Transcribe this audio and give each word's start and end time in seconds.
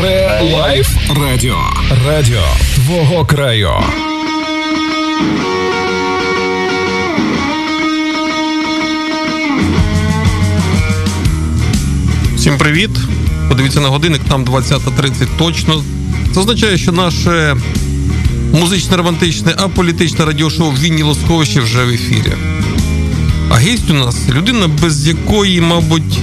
Ре 0.00 0.40
Лайф 0.54 0.88
Радіо. 1.20 1.58
Радіо 2.06 2.42
твого 2.74 3.24
краю. 3.24 3.70
Всім 12.36 12.58
привіт! 12.58 12.90
Подивіться 13.48 13.80
на 13.80 13.88
годинник, 13.88 14.20
там 14.28 14.44
20.30 14.44 15.26
точно. 15.38 15.84
Це 16.34 16.40
означає, 16.40 16.78
що 16.78 16.92
наше 16.92 17.56
музичне 18.52 18.96
романтичне, 18.96 19.54
аполітичне 19.56 20.24
радіошоу 20.24 20.70
Вінілосховище 20.70 21.60
вже 21.60 21.84
в 21.84 21.88
ефірі. 21.88 22.32
А 23.50 23.58
гість 23.58 23.90
у 23.90 23.94
нас 23.94 24.28
людина, 24.28 24.68
без 24.68 25.06
якої, 25.06 25.60
мабуть, 25.60 26.18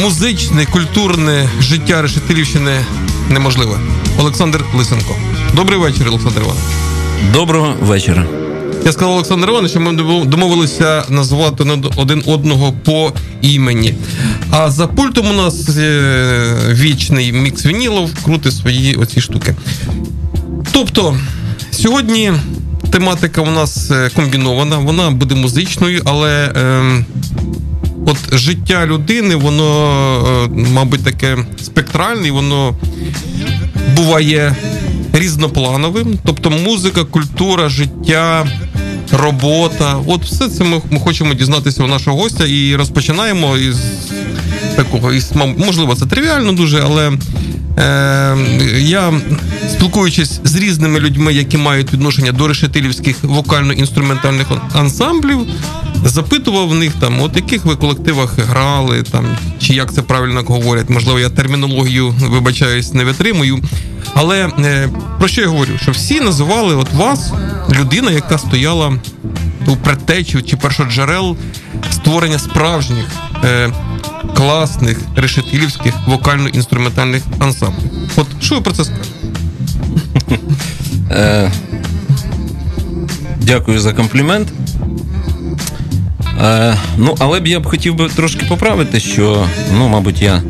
музичне, 0.00 0.66
культурне 0.66 1.48
життя 1.60 2.02
Решетилівщини 2.02 2.84
неможливе. 3.30 3.78
Олександр 4.18 4.64
Лисенко. 4.74 5.16
Добрий 5.54 5.78
вечір, 5.78 6.08
Олександр 6.08 6.40
Іванович. 6.40 6.64
Доброго 7.32 7.74
вечора. 7.82 8.26
Я 8.86 8.92
сказав 8.92 9.10
Олександр 9.14 9.48
Іванович, 9.48 9.70
що 9.70 9.80
ми 9.80 9.92
домовилися 10.24 11.04
назвати 11.08 11.64
один 11.96 12.22
одного 12.26 12.72
по 12.72 13.12
імені. 13.42 13.94
А 14.50 14.70
за 14.70 14.86
пультом 14.86 15.30
у 15.30 15.32
нас 15.32 15.68
е, 15.76 16.56
вічний 16.70 17.32
мікс 17.32 17.66
вінілов 17.66 18.24
крути 18.24 18.50
свої 18.50 18.94
оці 18.94 19.20
штуки. 19.20 19.54
Тобто, 20.72 21.16
сьогодні 21.70 22.32
тематика 22.90 23.40
у 23.42 23.50
нас 23.50 23.90
е, 23.90 24.10
комбінована, 24.16 24.78
вона 24.78 25.10
буде 25.10 25.34
музичною, 25.34 26.02
але 26.04 26.52
е, 26.56 27.04
от 28.06 28.38
життя 28.38 28.86
людини, 28.86 29.34
воно, 29.36 30.44
е, 30.44 30.48
мабуть, 30.72 31.04
таке 31.04 31.36
спектральне, 31.62 32.30
воно 32.30 32.74
буває 33.96 34.56
різноплановим. 35.12 36.18
Тобто 36.24 36.50
музика, 36.50 37.04
культура, 37.04 37.68
життя 37.68 38.46
робота. 39.12 39.96
От 40.06 40.24
все 40.24 40.48
це 40.48 40.64
ми, 40.64 40.80
ми 40.90 41.00
хочемо 41.00 41.34
дізнатися 41.34 41.84
у 41.84 41.86
нашого 41.86 42.16
гостя 42.16 42.44
і 42.46 42.76
розпочинаємо 42.76 43.56
із 43.56 43.76
такого, 44.76 45.12
із, 45.12 45.32
можливо, 45.56 45.94
це 45.94 46.06
тривіально 46.06 46.52
дуже, 46.52 46.82
але 46.84 47.12
е, 47.78 48.36
я 48.78 49.12
спілкуючись 49.70 50.40
з 50.44 50.56
різними 50.56 51.00
людьми, 51.00 51.32
які 51.32 51.56
мають 51.56 51.92
відношення 51.92 52.32
до 52.32 52.48
решетилівських 52.48 53.24
вокально-інструментальних 53.24 54.46
ансамблів. 54.74 55.46
Запитував 56.04 56.68
в 56.68 56.74
них 56.74 56.92
там, 57.00 57.20
от 57.20 57.36
яких 57.36 57.64
ви 57.64 57.76
колективах 57.76 58.38
грали, 58.38 59.02
там 59.02 59.36
чи 59.58 59.74
як 59.74 59.92
це 59.92 60.02
правильно 60.02 60.42
говорять. 60.42 60.90
Можливо, 60.90 61.20
я 61.20 61.30
термінологію 61.30 62.14
вибачаюсь, 62.20 62.94
не 62.94 63.04
витримую. 63.04 63.58
Але 64.14 64.46
е, 64.46 64.88
про 65.18 65.28
що 65.28 65.40
я 65.40 65.48
говорю? 65.48 65.72
Що 65.82 65.92
всі 65.92 66.20
називали 66.20 66.74
от 66.74 66.92
вас 66.92 67.32
людина, 67.72 68.10
яка 68.10 68.38
стояла 68.38 68.98
у 69.66 69.76
предтечі 69.76 70.42
чи 70.42 70.56
першоджерел 70.56 71.36
створення 71.92 72.38
справжніх 72.38 73.06
е, 73.44 73.72
класних 74.36 74.98
решетилівських 75.16 75.94
вокально-інструментальних 76.06 77.22
ансамблів. 77.38 77.90
От 78.16 78.26
що 78.40 78.54
ви 78.54 78.60
про 78.60 78.72
це 78.72 78.84
скажете? 78.84 79.08
Е, 81.10 81.52
Дякую 83.40 83.80
за 83.80 83.92
комплімент. 83.92 84.48
Е, 86.44 86.76
Ну, 86.96 87.16
але 87.18 87.40
б 87.40 87.46
я 87.46 87.60
б 87.60 87.66
хотів 87.66 87.94
би 87.94 88.08
трошки 88.08 88.46
поправити, 88.46 89.00
що, 89.00 89.46
ну, 89.78 89.88
мабуть, 89.88 90.22
я 90.22 90.42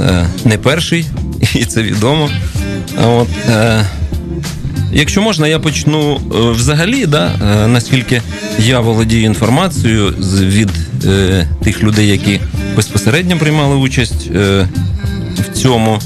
е, 0.00 0.26
не 0.44 0.58
перший, 0.58 1.06
і 1.54 1.64
це 1.64 1.82
відомо. 1.82 2.30
От, 3.04 3.28
е, 3.48 3.84
Якщо 4.92 5.22
можна, 5.22 5.48
я 5.48 5.58
почну 5.58 6.14
е, 6.16 6.50
взагалі, 6.50 7.06
да, 7.06 7.30
е, 7.42 7.66
наскільки 7.66 8.22
я 8.58 8.80
володію 8.80 9.24
інформацією 9.24 10.06
від 10.40 10.70
е, 11.04 11.46
тих 11.64 11.82
людей, 11.82 12.08
які 12.08 12.40
безпосередньо 12.76 13.38
приймали 13.38 13.76
участь 13.76 14.30
е, 14.34 14.68
в 15.38 15.56
цьому. 15.56 15.98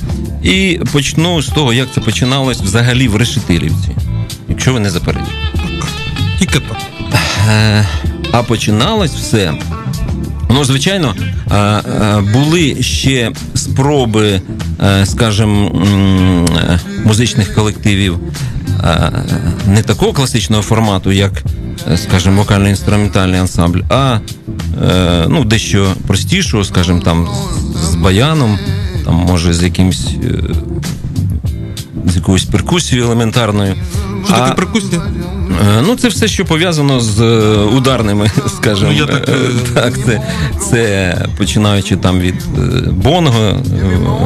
І 0.43 0.81
почну 0.93 1.43
з 1.43 1.47
того, 1.47 1.73
як 1.73 1.89
це 1.95 2.01
починалось 2.01 2.61
взагалі 2.61 3.09
в 3.09 3.17
Решетилівці, 3.17 3.89
якщо 4.49 4.73
ви 4.73 4.81
не 4.81 4.91
заперечуєте. 4.91 5.35
Тільки 6.39 6.59
так. 6.59 6.79
Е, 7.51 7.87
а 8.33 8.43
починалось 8.43 9.13
все. 9.13 9.55
Ну, 10.51 10.65
звичайно, 10.65 11.15
були 12.33 12.83
ще 12.83 13.33
спроби, 13.55 14.41
скажімо, 15.05 15.85
музичних 17.05 17.55
колективів 17.55 18.19
не 19.67 19.83
такого 19.83 20.13
класичного 20.13 20.63
формату, 20.63 21.13
як, 21.13 21.43
скажімо, 21.97 22.43
вокально-інструментальний 22.43 23.41
ансамбль, 23.41 23.81
а 23.89 24.19
ну, 25.29 25.45
дещо 25.45 25.93
простішого, 26.07 26.65
скажімо, 26.65 27.01
там 27.05 27.29
з 27.91 27.95
баяном, 27.95 28.59
там, 29.05 29.15
може, 29.15 29.53
з 29.53 29.63
якимсь 29.63 30.07
е, 30.25 30.55
з 32.07 32.17
якоюсь 32.17 32.45
перкусією 32.45 33.07
елементарною. 33.07 33.75
Що 34.27 34.35
таке 34.35 34.55
перкусія? 34.55 35.03
Е, 35.51 35.83
ну, 35.87 35.97
це 35.97 36.09
все, 36.09 36.29
що 36.29 36.45
пов'язано 36.45 37.01
з 37.01 37.21
е, 37.21 37.57
ударними, 37.57 38.31
скажімо. 38.57 38.91
Ну, 38.99 39.07
так, 39.07 39.29
так, 39.75 39.99
це 40.05 40.23
це 40.71 41.17
починаючи 41.39 41.97
там 41.97 42.21
від 42.21 42.35
бонго, 42.91 43.63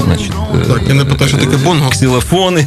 значить, 0.05 0.33
так, 0.69 0.83
я 0.89 0.95
не 0.95 1.05
питаю, 1.05 1.29
що 1.29 1.39
таке 1.39 1.57
бонго. 1.57 1.91
ксилофони, 1.91 2.67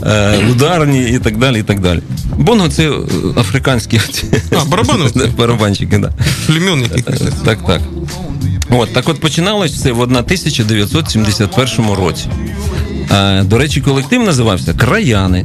ударні 0.50 1.10
і 1.10 1.18
так 1.18 1.36
далі. 1.36 1.60
і 1.60 1.62
так 1.62 1.80
далі. 1.80 2.00
Бонго 2.36 2.68
це 2.68 2.90
африканські 3.36 4.00
а, 4.60 4.64
барабани? 4.64 5.10
барабанчики, 5.38 5.98
да. 5.98 6.10
Племін 6.46 6.82
якихось. 6.82 7.22
Так, 7.44 7.58
так. 7.66 7.80
От, 8.70 8.92
Так 8.92 9.08
от 9.08 9.20
починалось 9.20 9.72
все 9.72 9.92
в 9.92 10.00
1971 10.00 11.90
році. 11.92 12.26
До 13.44 13.58
речі, 13.58 13.80
колектив 13.80 14.22
називався 14.22 14.74
Краяни. 14.74 15.44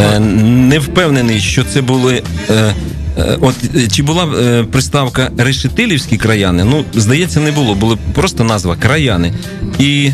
Е, 0.00 0.20
не 0.20 0.78
впевнений, 0.78 1.40
що 1.40 1.64
це 1.64 1.82
були. 1.82 2.22
Е, 2.50 2.74
е, 3.18 3.38
от 3.40 3.54
чи 3.92 4.02
була 4.02 4.26
приставка 4.72 5.30
Решетилівські 5.38 6.16
краяни? 6.16 6.64
Ну, 6.64 6.84
здається, 6.94 7.40
не 7.40 7.52
було. 7.52 7.74
Була 7.74 7.98
просто 8.14 8.44
назва 8.44 8.76
краяни. 8.76 9.32
І 9.78 10.10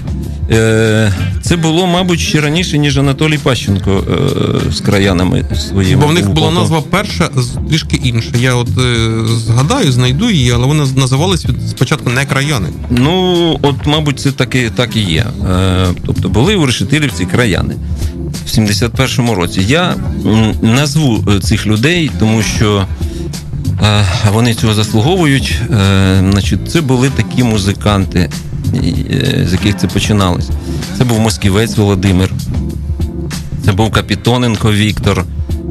це 1.43 1.57
було, 1.57 1.87
мабуть, 1.87 2.21
ще 2.21 2.41
раніше, 2.41 2.79
ніж 2.79 2.99
Анатолій 2.99 3.39
Пащенко 3.39 3.91
е, 3.91 4.73
з 4.73 4.81
краянами 4.81 5.45
своїми. 5.69 6.03
Бо 6.03 6.07
в 6.07 6.15
них 6.15 6.31
була 6.31 6.51
назва 6.51 6.83
перша, 6.91 7.31
трішки 7.69 7.97
інша. 8.05 8.31
Я 8.41 8.55
от 8.55 8.69
е, 8.79 9.11
згадаю, 9.27 9.93
знайду 9.93 10.31
її, 10.31 10.51
але 10.51 10.67
вони 10.67 10.85
називались 10.97 11.47
спочатку 11.71 12.11
не 12.11 12.25
краяни. 12.25 12.69
Ну, 12.91 13.59
от, 13.63 13.77
мабуть, 13.87 14.21
це 14.21 14.33
так 14.33 14.55
і, 14.55 14.71
так 14.77 14.97
і 14.97 15.01
є. 15.01 15.27
Е, 15.51 15.87
тобто 16.07 16.29
були 16.29 16.57
у 16.57 16.67
Решетилівці 16.67 17.27
краяни 17.27 17.75
в 18.47 18.59
71-му 18.59 19.35
році. 19.35 19.63
Я 19.69 19.95
назву 20.63 21.25
е, 21.37 21.41
цих 21.41 21.67
людей, 21.67 22.11
тому 22.19 22.43
що 22.43 22.77
е, 22.77 23.06
вони 24.33 24.55
цього 24.55 24.75
заслуговують. 24.75 25.61
Е, 25.71 26.25
значить, 26.31 26.71
Це 26.73 26.81
були 26.81 27.11
такі 27.11 27.43
музиканти, 27.43 28.31
з 29.47 29.53
яких 29.53 29.77
це 29.77 29.87
починалось. 29.87 30.51
Це 30.99 31.05
був 31.05 31.21
Москівець 31.21 31.77
Володимир, 31.77 32.31
це 33.65 33.73
був 33.73 33.91
Капітоненко 33.91 34.73
Віктор, 34.73 35.25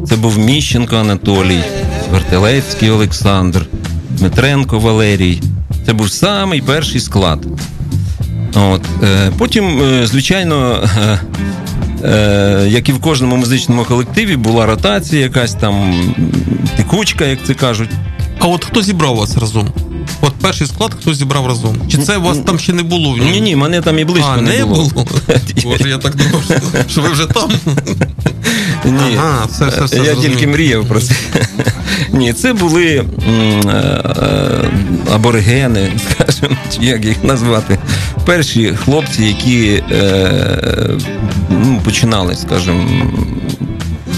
це 0.08 0.16
був 0.16 0.38
Міщенко 0.38 0.96
Анатолій, 0.96 1.64
Вертелецький 2.12 2.90
Олександр, 2.90 3.66
Дмитренко 4.10 4.80
Валерій. 4.80 5.42
Це 5.86 5.94
був 5.94 6.12
самий 6.12 6.62
перший 6.62 7.02
склад. 7.02 7.46
От. 8.56 8.82
Потім, 9.38 9.82
звичайно, 10.04 10.84
е, 12.06 12.68
як 12.70 12.90
і 12.90 12.92
в 12.94 13.00
кожному 13.00 13.36
музичному 13.36 13.86
колективі, 13.86 14.36
була 14.36 14.66
ротація, 14.66 15.22
якась 15.22 15.54
там 15.54 16.04
текучка, 16.78 17.26
як 17.26 17.40
це 17.44 17.54
кажуть. 17.54 17.90
А 18.40 18.48
от 18.48 18.66
хто 18.66 18.82
зібрав 18.82 19.16
вас 19.16 19.38
разом? 19.38 19.70
От 20.22 20.34
перший 20.34 20.68
склад 20.68 20.92
хто 21.02 21.14
зібрав 21.14 21.48
разом? 21.48 21.78
Чи 21.92 21.98
це 21.98 22.18
у 22.18 22.22
вас 22.22 22.38
там 22.38 22.60
ще 22.60 22.74
не 22.74 22.84
було? 22.84 23.18
Ні, 23.18 23.42
ні, 23.42 23.56
мене 23.56 23.82
там 23.82 24.00
і 24.00 24.06
близько 24.06 24.34
а, 24.38 24.42
не, 24.42 24.58
не 24.58 24.66
було. 24.66 24.90
було? 24.90 25.08
Боже, 25.64 25.90
я 25.90 25.98
так 25.98 26.16
думав, 26.16 26.44
що 26.90 27.02
ви 27.02 27.10
вже 27.10 27.26
там. 27.26 27.52
Ні, 28.86 29.18
ага, 29.18 29.46
все, 29.46 29.68
все, 29.68 29.84
все 29.84 29.98
Я 29.98 30.04
зрозуміло. 30.04 30.34
тільки 30.34 30.48
мріяв 30.48 30.86
про 30.86 31.02
це. 31.02 31.16
Ні, 32.14 32.34
це 32.34 32.54
були 32.54 32.86
е, 32.86 33.32
е, 33.32 34.70
аборигени, 35.14 35.92
скажімо, 36.12 36.58
як 36.82 37.06
їх 37.06 37.24
назвати. 37.24 37.78
Перші 38.26 38.74
хлопці, 38.84 39.24
які 39.24 39.84
е, 39.92 40.98
ну, 41.50 41.82
починали, 41.84 42.36
скажімо, 42.36 42.86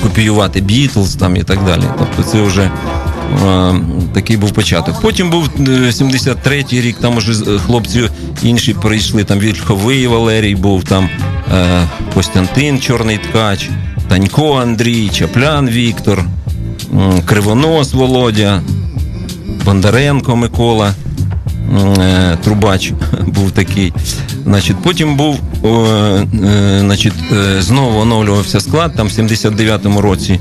копіювати 0.03 0.61
Бітлз 0.61 1.15
там 1.15 1.35
і 1.35 1.43
так 1.43 1.65
далі. 1.65 1.83
Тобто 1.99 2.31
це 2.31 2.41
вже 2.41 2.71
Такий 4.13 4.37
був 4.37 4.51
початок. 4.51 5.01
Потім 5.01 5.29
був 5.29 5.47
73-й 5.57 6.81
рік, 6.81 6.97
там 7.01 7.17
уже 7.17 7.59
хлопці 7.59 8.09
інші 8.43 8.73
прийшли. 8.73 9.23
Там 9.23 9.39
Вільховий 9.39 10.07
Валерій 10.07 10.55
був, 10.55 10.83
там 10.83 11.09
Костянтин 12.13 12.79
Чорний 12.79 13.17
Ткач, 13.17 13.69
Танько 14.07 14.53
Андрій, 14.53 15.09
Чаплян 15.09 15.69
Віктор, 15.69 16.23
Кривонос 17.25 17.93
Володя, 17.93 18.61
Бондаренко 19.65 20.35
Микола. 20.35 20.93
Е, 21.99 22.37
трубач 22.43 22.93
був 23.27 23.51
такий. 23.51 23.93
Значить, 24.43 24.77
Потім 24.83 25.15
був 25.15 25.39
е, 25.65 26.27
значить, 26.79 27.13
е, 27.31 27.61
знову 27.61 27.99
оновлювався 27.99 28.59
склад 28.59 28.95
там 28.95 29.07
в 29.07 29.11
79-му 29.11 30.01
році. 30.01 30.39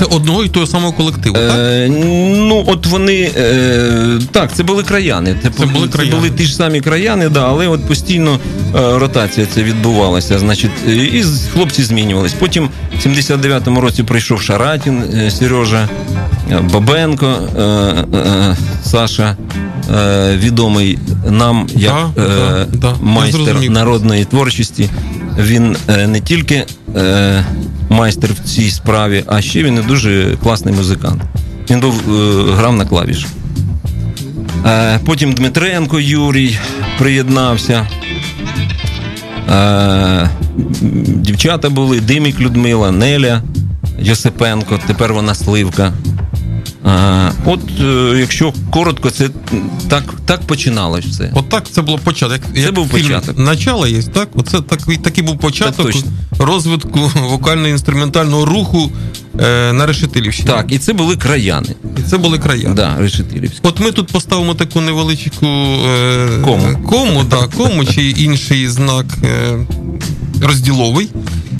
Це 0.00 0.06
одного 0.06 0.44
і 0.44 0.48
того 0.48 0.66
самого 0.66 0.92
колективу, 0.92 1.34
так? 1.34 1.56
Е, 1.58 1.88
Ну, 2.36 2.64
от 2.66 2.86
вони. 2.86 3.30
Е, 3.36 4.18
Так, 4.32 4.54
це 4.54 4.62
були 4.62 4.82
краяни. 4.82 5.36
Це, 5.42 5.50
це 5.58 5.66
були 5.66 5.88
краяни. 5.88 6.12
Це 6.12 6.16
були 6.16 6.30
ті 6.30 6.44
ж 6.44 6.54
самі 6.54 6.80
краяни, 6.80 7.28
да, 7.28 7.48
але 7.48 7.68
от 7.68 7.88
постійно 7.88 8.38
е, 8.76 8.98
ротація 8.98 9.46
це 9.54 9.62
відбувалася. 9.62 10.38
Значить, 10.38 10.70
І 10.88 11.24
хлопці 11.52 11.82
змінювались. 11.82 12.32
Потім 12.32 12.68
в 12.98 13.06
79-му 13.06 13.80
році 13.80 14.02
прийшов 14.02 14.42
Шаратін, 14.42 15.02
е, 15.14 15.30
Сережа, 15.30 15.88
е, 16.52 16.60
Бабенко, 16.72 17.26
е, 17.58 17.62
е, 17.62 18.56
Саша. 18.84 19.36
Е, 19.96 20.36
відомий 20.36 20.98
нам 21.30 21.68
як 21.76 21.94
да, 22.16 22.22
е, 22.22 22.66
да, 22.72 22.94
майстер 23.00 23.70
народної 23.70 24.24
творчості. 24.24 24.88
Він 25.38 25.76
е, 25.88 26.06
не 26.06 26.20
тільки 26.20 26.64
е, 26.96 27.44
майстер 27.90 28.30
в 28.32 28.48
цій 28.48 28.70
справі, 28.70 29.24
а 29.26 29.42
ще 29.42 29.62
він 29.62 29.78
і 29.78 29.82
дуже 29.82 30.36
класний 30.42 30.74
музикант. 30.74 31.22
Він 31.70 31.80
був 31.80 31.94
е, 31.94 32.52
грав 32.52 32.76
на 32.76 32.86
клавіш. 32.86 33.26
Е, 34.66 35.00
потім 35.04 35.32
Дмитренко 35.32 36.00
Юрій 36.00 36.58
приєднався. 36.98 37.88
Е, 39.50 40.30
дівчата 41.06 41.70
були 41.70 42.00
Димік 42.00 42.40
Людмила, 42.40 42.90
Неля 42.90 43.42
Йосипенко, 43.98 44.80
тепер 44.86 45.12
вона 45.12 45.34
Сливка. 45.34 45.92
От 47.44 47.60
якщо 48.18 48.52
коротко, 48.70 49.10
це 49.10 49.28
так 49.88 50.04
так 50.26 50.40
починалось 50.40 51.04
все. 51.04 51.30
От 51.34 51.48
так 51.48 51.70
це 51.70 51.82
було 51.82 51.98
початок. 51.98 52.40
Це 52.54 52.60
як 52.60 52.74
був 52.74 52.88
фільм 52.88 53.02
початок. 53.02 53.38
Начало 53.38 53.86
є, 53.86 54.02
так? 54.02 54.28
Оце 54.34 54.60
так, 54.60 54.80
такий 55.02 55.24
був 55.24 55.38
початок 55.38 55.92
так, 55.92 56.04
розвитку 56.40 57.10
вокально-інструментального 57.16 58.44
руху 58.44 58.90
е, 59.40 59.72
на 59.72 59.86
Решетилівщині. 59.86 60.48
Так, 60.48 60.72
і 60.72 60.78
це 60.78 60.92
були 60.92 61.16
краяни. 61.16 61.74
І 61.98 62.02
це 62.02 62.18
були 62.18 62.38
краяни. 62.38 62.74
Да, 62.74 62.96
Решетилівські. 62.98 63.58
От 63.62 63.80
ми 63.80 63.92
тут 63.92 64.06
поставимо 64.06 64.54
таку 64.54 64.80
невеличку 64.80 65.46
е, 65.46 66.28
кому, 66.44 66.78
кому, 66.88 67.24
да, 67.24 67.46
кому 67.56 67.84
чи 67.84 68.10
інший 68.10 68.68
знак 68.68 69.06
е, 69.24 69.58
розділовий. 70.42 71.08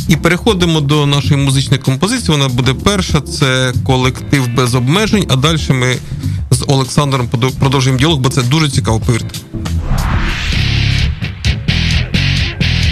І 0.08 0.16
переходимо 0.16 0.80
до 0.80 1.06
нашої 1.06 1.40
музичної 1.40 1.82
композиції. 1.82 2.38
Вона 2.38 2.48
буде 2.48 2.74
перша. 2.74 3.20
Це 3.20 3.72
колектив 3.84 4.48
без 4.56 4.74
обмежень. 4.74 5.24
А 5.28 5.36
далі 5.36 5.58
ми 5.70 5.96
з 6.50 6.64
Олександром 6.66 7.28
продовжуємо 7.58 7.98
діалог, 7.98 8.18
бо 8.18 8.28
це 8.28 8.42
дуже 8.42 8.68
цікаво. 8.68 9.00
Повірте. 9.06 9.38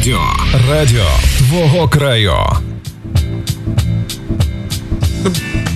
Радіо. 0.00 0.20
Радіо 0.68 1.06
твого 1.38 1.88
краю. 1.88 2.34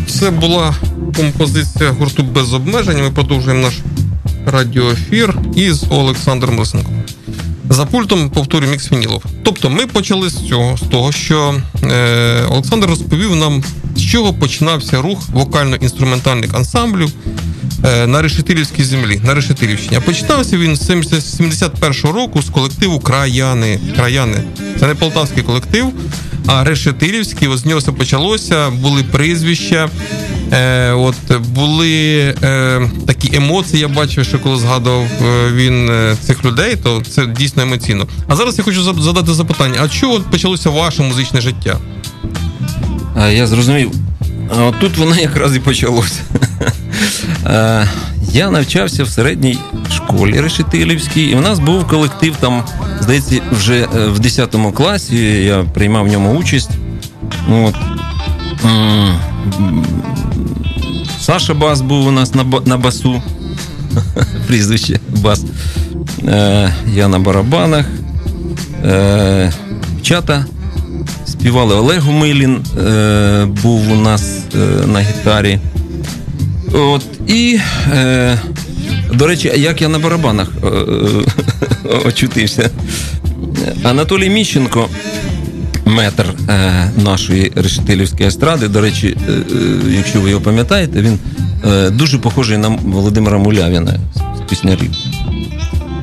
Це 0.06 0.30
була 0.30 0.74
композиція 1.16 1.90
гурту 1.90 2.22
без 2.22 2.54
обмежень. 2.54 3.02
Ми 3.02 3.10
продовжуємо 3.10 3.62
наш 3.62 3.74
радіоефір 4.46 5.38
із 5.56 5.84
Олександром 5.90 6.58
Лисенком. 6.58 6.94
За 7.70 7.86
пультом 7.86 8.30
повторюю 8.30 8.70
мікс 8.72 8.92
Вінілов. 8.92 9.24
Тобто 9.42 9.70
ми 9.70 9.86
почали 9.86 10.30
з 10.30 10.48
цього, 10.48 10.76
з 10.76 10.80
того, 10.80 11.12
що 11.12 11.54
е, 11.82 12.42
Олександр 12.50 12.86
розповів 12.86 13.36
нам, 13.36 13.64
з 13.96 14.02
чого 14.02 14.32
починався 14.32 15.02
рух 15.02 15.28
вокально-інструментальних 15.32 16.54
ансамблів 16.54 17.12
на 18.06 18.22
Решетилівській 18.22 18.84
землі, 18.84 19.20
на 19.24 19.34
Решетилівщині. 19.34 19.96
А 19.96 20.00
починався 20.00 20.58
він 20.58 20.76
з 20.76 20.90
71-го 20.90 22.12
року 22.12 22.42
з 22.42 22.50
колективу 22.50 23.00
Краяни. 23.00 23.80
Краяни. 23.96 24.44
Це 24.80 24.86
не 24.86 24.94
полтавський 24.94 25.42
колектив, 25.42 25.92
а 26.46 26.64
Решетилівський. 26.64 27.48
Ось 27.48 27.60
з 27.60 27.66
нього 27.66 27.80
все 27.80 27.92
почалося, 27.92 28.70
були 28.70 29.02
прізвища. 29.02 29.88
Е, 30.52 30.92
От 30.92 31.16
були 31.38 32.18
е, 32.42 32.90
такі 33.06 33.36
емоції. 33.36 33.80
Я 33.80 33.88
бачив, 33.88 34.24
що 34.24 34.38
коли 34.38 34.58
згадував 34.58 35.06
е, 35.22 35.52
він 35.52 35.88
е, 35.90 36.16
цих 36.26 36.44
людей, 36.44 36.76
то 36.76 37.02
це 37.10 37.26
дійсно 37.26 37.62
емоційно. 37.62 38.06
А 38.28 38.36
зараз 38.36 38.58
я 38.58 38.64
хочу 38.64 39.02
задати 39.02 39.34
запитання: 39.34 39.80
а 39.82 39.88
чого 39.88 40.20
почалося 40.20 40.70
ваше 40.70 41.02
музичне 41.02 41.40
життя? 41.40 41.78
Я 43.30 43.46
зрозумів. 43.46 43.90
От 44.58 44.80
тут 44.80 44.96
воно 44.96 45.16
якраз 45.16 45.56
і 45.56 45.60
почалося. 45.60 46.20
Е, 47.46 47.86
Я 48.32 48.50
навчався 48.50 49.04
в 49.04 49.08
середній 49.08 49.58
школі 49.90 50.40
Решетилівській, 50.40 51.22
і 51.24 51.34
в 51.34 51.40
нас 51.40 51.58
був 51.58 51.86
колектив 51.88 52.36
там, 52.40 52.62
здається, 53.00 53.40
вже 53.52 53.74
е, 53.96 54.06
в 54.08 54.18
10 54.18 54.56
класі 54.74 55.16
я 55.44 55.64
приймав 55.74 56.04
в 56.04 56.08
ньому 56.08 56.30
участь. 56.38 56.70
От. 57.50 57.74
М, 58.64 59.18
м, 59.58 59.86
Саша 61.20 61.54
Бас 61.54 61.80
був 61.80 62.06
у 62.06 62.10
нас 62.10 62.34
на, 62.34 62.44
на 62.66 62.76
басу. 62.76 63.22
Прізвище 64.46 65.00
Бас. 65.08 65.44
Е, 66.28 66.74
Я 66.94 67.08
на 67.08 67.18
барабанах. 67.18 67.86
Е, 68.84 69.52
Чата 70.02 70.46
співали 71.26 71.74
Олег 71.74 72.00
Гумилін, 72.02 72.58
був 73.62 73.92
у 73.92 73.94
нас 73.94 74.38
на 74.86 75.00
гітарі. 75.00 75.58
От, 76.74 77.02
і, 77.26 77.60
е, 77.92 78.38
до 79.12 79.26
речі, 79.26 79.52
як 79.56 79.82
я 79.82 79.88
на 79.88 79.98
барабанах 79.98 80.48
е, 80.64 80.66
е, 80.66 81.98
очутився. 82.06 82.70
Анатолій 83.82 84.30
Міщенко, 84.30 84.88
метр 85.84 86.26
е, 86.48 86.90
нашої 87.04 87.52
решетилівської 87.54 88.28
естради, 88.28 88.68
до 88.68 88.80
речі, 88.80 89.16
е, 89.28 89.32
е, 89.32 89.36
якщо 89.90 90.20
ви 90.20 90.30
його 90.30 90.42
пам'ятаєте, 90.42 91.00
він 91.00 91.18
е, 91.66 91.90
дуже 91.90 92.18
похожий 92.18 92.58
на 92.58 92.68
Володимира 92.68 93.38
Мулявіна 93.38 93.98
з 94.14 94.50
піснярів. 94.50 94.90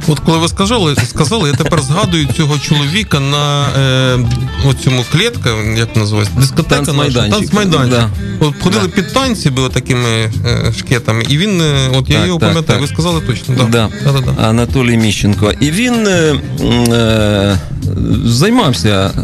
От 0.07 0.19
коли 0.19 0.37
ви 0.37 0.47
сказали, 0.47 0.95
сказали, 0.95 1.49
я 1.49 1.55
тепер 1.55 1.81
згадую 1.81 2.27
цього 2.37 2.59
чоловіка 2.59 3.19
на 3.19 3.65
е, 3.67 4.19
оцьому 4.69 5.05
клітка, 5.11 5.49
як 5.77 5.95
називається, 5.95 6.33
дискотека 6.39 6.93
наша, 6.93 7.29
Танцмайданчик. 7.29 7.89
Да. 7.89 8.09
От 8.39 8.53
ходили 8.63 8.83
Да. 8.87 8.89
під 9.01 9.13
танці, 9.13 9.49
були 9.49 9.69
такими 9.69 10.09
е, 10.09 10.73
шкетами, 10.79 11.23
і 11.29 11.37
він, 11.37 11.61
е, 11.61 11.89
от 11.93 12.09
я 12.09 12.17
Так, 12.17 12.27
його 12.27 12.39
так, 12.39 12.49
пам'ятаю, 12.49 12.79
так. 12.79 12.81
ви 12.81 12.87
сказали 12.95 13.21
точно. 13.21 13.55
Да. 13.57 13.63
Да. 13.63 13.89
Да-да-да. 14.03 14.47
Анатолій 14.47 14.97
Міщенко. 14.97 15.53
І 15.59 15.71
він 15.71 16.07
е, 16.07 16.35
е, 16.93 17.59
займався 18.25 19.11
е, 19.17 19.21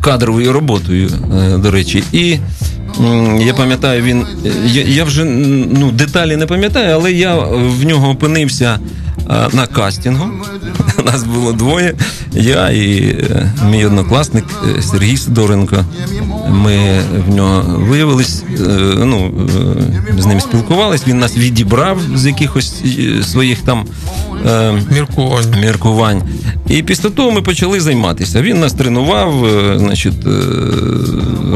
кадровою 0.00 0.52
роботою, 0.52 1.10
е, 1.38 1.58
до 1.58 1.70
речі. 1.70 2.04
І 2.12 2.38
я 3.40 3.54
пам'ятаю, 3.54 4.02
він. 4.02 4.26
Я, 4.66 4.82
я 4.82 5.04
вже 5.04 5.24
ну, 5.24 5.90
деталі 5.92 6.36
не 6.36 6.46
пам'ятаю, 6.46 6.94
але 6.94 7.12
я 7.12 7.34
в 7.78 7.84
нього 7.84 8.08
опинився 8.10 8.78
на 9.52 9.66
кастингу. 9.66 10.24
Нас 11.04 11.24
було 11.24 11.52
двоє. 11.52 11.94
Я 12.32 12.70
і 12.70 12.98
е, 13.08 13.52
мій 13.70 13.86
однокласник 13.86 14.44
е, 14.78 14.82
Сергій 14.82 15.16
Сидоренко. 15.16 15.84
Ми 16.48 17.00
в 17.28 17.34
нього 17.34 17.78
виявились, 17.78 18.42
е, 18.60 18.68
ну, 18.98 19.32
е, 20.18 20.22
з 20.22 20.26
ним 20.26 20.40
спілкувались. 20.40 21.06
Він 21.06 21.18
нас 21.18 21.36
відібрав 21.36 21.98
з 22.14 22.26
якихось 22.26 22.74
е, 22.98 23.22
своїх 23.22 23.58
там 23.58 23.84
е, 24.46 24.72
Міркування. 24.90 25.56
міркувань. 25.60 26.22
І 26.68 26.82
після 26.82 27.10
того 27.10 27.30
ми 27.30 27.42
почали 27.42 27.80
займатися. 27.80 28.42
Він 28.42 28.60
нас 28.60 28.72
тренував, 28.72 29.44
е, 29.44 29.78
значить, 29.78 30.26
е, 30.26 30.30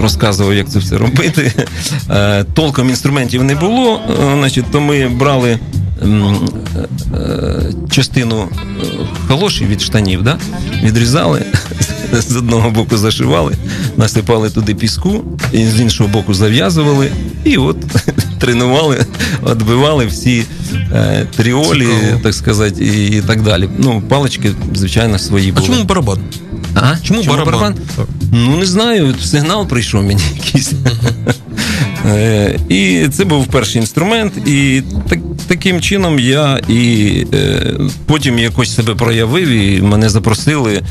розказував, 0.00 0.54
як 0.54 0.68
це 0.68 0.78
все 0.78 0.98
робити. 0.98 1.52
Е, 2.10 2.44
Толком 2.54 2.88
інструментів 2.88 3.44
не 3.44 3.54
було, 3.54 4.00
е, 4.10 4.34
значить, 4.38 4.64
то 4.72 4.80
ми 4.80 5.08
брали. 5.08 5.58
Е, 6.02 6.06
е, 7.16 7.72
Частину 7.90 8.48
е, 8.82 8.86
халоші 9.28 9.64
від 9.64 9.80
штанів, 9.80 10.22
да? 10.22 10.38
відрізали, 10.82 11.42
з 12.12 12.36
одного 12.36 12.70
боку 12.70 12.96
зашивали, 12.96 13.54
насипали 13.96 14.50
туди 14.50 14.74
піску, 14.74 15.24
і 15.52 15.66
з 15.66 15.80
іншого 15.80 16.08
боку 16.08 16.34
зав'язували, 16.34 17.10
і 17.44 17.56
от 17.56 17.76
тренували, 18.38 19.06
відбивали 19.50 20.06
всі 20.06 20.44
е, 20.92 21.26
тріолі, 21.36 21.86
Цікаво. 21.86 22.20
так 22.22 22.34
сказати, 22.34 22.84
і, 22.84 23.16
і 23.18 23.20
так 23.20 23.42
далі. 23.42 23.68
Ну, 23.78 24.02
палички, 24.08 24.52
звичайно, 24.74 25.18
свої 25.18 25.50
А 25.50 25.54
були. 25.54 25.66
чому 25.66 25.84
барабан? 25.84 26.18
А? 26.74 26.96
Чому, 27.02 27.22
барабан? 27.22 27.74
Так. 27.96 28.06
Ну, 28.32 28.56
не 28.56 28.66
знаю, 28.66 29.14
сигнал 29.22 29.66
прийшов 29.66 30.02
мені 30.02 30.22
якийсь. 30.36 30.72
Е, 32.04 32.58
І 32.68 33.08
це 33.08 33.24
був 33.24 33.46
перший 33.46 33.80
інструмент, 33.80 34.32
і 34.46 34.82
так, 35.08 35.18
таким 35.46 35.80
чином 35.80 36.18
я 36.18 36.60
і 36.68 37.24
е, 37.34 37.72
потім 38.06 38.38
якось 38.38 38.74
себе 38.74 38.94
проявив, 38.94 39.48
і 39.48 39.82
мене 39.82 40.08
запросили 40.08 40.82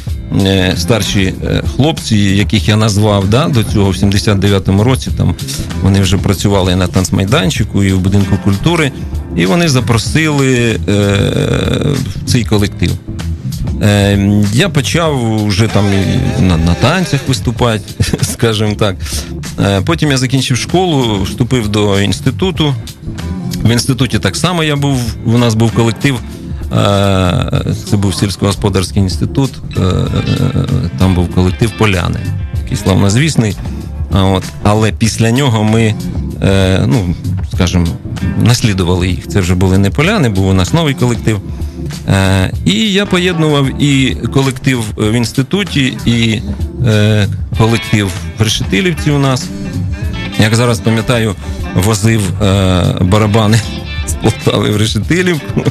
е, 0.45 0.73
старші 0.77 1.33
хлопці, 1.75 2.17
яких 2.17 2.67
я 2.67 2.75
назвав 2.75 3.27
да, 3.27 3.47
до 3.47 3.63
цього 3.63 3.91
в 3.91 3.93
79-му 3.93 4.83
році. 4.83 5.11
Там 5.17 5.35
вони 5.81 6.01
вже 6.01 6.17
працювали 6.17 6.75
на 6.75 6.87
танцмайданчику 6.87 7.83
і 7.83 7.93
в 7.93 7.99
будинку 7.99 8.37
культури, 8.43 8.91
і 9.35 9.45
вони 9.45 9.69
запросили 9.69 10.79
цей 12.25 12.43
колектив. 12.43 12.91
Я 14.53 14.69
почав 14.69 15.45
вже 15.47 15.67
там 15.67 15.85
на, 16.39 16.57
на 16.57 16.73
танцях 16.73 17.19
виступати, 17.27 17.83
скажімо 18.21 18.75
так. 18.75 18.95
Потім 19.85 20.11
я 20.11 20.17
закінчив 20.17 20.57
школу, 20.57 20.94
вступив 21.03 21.67
до 21.67 22.01
інституту. 22.01 22.75
В 23.63 23.71
інституті 23.71 24.19
так 24.19 24.35
само 24.35 24.63
я 24.63 24.75
був, 24.75 24.99
у 25.25 25.37
нас 25.37 25.55
був 25.55 25.71
колектив. 25.71 26.19
е, 26.73 27.73
Це 27.89 27.97
був 27.97 28.15
сільськогосподарський 28.15 29.01
інститут, 29.01 29.51
е, 29.77 29.81
там 30.97 31.15
був 31.15 31.35
колектив 31.35 31.71
Поляни, 31.77 32.19
такий 32.63 32.77
славнозвісний. 32.77 33.55
От. 34.11 34.43
Але 34.63 34.91
після 34.91 35.31
нього 35.31 35.63
ми, 35.63 35.95
е, 36.43 36.83
ну, 36.87 37.15
скажімо, 37.53 37.85
наслідували 38.43 39.07
їх. 39.07 39.27
Це 39.27 39.39
вже 39.39 39.55
були 39.55 39.77
не 39.77 39.89
поляни, 39.89 40.29
був 40.29 40.47
у 40.47 40.53
нас 40.53 40.73
новий 40.73 40.93
колектив. 40.93 41.39
Е, 42.09 42.51
І 42.65 42.73
я 42.93 43.05
поєднував 43.05 43.81
і 43.83 44.17
колектив 44.33 44.83
в 44.97 45.11
інституті, 45.13 45.97
і 46.05 46.41
е, 46.87 47.27
колектив 47.57 48.11
Решетилівці 48.39 49.11
у 49.11 49.19
нас. 49.19 49.47
Як 50.39 50.55
зараз 50.55 50.79
пам'ятаю, 50.79 51.35
возив 51.75 52.43
е, 52.43 52.83
барабани 53.01 53.59
з 54.07 54.13
Полтави 54.13 54.69
в 54.69 54.77
Решетилівку. 54.77 55.63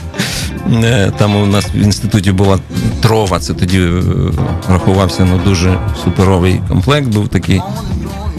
Е, 0.73 1.13
Там 1.19 1.37
у 1.37 1.47
нас 1.47 1.67
в 1.75 1.77
інституті 1.77 2.33
була 2.33 2.59
трова, 3.03 3.39
це 3.39 3.55
тоді 3.55 3.79
е, 3.81 4.03
рахувався 4.69 5.25
ну, 5.31 5.41
дуже 5.45 5.79
суперовий 6.05 6.61
комплект, 6.69 7.07
був 7.07 7.29
такий. 7.29 7.61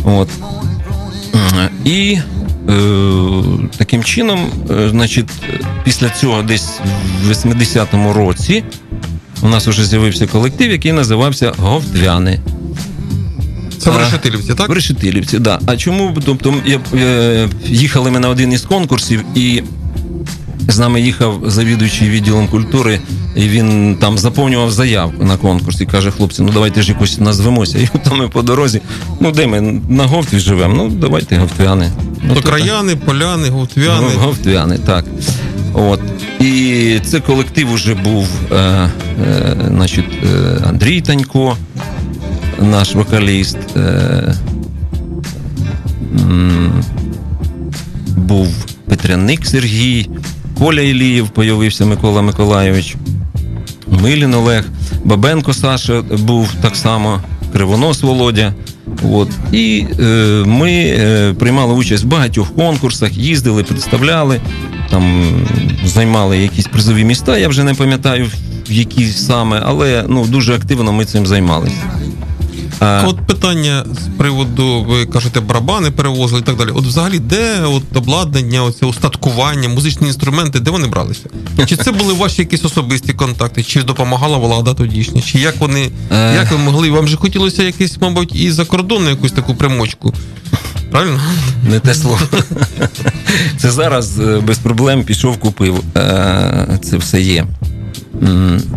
От. 0.04 0.30
Е, 1.36 1.70
І 1.86 2.18
е, 2.70 2.74
таким 3.78 4.04
чином, 4.04 4.40
значить, 4.90 5.30
після 5.84 6.10
цього, 6.10 6.42
десь 6.42 6.80
в 7.24 7.32
80-му 7.32 8.14
році, 8.14 8.64
у 9.42 9.48
нас 9.48 9.68
вже 9.68 9.86
з'явився 9.86 10.28
колектив, 10.28 10.72
який 10.72 10.92
називався 10.92 11.54
Говтвяни. 11.58 12.40
Це 13.86 13.92
в 13.92 13.98
Решетилівці, 13.98 14.54
так? 14.54 14.70
В 14.70 14.72
Решетилівці, 14.72 15.40
да. 15.40 15.60
А 15.66 15.78
чому? 15.78 16.18
Тобто, 16.26 16.54
я, 16.66 16.80
е, 16.94 17.50
їхали 17.66 18.12
ми 18.12 18.20
на 18.20 18.30
один 18.30 18.52
із 18.52 18.62
конкурсів, 18.62 19.24
і 19.36 19.64
з 20.68 20.80
нами 20.80 21.02
їхав 21.02 21.42
завідуючий 21.46 22.10
відділом 22.10 22.48
культури, 22.48 23.00
і 23.36 23.42
він 23.42 23.98
там 24.02 24.18
заповнював 24.18 24.72
заявку 24.72 25.24
на 25.24 25.38
конкурс 25.38 25.82
і 25.82 25.86
каже: 25.86 26.12
хлопці, 26.12 26.42
ну 26.42 26.50
давайте 26.54 26.82
ж 26.82 26.92
якось 26.92 27.20
назвемося. 27.20 27.78
І 27.96 28.10
то 28.10 28.16
ми 28.16 28.28
по 28.28 28.42
дорозі, 28.42 28.82
ну 29.20 29.32
де 29.32 29.48
ми 29.48 29.82
на 29.90 30.06
Говтві 30.06 30.40
живемо? 30.40 30.76
Ну 30.76 30.90
давайте 30.90 31.38
Говтвяни. 31.38 31.92
Ну, 32.24 32.36
То 32.36 32.42
так. 32.42 32.50
краяни, 32.52 32.96
поляни, 32.96 33.50
говтвяни. 33.50 34.08
Ну, 34.14 34.20
Говтвяни, 34.20 34.78
так. 34.78 35.06
От. 35.74 36.00
І 36.40 37.00
це 37.06 37.20
колектив 37.20 37.74
вже 37.74 37.94
був 37.94 38.28
е, 38.52 38.56
е, 38.56 38.90
значить, 39.68 40.06
е, 40.24 40.62
Андрій 40.70 41.02
Танько, 41.02 41.58
наш 42.60 42.96
вокаліст. 42.96 43.58
Е, 43.78 44.36
був 48.18 48.48
Петряник 48.88 49.46
Сергій, 49.46 50.10
Коля 50.60 50.82
Ілієв 50.82 51.30
появився 51.30 51.86
Микола 51.86 52.22
Миколайович, 52.22 52.96
Милін 53.88 54.34
Олег, 54.34 54.66
Бабенко 55.04 55.54
Саша 55.54 56.02
був 56.02 56.54
так 56.62 56.76
само, 56.76 57.22
Кривонос 57.54 58.02
Володя. 58.02 58.54
От. 59.12 59.30
І 59.52 59.86
е, 60.00 60.04
ми 60.46 60.72
е, 60.72 61.34
приймали 61.40 61.74
участь 61.74 62.04
в 62.04 62.08
багатьох 62.08 62.56
конкурсах, 62.56 63.18
їздили, 63.18 63.64
представляли, 63.64 64.42
там 64.90 65.34
займали 65.86 66.38
якісь 66.38 66.68
призові 66.68 67.04
міста. 67.04 67.38
Я 67.38 67.48
вже 67.48 67.64
не 67.64 67.74
пам'ятаю, 67.74 68.30
які 68.68 69.06
саме, 69.06 69.62
але 69.66 70.06
ну, 70.10 70.26
дуже 70.26 70.56
активно 70.56 70.92
ми 70.92 71.06
цим 71.06 71.26
займалися. 71.26 72.05
А... 72.80 73.04
От 73.08 73.18
питання 73.28 73.86
з 73.94 74.18
приводу, 74.18 74.84
ви 74.84 75.06
кажете, 75.06 75.40
барабани 75.40 75.92
перевозили 75.92 76.42
і 76.42 76.44
так 76.44 76.58
далі. 76.58 76.70
От 76.70 76.86
взагалі, 76.86 77.20
де 77.20 77.62
от 77.62 77.84
обладнання, 77.96 78.64
оце 78.64 78.86
устаткування, 78.86 79.70
музичні 79.70 80.08
інструменти, 80.08 80.60
де 80.60 80.72
вони 80.72 80.88
бралися? 80.88 81.30
Чи 81.66 81.76
це 81.76 81.92
були 81.92 82.14
ваші 82.14 82.42
якісь 82.42 82.66
особисті 82.66 83.14
контакти? 83.14 83.64
Чи 83.64 83.84
допомагала 83.84 84.38
влада 84.38 84.74
тодішня? 84.74 85.22
Чи 85.22 85.40
як 85.40 85.60
вони 85.60 85.92
е. 86.12 86.36
як 86.36 86.52
ви 86.52 86.58
могли? 86.58 86.90
Вам 86.90 87.08
же 87.08 87.18
хотілося 87.18 87.64
якийсь, 87.64 87.98
мабуть, 88.02 88.36
і 88.36 88.52
за 88.52 88.66
кордону 88.66 89.10
якусь 89.10 89.32
таку 89.32 89.56
примочку? 89.56 90.14
Правильно? 90.92 91.22
Не 91.70 91.80
те 91.80 91.94
слово. 91.94 92.20
Це 93.58 93.72
зараз 93.72 94.20
е, 94.20 94.42
без 94.48 94.58
проблем 94.58 95.04
пішов, 95.04 95.38
купив. 95.38 95.84
Е, 95.98 96.80
це 96.84 96.98
все 96.98 97.22
є 97.22 97.46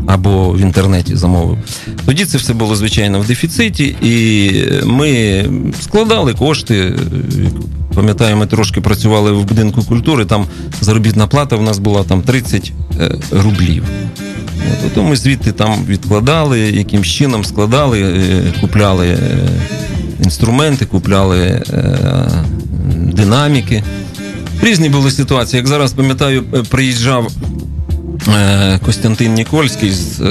або 0.06 0.50
в 0.50 0.60
інтернеті 0.60 1.16
замовив. 1.16 1.58
Тоді 2.06 2.24
це 2.24 2.38
все 2.38 2.54
було 2.54 2.76
звичайно 2.76 3.20
в 3.20 3.26
дефіциті, 3.26 3.96
і 4.02 4.50
ми 4.84 5.44
складали 5.80 6.34
кошти. 6.34 6.94
Пам'ятаю, 7.94 8.36
ми 8.36 8.46
трошки 8.46 8.80
працювали 8.80 9.32
в 9.32 9.44
будинку 9.44 9.82
культури. 9.82 10.24
Там 10.24 10.46
заробітна 10.80 11.26
плата 11.26 11.56
в 11.56 11.62
нас 11.62 11.78
була 11.78 12.02
там 12.04 12.22
30 12.22 12.72
е, 13.00 13.10
рублів. 13.30 13.84
От, 14.86 14.92
То 14.92 15.02
ми 15.02 15.16
звідти 15.16 15.52
там 15.52 15.84
відкладали, 15.88 16.60
яким 16.60 17.04
чином 17.04 17.44
складали, 17.44 18.02
е, 18.02 18.42
купляли 18.60 19.06
е, 19.06 19.18
інструменти, 20.24 20.86
купляли 20.86 21.62
динаміки. 22.96 23.82
Різні 24.62 24.88
були 24.88 25.10
ситуації. 25.10 25.58
Як 25.58 25.66
зараз 25.66 25.92
пам'ятаю, 25.92 26.44
приїжджав 26.68 27.32
Костянтин 28.84 29.34
Нікольський 29.34 29.92
з 29.92 30.20
е, 30.20 30.24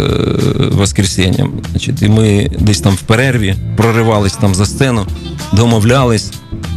Воскресенням. 0.71 1.51
Значить, 1.71 2.01
І 2.01 2.07
ми 2.09 2.49
десь 2.59 2.81
там 2.81 2.93
в 2.93 3.01
перерві 3.01 3.55
проривались 3.77 4.33
там 4.33 4.55
за 4.55 4.65
сцену, 4.65 5.07
домовлялись 5.53 6.31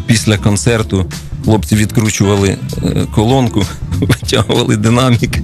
після 0.06 0.38
концерту. 0.38 1.06
Хлопці 1.44 1.76
відкручували 1.76 2.48
е, 2.84 3.06
колонку, 3.14 3.64
витягували 4.00 4.76
динамік, 4.76 5.38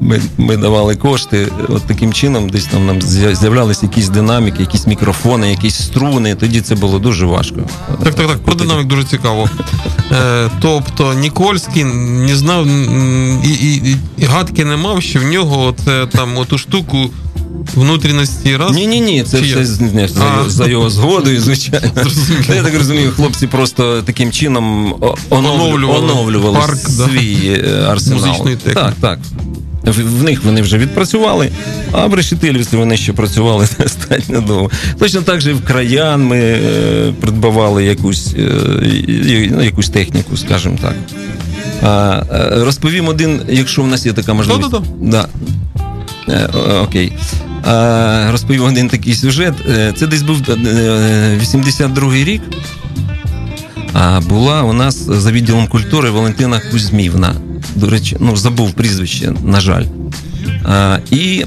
ми 0.00 0.20
ми 0.38 0.56
давали 0.56 0.96
кошти. 0.96 1.48
От 1.68 1.82
таким 1.82 2.12
чином, 2.12 2.48
десь 2.48 2.64
там 2.64 2.86
нам 2.86 3.02
з'являлися 3.02 3.86
якісь 3.86 4.08
динаміки, 4.08 4.60
якісь 4.60 4.86
мікрофони, 4.86 5.50
якісь 5.50 5.74
струни. 5.74 6.34
Тоді 6.34 6.60
це 6.60 6.74
було 6.74 6.98
дуже 6.98 7.26
важко. 7.26 7.56
Так, 8.04 8.14
так, 8.14 8.26
так. 8.26 8.38
Про 8.38 8.54
динамік 8.54 8.86
дуже 8.86 9.04
цікаво. 9.04 9.50
Е, 10.12 10.50
Тобто 10.60 11.14
Нікольський 11.14 11.84
не 11.84 12.36
знав 12.36 12.66
і, 13.44 13.50
і, 13.50 13.96
і 14.18 14.24
гадки 14.24 14.64
не 14.64 14.76
мав, 14.76 15.02
що 15.02 15.20
в 15.20 15.24
нього 15.24 15.74
це 15.84 16.06
там 16.06 16.38
оту 16.38 16.58
штуку 16.58 17.10
внутрішності 17.74 18.56
раз? 18.56 18.76
Ні, 18.76 18.86
ні, 18.86 19.00
ні, 19.00 19.22
це 19.22 19.40
все 19.40 19.56
не, 19.94 20.08
за, 20.08 20.44
за 20.46 20.66
його 20.66 20.90
згодою, 20.90 21.40
звичайно. 21.40 21.90
Я 22.48 22.62
так 22.62 22.74
розумію, 22.74 23.12
хлопці 23.16 23.46
просто 23.46 24.02
таким 24.02 24.32
чином 24.32 24.94
оновлювали, 25.30 26.04
оновлювали 26.04 26.58
парк, 26.58 26.78
свій 26.78 27.60
да. 27.62 27.68
Е, 27.68 27.84
арсенал. 27.88 28.26
Музичної 28.26 28.56
техніки. 28.56 28.80
Так, 28.80 28.94
так. 29.00 29.18
В 29.84 30.22
них 30.22 30.44
вони 30.44 30.62
вже 30.62 30.78
відпрацювали, 30.78 31.50
а 31.92 32.06
в 32.06 32.14
решетилівстві 32.14 32.76
вони 32.76 32.96
ще 32.96 33.12
працювали 33.12 33.68
достатньо 33.78 34.40
довго. 34.40 34.70
Точно 34.98 35.22
так 35.22 35.40
же 35.40 35.50
і 35.50 35.54
в 35.54 35.64
краян 35.64 36.26
ми 36.26 36.38
е, 36.38 37.12
придбавали 37.20 37.84
якусь 37.84 38.34
е, 38.38 38.50
ну, 39.50 39.62
якусь 39.62 39.88
техніку, 39.88 40.36
скажімо 40.36 40.78
так. 40.82 40.94
Е, 41.82 42.64
Розповім 42.64 43.08
один, 43.08 43.40
якщо 43.48 43.82
в 43.82 43.86
нас 43.86 44.06
є 44.06 44.12
така 44.12 44.34
можливість. 44.34 44.70
Да. 45.00 45.28
Окей. 46.82 47.12
Розповів 48.30 48.64
один 48.64 48.88
такий 48.88 49.14
сюжет. 49.14 49.54
Е, 49.68 49.92
це 49.96 50.06
десь 50.06 50.22
був 50.22 50.36
82-й 50.36 52.22
е, 52.22 52.24
рік. 52.24 52.42
А 53.92 54.20
була 54.20 54.62
у 54.62 54.72
нас 54.72 55.06
за 55.08 55.32
відділом 55.32 55.66
культури 55.66 56.10
Валентина 56.10 56.60
Кузьмівна. 56.70 57.34
До 57.74 57.90
речі, 57.90 58.16
ну 58.20 58.36
забув 58.36 58.72
прізвище, 58.72 59.32
на 59.44 59.60
жаль. 59.60 59.84
І 61.10 61.44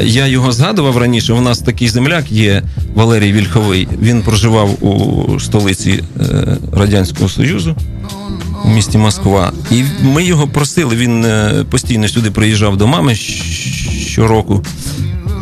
я 0.00 0.26
його 0.26 0.52
згадував 0.52 0.96
раніше. 0.96 1.32
У 1.32 1.40
нас 1.40 1.58
такий 1.58 1.88
земляк 1.88 2.32
є 2.32 2.62
Валерій 2.94 3.32
Вільховий. 3.32 3.88
Він 4.02 4.22
проживав 4.22 4.84
у 4.84 5.40
столиці 5.40 6.04
Радянського 6.72 7.28
Союзу 7.28 7.76
у 8.64 8.68
місті 8.68 8.98
Москва. 8.98 9.52
І 9.70 9.84
ми 10.02 10.24
його 10.24 10.48
просили. 10.48 10.96
Він 10.96 11.26
постійно 11.70 12.08
сюди 12.08 12.30
приїжджав 12.30 12.76
до 12.76 12.86
мами 12.86 13.14
щороку. 13.14 14.64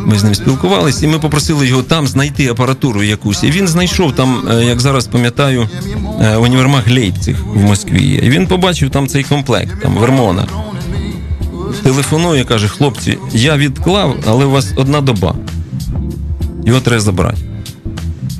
Ми 0.05 0.19
з 0.19 0.23
ним 0.23 0.35
спілкувалися, 0.35 1.05
і 1.05 1.09
ми 1.09 1.19
попросили 1.19 1.67
його 1.67 1.83
там 1.83 2.07
знайти 2.07 2.47
апаратуру 2.47 3.03
якусь. 3.03 3.43
І 3.43 3.51
він 3.51 3.67
знайшов 3.67 4.15
там, 4.15 4.43
е, 4.51 4.65
як 4.65 4.79
зараз 4.79 5.07
пам'ятаю, 5.07 5.69
е, 6.21 6.35
універмаг 6.35 6.91
Лейпциг 6.91 7.35
в 7.53 7.63
Москві. 7.63 8.21
І 8.23 8.29
він 8.29 8.47
побачив 8.47 8.89
там 8.89 9.07
цей 9.07 9.23
комплект, 9.23 9.81
там 9.81 9.93
Вермона. 9.93 10.47
Телефонує, 11.83 12.43
каже: 12.43 12.67
хлопці, 12.67 13.17
я 13.31 13.57
відклав, 13.57 14.15
але 14.27 14.45
у 14.45 14.51
вас 14.51 14.73
одна 14.75 15.01
доба. 15.01 15.35
Його 16.65 16.79
треба 16.79 17.01
забрати. 17.01 17.37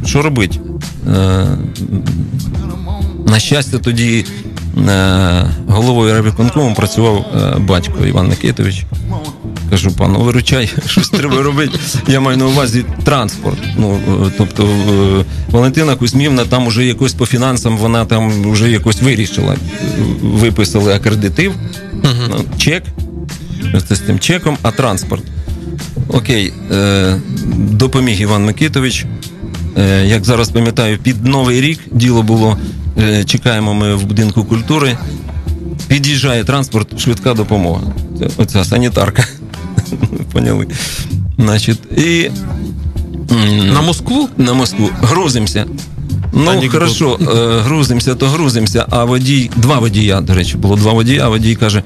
Що 0.05 0.21
робити? 0.21 0.59
Е, 1.07 1.47
на 3.27 3.39
щастя, 3.39 3.77
тоді 3.77 4.25
головою 5.67 6.13
райвиконкому 6.13 6.75
працював 6.75 7.25
батько 7.59 8.05
Іван 8.05 8.27
Никитович. 8.27 8.85
Кажу, 9.71 9.91
пану, 9.91 10.19
виручай, 10.19 10.69
щось 10.85 11.09
треба 11.09 11.41
робити. 11.41 11.79
Я 12.07 12.19
маю 12.19 12.37
на 12.37 12.45
увазі 12.45 12.85
транспорт. 13.03 13.57
Ну 13.77 13.99
е, 14.25 14.31
тобто 14.37 14.63
е, 14.63 15.25
Валентина 15.51 15.95
Кузьмівна 15.95 16.45
там 16.45 16.67
уже 16.67 16.85
якось 16.85 17.13
по 17.13 17.25
фінансам 17.25 17.77
вона 17.77 18.05
там 18.05 18.51
вже 18.51 18.71
якось 18.71 19.01
вирішила. 19.01 19.55
Виписали 20.21 20.93
акредитив, 20.93 21.53
uh 22.03 22.43
чек. 22.57 22.83
Це 23.87 23.95
з 23.95 23.99
тим 23.99 24.19
чеком, 24.19 24.57
а 24.61 24.71
транспорт. 24.71 25.23
Окей, 26.07 26.53
е, 26.71 27.15
допоміг 27.55 28.21
Іван 28.21 28.45
Микитович. 28.45 29.05
Е, 29.77 30.05
Як 30.05 30.25
зараз 30.25 30.49
пам'ятаю, 30.49 30.97
під 30.97 31.25
новий 31.25 31.61
рік 31.61 31.79
діло 31.91 32.23
було. 32.23 32.57
Е, 33.01 33.23
чекаємо 33.23 33.73
ми 33.73 33.95
в 33.95 34.05
будинку 34.05 34.43
культури. 34.43 34.97
Під'їжджає 35.87 36.43
транспорт, 36.43 36.99
швидка 36.99 37.33
допомога. 37.33 37.81
Оця 38.37 38.63
санітарка. 38.63 39.25
Поняли. 40.31 40.67
Значить, 41.37 41.79
і 41.97 42.31
на 43.73 43.81
Москву? 43.81 44.29
На 44.37 44.53
Москву. 44.53 44.89
Грузимося. 45.01 45.65
Ну, 46.33 46.51
Анекдот. 46.51 46.71
хорошо, 46.71 47.17
е, 47.21 47.61
грузимося, 47.61 48.15
то 48.15 48.27
грузимося, 48.27 48.85
а 48.89 49.03
водій, 49.03 49.51
два 49.55 49.79
водія, 49.79 50.21
до 50.21 50.33
речі, 50.33 50.57
було 50.57 50.75
два 50.75 50.93
водія, 50.93 51.25
а 51.25 51.29
водій 51.29 51.55
каже: 51.55 51.83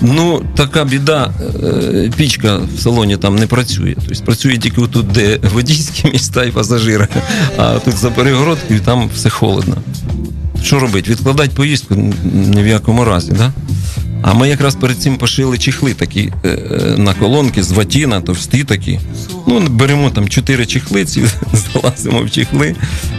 ну, 0.00 0.42
така 0.56 0.84
біда, 0.84 1.32
е, 1.62 2.10
пічка 2.16 2.60
в 2.76 2.80
салоні 2.80 3.16
там 3.16 3.36
не 3.36 3.46
працює. 3.46 3.94
Тобто 4.08 4.24
працює 4.24 4.58
тільки 4.58 4.80
тут, 4.80 5.06
де 5.08 5.38
водійські 5.54 6.08
міста 6.08 6.44
і 6.44 6.50
пасажири, 6.50 7.08
а 7.56 7.78
тут 7.78 7.96
за 7.96 8.10
перегородкою 8.10 8.80
там 8.80 9.10
все 9.14 9.30
холодно. 9.30 9.76
Що 10.62 10.78
робити? 10.78 11.10
Відкладати 11.10 11.50
поїздку 11.54 11.94
ні 12.34 12.62
в 12.62 12.66
якому 12.66 13.04
разі, 13.04 13.32
да? 13.32 13.52
А 14.22 14.34
ми 14.34 14.48
якраз 14.48 14.74
перед 14.74 14.98
цим 14.98 15.16
пошили 15.16 15.58
чехли 15.58 15.94
такі 15.94 16.32
е, 16.44 16.48
е, 16.48 16.96
на 16.96 17.14
колонки 17.14 17.62
з 17.62 17.72
ватіна, 17.72 18.20
товсті 18.20 18.64
такі. 18.64 19.00
Ну, 19.46 19.60
беремо 19.60 20.10
там 20.10 20.28
чотири 20.28 20.66
чехлиці, 20.66 21.22
залазимо 21.72 22.22
в 22.22 22.30
чехли. 22.30 22.74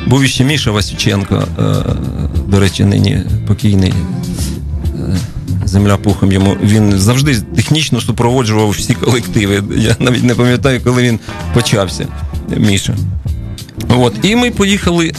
Був 0.08 0.24
іще 0.24 0.44
Міша 0.44 0.72
Васюченко, 0.72 1.44
е, 1.60 1.64
до 2.48 2.60
речі, 2.60 2.86
нині 2.86 3.22
покійний. 3.48 3.94
Земля 5.66 5.98
пухом 5.98 6.32
йому 6.32 6.58
він 6.64 7.00
завжди 7.00 7.36
технічно 7.56 8.02
супроводжував 8.02 8.70
всі 8.70 8.94
колективи. 8.94 9.64
Я 9.78 9.96
навіть 10.00 10.24
не 10.24 10.36
пам'ятаю, 10.36 10.82
коли 10.84 11.04
він 11.04 11.20
почався. 11.54 12.08
Міша. 12.58 12.96
От. 13.90 14.14
І 14.24 14.36
ми 14.36 14.52
поїхали 14.52 15.14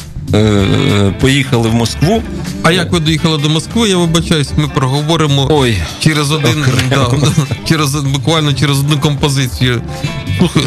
поїхали 1.21 1.69
в 1.69 1.75
Москву. 1.75 2.23
А 2.63 2.73
як 2.73 2.93
ви 2.93 3.01
доїхали 3.01 3.39
до 3.39 3.49
Москви, 3.49 3.89
я 3.89 3.97
вибачаюсь, 3.97 4.51
ми 4.57 4.69
проговоримо 4.69 5.49
Ой, 5.51 5.77
через 6.01 6.33
один 6.33 6.65
да, 6.91 7.07
через 7.69 7.95
буквально 7.95 8.53
через 8.53 8.79
одну 8.79 8.99
композицію. 8.99 9.83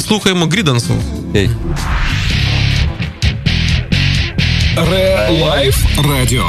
Слухаємо 0.07 0.45
Creedence. 0.45 0.93
Ре 4.91 5.29
Лайф 5.41 5.77
Радіо. 6.09 6.45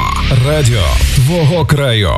Радіо 0.47 0.83
твого 1.15 1.65
краю. 1.65 2.13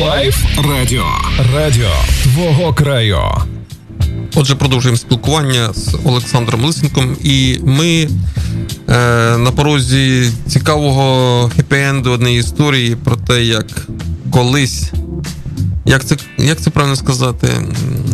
Лайф 0.00 0.44
Радіо. 0.68 1.04
Радіо 1.54 1.90
твого 2.22 2.74
краю. 2.74 3.18
Отже, 4.34 4.54
продовжуємо 4.54 4.96
спілкування 4.96 5.72
з 5.72 5.96
Олександром 6.04 6.64
Лисенком, 6.64 7.16
і 7.22 7.58
ми 7.64 8.02
е, 8.02 8.08
на 9.38 9.52
порозі 9.56 10.30
цікавого 10.48 11.50
хеппі-енду 11.56 12.10
однієї 12.10 12.40
історії 12.40 12.96
про 12.96 13.16
те, 13.16 13.44
як 13.44 13.66
колись. 14.30 14.92
Як 15.84 16.04
це, 16.04 16.16
як 16.38 16.60
це 16.60 16.70
правильно 16.70 16.96
сказати? 16.96 17.48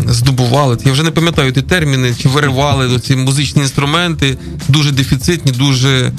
Здобували. 0.08 0.78
Я 0.84 0.92
вже 0.92 1.02
не 1.02 1.10
пам'ятаю 1.10 1.52
ті 1.52 1.62
терміни, 1.62 2.14
чи 2.22 2.28
виривали 2.28 2.98
ці 2.98 3.16
музичні 3.16 3.62
інструменти, 3.62 4.36
дуже 4.68 4.92
дефіцитні, 4.92 5.52
дуже. 5.52 6.12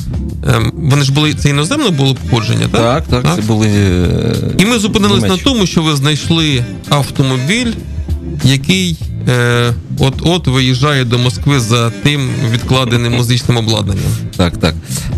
ем, 0.47 0.71
вони 0.75 1.03
ж 1.03 1.11
були 1.11 1.33
це 1.33 1.49
іноземне 1.49 1.89
було 1.89 2.15
походження, 2.15 2.67
так? 2.71 3.05
Так, 3.07 3.23
так, 3.23 3.35
це 3.35 3.41
були. 3.41 3.67
е, 3.67 4.35
І 4.57 4.65
ми 4.65 4.79
зупинились 4.79 5.23
на 5.23 5.37
тому, 5.37 5.65
що 5.65 5.81
ви 5.83 5.95
знайшли 5.95 6.65
автомобіль, 6.89 7.71
який 8.43 8.97
е, 9.29 9.73
от-от 9.99 10.47
виїжджає 10.47 11.05
до 11.05 11.17
Москви 11.19 11.59
за 11.59 11.89
тим 11.89 12.29
відкладеним 12.51 13.13
музичним 13.15 13.57
обладнанням. 13.57 14.11
Так, 14.37 14.57
так. 14.57 14.75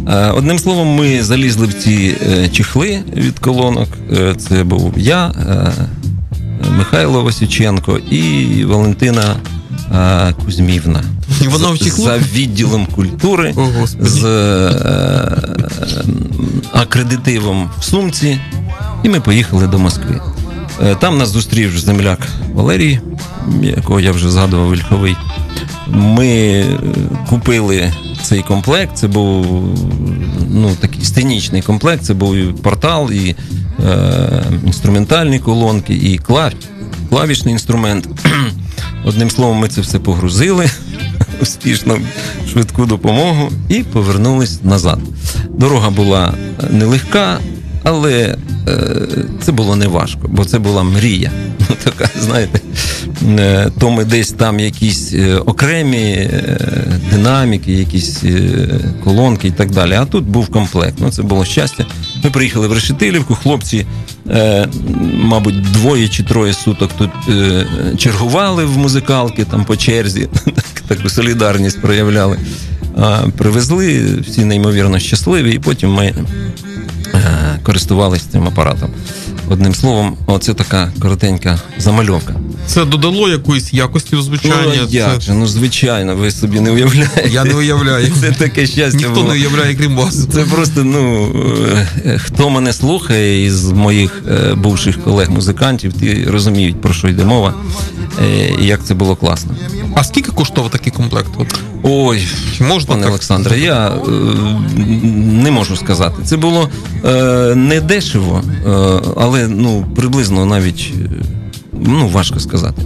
Е, 0.10 0.28
Одним 0.32 0.60
словом, 0.60 0.88
ми 0.88 1.24
залізли 1.24 1.68
в 1.68 1.74
ці 1.74 2.16
е, 2.32 2.50
чехли 2.50 3.00
від 3.16 3.40
колонок. 3.40 3.88
Це 4.38 4.64
був 4.64 4.94
я, 4.98 5.34
Михайло 6.70 7.24
Васюченко 7.24 7.98
і 7.98 8.66
Валентина 8.66 9.36
е, 9.94 10.34
Кузьмівна. 10.46 11.04
І 11.42 11.48
вона 11.48 11.70
в 11.70 11.78
За 11.78 12.18
відділом 12.18 12.86
культури 12.86 13.54
О, 13.58 13.88
з 14.00 14.26
е, 14.26 14.72
акредитивом 16.74 17.70
в 17.80 17.84
сумці, 17.84 18.40
і 19.04 19.10
ми 19.10 19.20
поїхали 19.20 19.68
до 19.68 19.80
Москви. 19.80 20.22
Е, 20.84 20.96
Там 20.96 21.18
нас 21.18 21.30
зустрів 21.30 21.80
земляк 21.80 22.20
Валерій, 22.54 23.00
якого 23.62 24.00
я 24.00 24.12
вже 24.12 24.32
згадував 24.32 24.72
Вільховий. 24.74 25.16
Ми 25.88 26.28
е, 26.28 26.66
купили 27.30 27.94
цей 28.22 28.42
комплект. 28.42 28.98
Це 28.98 29.08
був 29.08 29.46
ну, 30.50 30.76
такий 30.80 31.06
сценічний 31.06 31.62
комплект. 31.62 32.04
Це 32.04 32.14
був 32.14 32.36
і 32.36 32.44
портал, 32.44 33.12
і 33.12 33.36
е, 33.86 34.44
інструментальні 34.66 35.40
колонки, 35.40 35.94
і 35.94 36.18
клав, 36.18 36.52
клавішний 37.10 37.52
інструмент. 37.52 38.08
Одним 39.06 39.30
словом, 39.30 39.58
ми 39.58 39.68
це 39.68 39.82
все 39.82 40.00
погрузили 40.00 40.70
успішно 41.42 41.98
швидку 42.52 42.86
допомогу 42.86 43.52
і 43.70 43.84
повернулись 43.84 44.64
назад. 44.64 45.00
Дорога 45.50 45.90
була 45.90 46.34
нелегка, 46.70 47.40
але 47.84 48.36
е, 48.68 49.08
це 49.42 49.52
було 49.52 49.76
не 49.76 49.88
важко, 49.88 50.28
бо 50.28 50.46
це 50.46 50.60
була 50.60 50.84
мрія. 50.84 51.32
Ну, 51.70 51.78
така, 51.84 52.10
знаєте, 52.20 52.60
е, 53.40 53.72
то 53.80 53.92
ми 53.92 54.06
десь 54.06 54.32
там 54.32 54.60
якісь 54.60 55.14
е, 55.14 55.36
окремі 55.36 56.12
е, 56.12 56.58
динаміки, 57.12 57.74
якісь 57.74 58.24
е, 58.24 58.68
колонки 59.04 59.48
і 59.48 59.52
так 59.52 59.72
далі. 59.72 59.94
А 59.94 60.06
тут 60.06 60.26
був 60.26 60.48
комплект. 60.48 60.96
Ну, 61.00 61.12
це 61.12 61.24
було 61.24 61.46
щастя. 61.46 61.86
Ми 62.24 62.30
приїхали 62.30 62.68
в 62.68 62.74
Решетилівку, 62.74 63.36
хлопці, 63.36 63.86
е, 64.30 64.68
мабуть, 65.14 65.62
двоє 65.62 66.08
чи 66.08 66.24
троє 66.24 66.54
суток 66.54 66.92
тут 66.98 67.10
чергували 67.98 68.66
в 68.66 68.78
музикалки 68.78 69.46
там 69.46 69.66
по 69.66 69.76
черзі, 69.78 70.30
таку 70.88 71.10
солідарність 71.10 71.82
проявляли. 71.82 72.38
Привезли 73.38 74.16
всі 74.28 74.46
неймовірно 74.46 75.00
щасливі, 75.00 75.52
і 75.52 75.60
потім 75.60 75.94
ми 75.94 76.14
е, 77.14 77.60
користувалися 77.64 78.26
цим 78.32 78.48
апаратом. 78.48 78.90
Одним 79.50 79.76
словом, 79.76 80.18
оце 80.26 80.54
така 80.54 80.92
коротенька 81.00 81.60
замальовка. 81.78 82.36
Це 82.66 82.86
додало 82.86 83.30
якоїсь 83.30 83.74
якості 83.74 84.16
у 84.16 84.22
звучання. 84.22 84.56
Ну, 84.66 84.88
як 84.90 85.16
Це- 85.16 85.22
же, 85.22 85.34
ну 85.34 85.48
звичайно, 85.48 86.16
ви 86.16 86.32
собі 86.32 86.60
не 86.60 86.72
уявляєте. 86.72 87.30
Я 87.32 87.44
не 87.44 87.54
уявляю. 87.54 88.12
Це 88.22 88.32
таке 88.32 88.68
щастя. 88.68 88.98
Ніхто 88.98 89.14
було. 89.14 89.28
не 89.28 89.34
уявляє, 89.34 89.76
крім 89.76 89.96
вас. 89.96 90.28
Це 90.34 90.44
просто, 90.44 90.84
ну 90.84 91.28
е, 92.06 92.18
хто 92.18 92.50
мене 92.50 92.74
слухає 92.74 93.46
із 93.46 93.66
моїх 93.72 94.24
е, 94.32 94.54
бувших 94.54 95.04
колег-музикантів, 95.04 95.94
ті 95.94 96.24
розуміють, 96.24 96.82
про 96.82 96.94
що 96.94 97.08
йде 97.08 97.26
мова, 97.26 97.54
е, 98.24 98.54
і 98.62 98.66
як 98.66 98.86
це 98.86 98.94
було 98.94 99.16
класно. 99.16 99.56
А 99.96 100.04
скільки 100.04 100.32
коштував 100.32 100.72
такий 100.72 100.94
комплект? 100.94 101.30
От, 101.38 101.60
Ой, 101.84 102.28
можна 102.60 102.94
пане 102.94 103.08
Олександре, 103.08 103.60
я 103.60 103.88
е, 103.88 104.10
не 105.44 105.52
можу 105.52 105.76
сказати. 105.76 106.16
Це 106.26 106.38
було 106.38 106.70
е, 107.06 107.56
не 107.56 107.82
дешево, 107.82 108.44
е, 108.66 108.70
але 109.18 109.48
ну 109.48 109.86
приблизно 109.96 110.46
навіть 110.46 110.94
е, 111.02 111.10
ну 111.74 112.08
важко 112.08 112.40
сказати. 112.40 112.82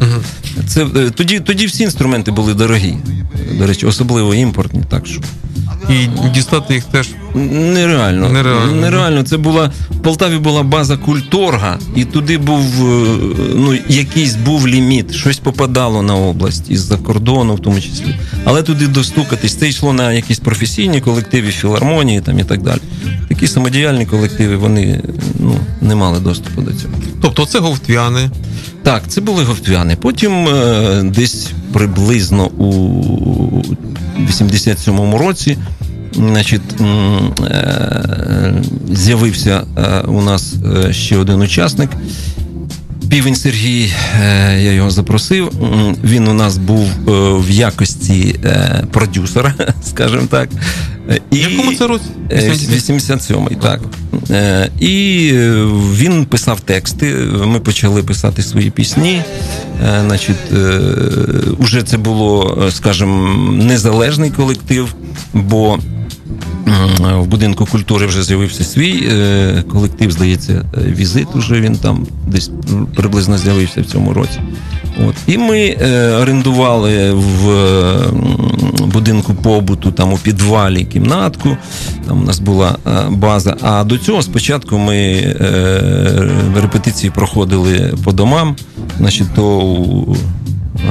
Це 0.68 0.86
е, 0.86 1.10
тоді, 1.10 1.40
тоді 1.40 1.66
всі 1.66 1.84
інструменти 1.84 2.32
були 2.32 2.54
дорогі. 2.54 2.98
До 3.58 3.68
речі, 3.68 3.86
особливо 3.86 4.36
імпортні, 4.36 4.84
так 4.90 5.08
що. 5.08 5.22
і 5.90 6.30
дістати 6.30 6.74
їх 6.74 6.84
теж. 6.84 7.08
Нереально. 7.36 8.30
Нереально. 8.30 8.76
Нереально. 8.76 9.24
Це 9.24 9.38
була 9.38 9.72
в 9.90 9.96
Полтаві 9.96 10.38
була 10.38 10.64
база 10.64 10.98
культорга, 10.98 11.80
і 11.96 12.06
туди 12.06 12.38
був 12.38 12.62
е, 12.62 13.18
ну 13.56 13.78
якийсь 13.88 14.36
був 14.36 14.68
ліміт, 14.68 15.14
щось 15.14 15.38
попадало 15.38 16.02
на 16.02 16.16
область 16.16 16.70
із-за 16.70 16.98
кордону, 16.98 17.56
в 17.56 17.60
тому 17.60 17.82
числі. 17.82 18.16
Але 18.44 18.64
туди 18.64 18.88
достукатись, 18.88 19.56
це 19.56 19.70
йшло 19.70 19.94
на 19.94 20.14
якісь 20.14 20.40
професійні 20.40 21.02
колективи, 21.02 21.52
філармонії 21.52 22.22
там 22.22 22.40
і 22.40 22.44
так 22.44 22.62
далі. 22.62 22.80
Такі 23.30 23.48
самодіяльні 23.48 24.06
колективи 24.06 24.56
вони 24.56 25.02
ну 25.40 25.56
не 25.82 25.96
мали 25.96 26.20
доступу 26.20 26.62
до 26.62 26.72
цього. 26.72 26.94
Тобто 27.22 27.46
це 27.46 27.60
говтвяни. 27.60 28.30
Так, 28.84 29.04
це 29.08 29.22
були 29.22 29.44
говтвяни. 29.44 29.96
Потім 29.96 30.48
е, 30.48 31.02
десь 31.04 31.52
приблизно 31.74 32.46
у 32.46 33.64
87-му 34.30 35.18
році. 35.18 35.58
Значить, 36.16 36.62
е, 36.82 38.54
з'явився 38.92 39.64
е, 39.78 40.00
у 40.08 40.22
нас 40.22 40.54
е, 40.88 40.94
ще 40.94 41.18
один 41.18 41.42
учасник. 41.42 41.90
Півень 43.10 43.36
Сергій, 43.36 43.94
е, 44.22 44.62
я 44.62 44.72
його 44.72 44.90
запросив. 44.90 45.52
Він 46.04 46.28
у 46.28 46.34
нас 46.34 46.58
був 46.58 46.88
в 47.46 47.52
якості 47.52 48.40
продюсера, 48.92 49.54
скажімо 49.84 50.28
так. 50.30 50.50
В 51.32 51.36
якому 51.36 51.76
це 51.76 51.88
році? 51.88 52.06
Е, 52.32 52.50
80? 52.50 52.96
87-й, 52.96 53.56
так. 53.56 53.82
І 54.80 55.32
він 55.96 56.26
писав 56.26 56.60
тексти. 56.60 57.14
Ми 57.46 57.60
почали 57.60 58.04
писати 58.04 58.44
свої 58.44 58.70
пісні. 58.70 59.22
Значить, 60.06 60.38
уже 61.58 61.84
це 61.84 61.98
було, 61.98 62.64
скажімо, 62.72 63.38
незалежний 63.52 64.30
колектив, 64.30 64.96
бо 65.34 65.80
в 66.66 67.28
будинку 67.28 67.66
культури 67.66 68.06
вже 68.06 68.24
з'явився 68.24 68.64
свій 68.64 69.08
е, 69.12 69.64
колектив, 69.72 70.12
здається, 70.12 70.54
е, 70.54 70.82
візит. 70.82 71.28
Уже 71.36 71.62
він 71.62 71.76
там 71.76 72.08
десь 72.28 72.52
приблизно 72.96 73.38
з'явився 73.38 73.82
в 73.82 73.86
цьому 73.86 74.14
році. 74.14 74.40
От. 75.08 75.16
І 75.28 75.38
ми 75.38 75.60
е, 75.60 76.12
орендували 76.12 77.12
в 77.14 77.48
будинку 78.86 79.34
побуту, 79.34 79.92
там 79.92 80.14
у 80.14 80.18
підвалі 80.18 80.86
кімнатку. 80.86 81.58
Там 82.08 82.22
у 82.22 82.24
нас 82.26 82.40
була 82.40 82.78
база. 83.10 83.58
А 83.62 83.84
до 83.84 83.98
цього 83.98 84.22
спочатку 84.22 84.78
ми 84.78 85.22
репетиції 86.56 87.12
проходили 87.16 87.94
по 88.04 88.12
домам. 88.12 88.56
Значить, 88.98 89.28
то 89.36 89.58
у 89.58 90.16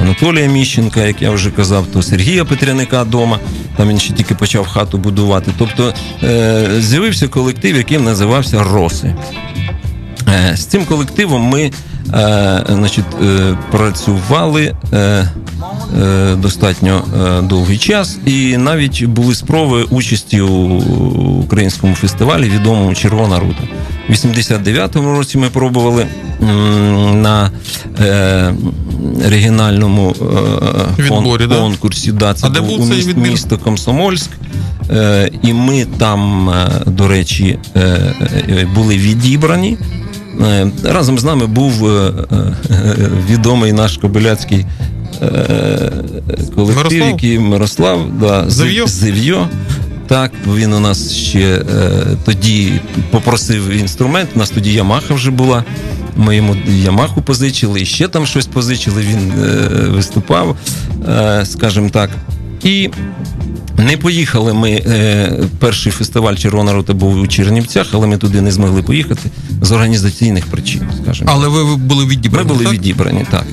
Анатолія 0.01 0.47
Міщенка, 0.47 1.01
як 1.05 1.21
я 1.21 1.31
вже 1.31 1.51
казав, 1.51 1.85
то 1.93 2.01
Сергія 2.01 2.45
Петряника 2.45 3.03
вдома. 3.03 3.39
Там 3.77 3.89
він 3.89 3.99
ще 3.99 4.13
тільки 4.13 4.35
почав 4.35 4.67
хату 4.67 4.97
будувати. 4.97 5.51
Тобто 5.57 5.93
е, 6.23 6.67
з'явився 6.79 7.27
колектив, 7.27 7.75
який 7.77 7.97
називався 7.97 8.63
Роси. 8.63 9.15
Е, 10.27 10.57
З 10.57 10.65
цим 10.65 10.85
колективом 10.85 11.41
ми 11.41 11.61
е, 11.61 11.71
значить, 12.69 13.05
е, 13.23 13.57
працювали 13.71 14.75
е, 14.93 14.97
е, 16.01 16.35
достатньо 16.35 17.03
е, 17.17 17.41
довгий 17.41 17.77
час, 17.77 18.17
і 18.25 18.57
навіть 18.57 19.03
були 19.05 19.35
спроби 19.35 19.83
участі 19.83 20.41
у 20.41 20.77
українському 21.39 21.95
фестивалі, 21.95 22.49
відомому 22.49 22.95
Червона 22.95 23.39
рута. 23.39 23.61
У 24.09 24.11
89-му 24.11 25.11
році 25.17 25.37
ми 25.37 25.49
пробували 25.49 26.05
на 27.13 27.51
е, 27.99 28.53
регіональному 29.25 30.15
е, 30.99 31.03
Відборі, 31.03 31.47
да? 31.47 31.55
конкурсі. 31.59 32.11
Да, 32.11 32.33
це 32.33 32.47
А 32.47 32.49
де 32.49 32.61
був 32.61 32.81
у 32.81 32.85
міст- 32.85 33.07
відбір? 33.07 33.31
місто 33.31 33.57
Комсомольськ. 33.57 34.29
Е, 34.91 35.31
і 35.41 35.53
ми 35.53 35.85
там, 35.97 36.49
е, 36.49 36.67
до 36.85 37.07
речі, 37.07 37.59
е, 37.75 37.79
е, 38.49 38.67
були 38.75 38.97
відібрані. 38.97 39.77
Разом 40.83 41.19
з 41.19 41.23
нами 41.23 41.47
був 41.47 41.73
відомий 43.29 43.73
наш 43.73 43.97
кобиляцький 43.97 44.65
колектив, 46.55 46.75
Мирослав? 46.77 47.07
який 47.09 47.39
Мирослав, 47.39 47.99
да, 48.19 48.43
Зав'йо? 48.87 49.47
Так, 50.07 50.31
він 50.53 50.73
у 50.73 50.79
нас 50.79 51.11
ще 51.11 51.39
е, 51.39 51.63
тоді 52.25 52.79
попросив 53.11 53.69
інструмент. 53.69 54.29
У 54.35 54.39
нас 54.39 54.49
тоді 54.49 54.73
Ямаха 54.73 55.13
вже 55.13 55.31
була. 55.31 55.63
Ми 56.17 56.35
йому 56.35 56.55
Ямаху 56.67 57.21
позичили, 57.21 57.81
і 57.81 57.85
ще 57.85 58.07
там 58.07 58.25
щось 58.25 58.45
позичили. 58.47 59.01
Він 59.01 59.31
е, 59.31 59.67
виступав, 59.89 60.57
е, 61.09 61.45
скажімо 61.45 61.89
так. 61.89 62.09
І 62.65 62.89
не 63.77 63.97
поїхали 63.97 64.53
ми. 64.53 64.71
Е, 64.71 65.31
перший 65.59 65.91
фестиваль 65.91 66.35
Червона 66.35 66.73
рота 66.73 66.93
був 66.93 67.17
у 67.19 67.27
Чернівцях, 67.27 67.87
але 67.91 68.07
ми 68.07 68.17
туди 68.17 68.41
не 68.41 68.51
змогли 68.51 68.83
поїхати 68.83 69.29
з 69.61 69.71
організаційних 69.71 70.45
причин, 70.45 70.81
скажімо. 71.03 71.29
Але 71.33 71.47
ви 71.47 71.75
були 71.75 72.03
Ми 72.05 72.11
відібрані. 72.11 72.47
були 72.47 72.63
так? 72.63 72.73
відібрані, 72.73 73.25
так. 73.31 73.45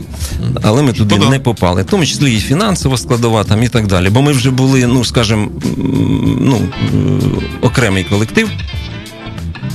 Але 0.63 0.83
ми 0.83 0.93
туди 0.93 1.15
Шкода. 1.15 1.31
не 1.31 1.39
попали. 1.41 1.83
В 1.83 1.87
тому 1.87 2.07
числі 2.07 2.35
і 2.37 2.41
фінансова 2.41 2.97
складова 2.97 3.45
там 3.45 3.63
і 3.63 3.69
так 3.69 3.87
далі. 3.87 4.11
Бо 4.11 4.23
ми 4.23 4.33
вже 4.33 4.51
були, 4.51 4.87
ну 4.87 5.05
скажімо, 5.05 5.49
ну, 6.41 6.59
окремий 7.63 8.05
колектив. 8.05 8.49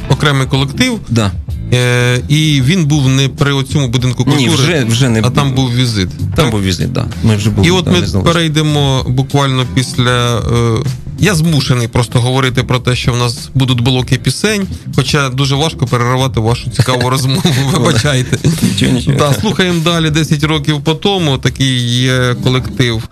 Окремий 0.09 0.47
колектив, 0.47 0.99
Да. 1.09 1.31
Е, 1.73 2.19
і 2.29 2.61
він 2.65 2.85
був 2.85 3.09
не 3.09 3.29
при 3.29 3.63
цьому 3.63 3.87
будинку 3.87 4.23
культури, 4.23 4.43
Ні, 4.43 4.49
вже, 4.49 4.83
вже 4.83 5.09
не 5.09 5.21
а 5.23 5.29
там 5.29 5.51
був 5.51 5.75
візит. 5.75 6.09
там 6.17 6.27
так? 6.35 6.51
був 6.51 6.63
візит, 6.63 6.93
да. 6.93 7.05
Ми 7.23 7.35
вже 7.35 7.49
були 7.49 7.67
І 7.67 7.71
от 7.71 7.87
ми 7.87 8.21
перейдемо 8.21 9.05
буквально 9.07 9.65
після. 9.73 10.37
Е, 10.39 10.83
я 11.19 11.35
змушений 11.35 11.87
просто 11.87 12.19
говорити 12.19 12.63
про 12.63 12.79
те, 12.79 12.95
що 12.95 13.13
в 13.13 13.17
нас 13.17 13.49
будуть 13.53 13.81
блоки 13.81 14.17
пісень, 14.17 14.67
хоча 14.95 15.29
дуже 15.29 15.55
важко 15.55 15.85
переривати 15.85 16.39
вашу 16.39 16.69
цікаву 16.69 17.09
розмову. 17.09 17.43
Вибачайте. 17.73 18.49
Нічого. 18.61 19.33
Слухаємо 19.41 19.79
далі 19.83 20.09
10 20.09 20.43
років 20.43 20.81
по 20.81 20.93
тому. 20.93 21.37
Такий 21.37 21.79
є 22.01 22.35
колектив. 22.43 23.03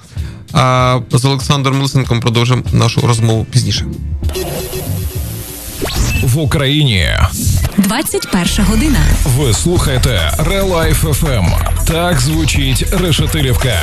А 0.54 1.00
з 1.12 1.26
Олександром 1.26 1.82
Лисенком 1.82 2.20
продовжимо 2.20 2.63
нашу 2.74 3.02
розмову 3.02 3.46
пізніше. 3.52 3.86
В 6.23 6.38
Україні 6.38 7.08
21 7.78 8.65
година. 8.65 8.99
ви 9.25 9.54
слухаєте 9.54 10.32
Релайф 10.39 11.06
FM. 11.06 11.45
Так 11.88 12.19
звучить 12.19 12.86
Решетилівка. 13.01 13.80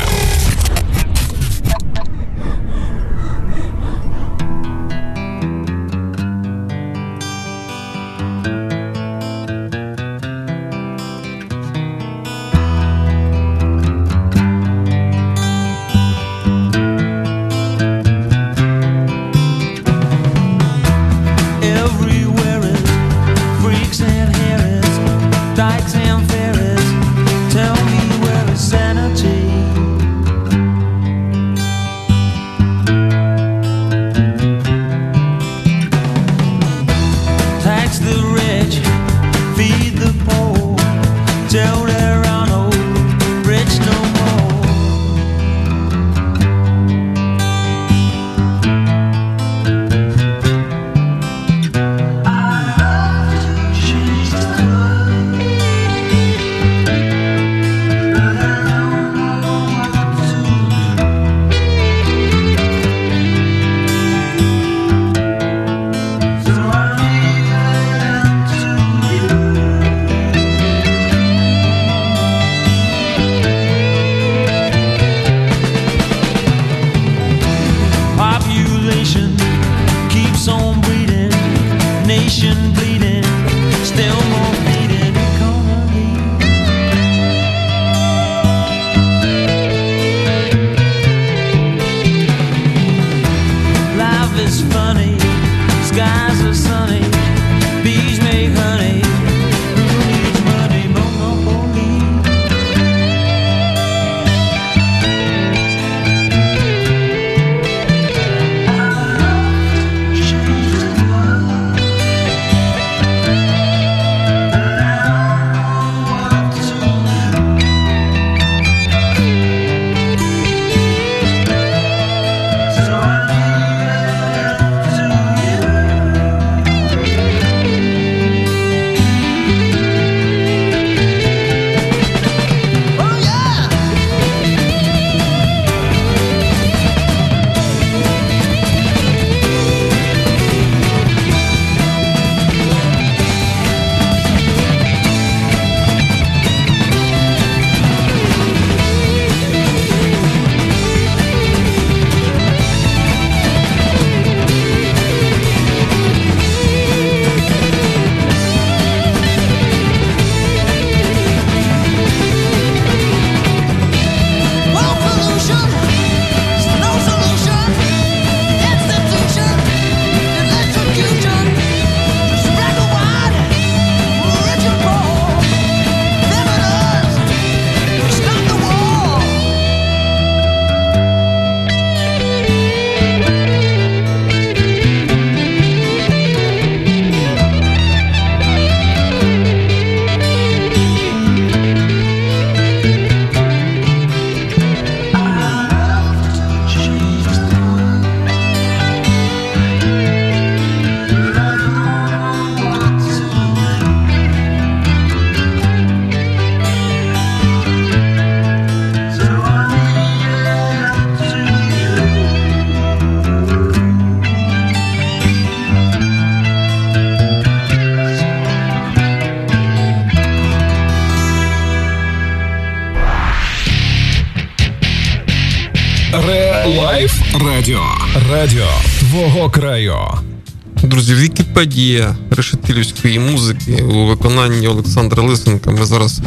Вікіпедія 231.53 232.17
решетилівської 232.31 233.19
музики 233.19 233.83
у 233.83 234.07
виконанні 234.07 234.69
Олександра 234.69 235.23
Лисенка. 235.23 235.71
Ми 235.71 235.87
зараз 235.87 236.21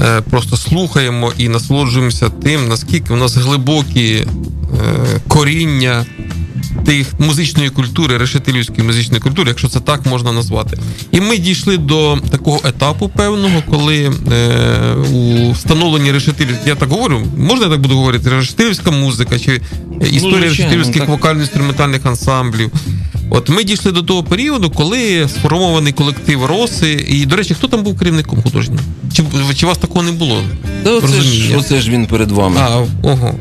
е, 0.00 0.20
просто 0.20 0.56
слухаємо 0.56 1.32
і 1.38 1.48
насолоджуємося 1.48 2.28
тим, 2.28 2.68
наскільки 2.68 3.12
у 3.12 3.16
нас 3.16 3.36
глибокі 3.36 4.14
е, 4.14 4.26
коріння 5.28 6.06
тих 6.86 7.20
музичної 7.20 7.70
культури, 7.70 8.18
решетилівської 8.18 8.86
музичної 8.86 9.20
культури, 9.20 9.48
якщо 9.48 9.68
це 9.68 9.80
так 9.80 10.06
можна 10.06 10.32
назвати. 10.32 10.78
І 11.12 11.20
ми 11.20 11.38
дійшли 11.38 11.76
до 11.76 12.18
такого 12.30 12.60
етапу 12.64 13.08
певного, 13.08 13.62
коли 13.70 14.12
е, 14.32 14.94
у 14.94 15.50
встановленні 15.52 16.12
решетилів, 16.12 16.56
я 16.66 16.74
так 16.74 16.88
говорю, 16.88 17.22
можна 17.38 17.64
я 17.64 17.70
так 17.70 17.80
буду 17.80 17.96
говорити, 17.96 18.30
решетилівська 18.30 18.90
музика 18.90 19.38
чи 19.38 19.60
історія 20.00 20.20
звичайно, 20.20 20.40
решетилівських 20.40 21.08
вокально-інструментальних 21.08 22.00
ансамблів. 22.06 22.70
От 23.36 23.48
ми 23.48 23.64
дійшли 23.64 23.92
до 23.92 24.02
того 24.02 24.22
періоду, 24.22 24.70
коли 24.70 25.28
сформований 25.28 25.92
колектив 25.92 26.44
Роси. 26.44 27.06
І, 27.08 27.26
до 27.26 27.36
речі, 27.36 27.54
хто 27.54 27.68
там 27.68 27.82
був 27.82 27.98
керівником 27.98 28.42
художнім? 28.42 28.78
Чи, 29.12 29.22
чи 29.54 29.66
вас 29.66 29.78
такого 29.78 30.02
не 30.02 30.12
було? 30.12 30.42
Та 30.84 30.90
оце 30.90 31.20
ж, 31.20 31.56
оце 31.56 31.80
ж 31.80 31.90
він 31.90 32.06
перед 32.06 32.30
вами. 32.30 32.56
А, 32.60 32.84
ого. 33.02 33.34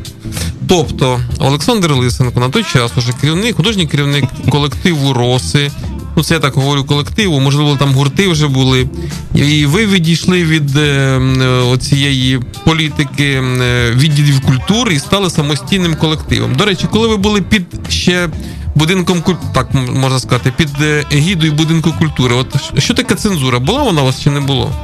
Тобто, 0.68 1.20
Олександр 1.40 1.92
Лисенко 1.92 2.40
на 2.40 2.50
той 2.50 2.64
час 2.74 2.92
уже 2.98 3.14
керівник, 3.22 3.56
художній 3.56 3.88
керівник 3.88 4.26
колективу 4.50 5.14
Роси. 5.14 5.72
Ну, 6.18 6.24
це 6.24 6.34
я 6.34 6.40
так 6.40 6.54
говорю 6.54 6.84
колективу, 6.84 7.40
можливо, 7.40 7.76
там 7.80 7.94
гурти 7.94 8.28
вже 8.28 8.48
були. 8.48 8.90
І 9.36 9.66
ви 9.66 9.86
відійшли 9.86 10.44
від 10.44 10.78
е, 10.78 10.82
е, 10.82 11.48
оцієї 11.48 12.40
політики 12.64 13.26
е, 13.26 13.92
відділів 13.92 14.42
культури 14.42 14.94
і 14.94 15.00
стали 15.00 15.30
самостійним 15.30 15.96
колективом. 15.96 16.56
До 16.56 16.66
речі, 16.66 16.88
коли 16.92 17.08
ви 17.08 17.18
були 17.18 17.42
під 17.42 17.66
ще 17.90 18.30
будинком 18.76 19.24
так 19.54 19.68
можна 19.74 20.20
сказати, 20.20 20.54
під 20.58 20.70
е, 20.82 21.04
егідою 21.12 21.54
будинку 21.54 21.94
культури, 22.00 22.36
от 22.36 22.82
що 22.82 22.94
таке 22.94 23.16
цензура? 23.16 23.60
Була 23.60 23.84
вона 23.84 24.02
у 24.02 24.06
вас 24.06 24.22
чи 24.22 24.30
не 24.30 24.40
було? 24.40 24.72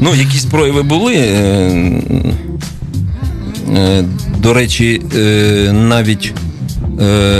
Ну, 0.00 0.14
якісь 0.14 0.44
прояви 0.44 0.82
були. 0.82 1.14
е, 1.14 2.02
е, 3.74 4.04
До 4.38 4.54
речі, 4.54 5.02
навіть 5.72 6.32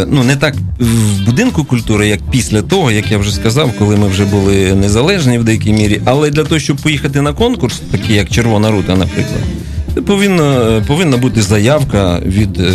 ну, 0.06 0.24
не 0.24 0.36
так 0.36 0.54
в 0.78 1.24
будинку 1.26 1.64
культури, 1.64 2.08
як 2.08 2.20
після 2.30 2.62
того, 2.62 2.90
як 2.90 3.10
я 3.10 3.18
вже 3.18 3.32
сказав, 3.32 3.72
коли 3.78 3.96
ми 3.96 4.08
вже 4.08 4.24
були 4.24 4.74
незалежні 4.74 5.38
в 5.38 5.44
деякій 5.44 5.72
мірі. 5.72 6.00
Але 6.04 6.30
для 6.30 6.44
того, 6.44 6.58
щоб 6.58 6.76
поїхати 6.76 7.20
на 7.22 7.32
конкурс, 7.32 7.82
такий 7.90 8.16
як 8.16 8.30
Червона 8.30 8.70
рута, 8.70 8.96
наприклад, 8.96 9.40
повинна, 10.06 10.82
повинна 10.86 11.16
бути 11.16 11.42
заявка 11.42 12.20
від 12.26 12.60
е, 12.60 12.72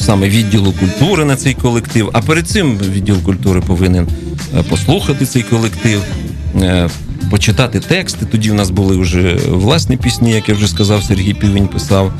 саме 0.00 0.28
відділу 0.28 0.72
культури 0.72 1.24
на 1.24 1.36
цей 1.36 1.54
колектив. 1.54 2.10
А 2.12 2.20
перед 2.20 2.48
цим 2.48 2.78
відділ 2.78 3.22
культури 3.22 3.60
повинен 3.60 4.06
е, 4.58 4.62
послухати 4.62 5.26
цей 5.26 5.42
колектив. 5.42 6.02
е, 6.62 6.88
Почитати 7.30 7.80
тексти. 7.80 8.26
Тоді 8.26 8.50
в 8.50 8.54
нас 8.54 8.70
були 8.70 8.96
вже 8.96 9.34
власні 9.48 9.96
пісні, 9.96 10.30
як 10.32 10.48
я 10.48 10.54
вже 10.54 10.68
сказав, 10.68 11.02
Сергій 11.04 11.34
Півень 11.34 11.68
писав 11.68 12.12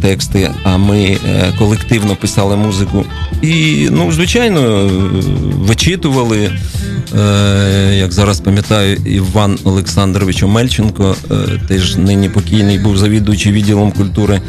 тексти, 0.00 0.50
а 0.64 0.76
ми 0.76 1.00
е, 1.00 1.18
колективно 1.58 2.16
писали 2.16 2.56
музику. 2.56 3.04
І, 3.42 3.88
ну, 3.90 4.12
звичайно, 4.12 4.60
е, 4.60 4.90
вичитували, 5.58 6.50
е, 7.18 7.94
як 7.94 8.12
зараз 8.12 8.40
пам'ятаю, 8.40 8.96
Іван 9.06 9.58
Олександрович 9.64 10.42
Омельченко, 10.42 11.16
е, 11.30 11.34
теж 11.68 11.96
нині 11.96 12.28
покійний, 12.28 12.78
був 12.78 12.96
завідуючий 12.96 13.52
відділом 13.52 13.92
культури. 13.92 14.40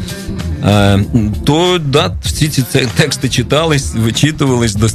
Е, 0.64 1.00
То 1.44 1.78
да, 1.86 2.12
всі 2.24 2.48
ці 2.48 2.62
тексти 2.96 3.28
читались, 3.28 3.94
вичитувались 3.94 4.74
дос, 4.74 4.94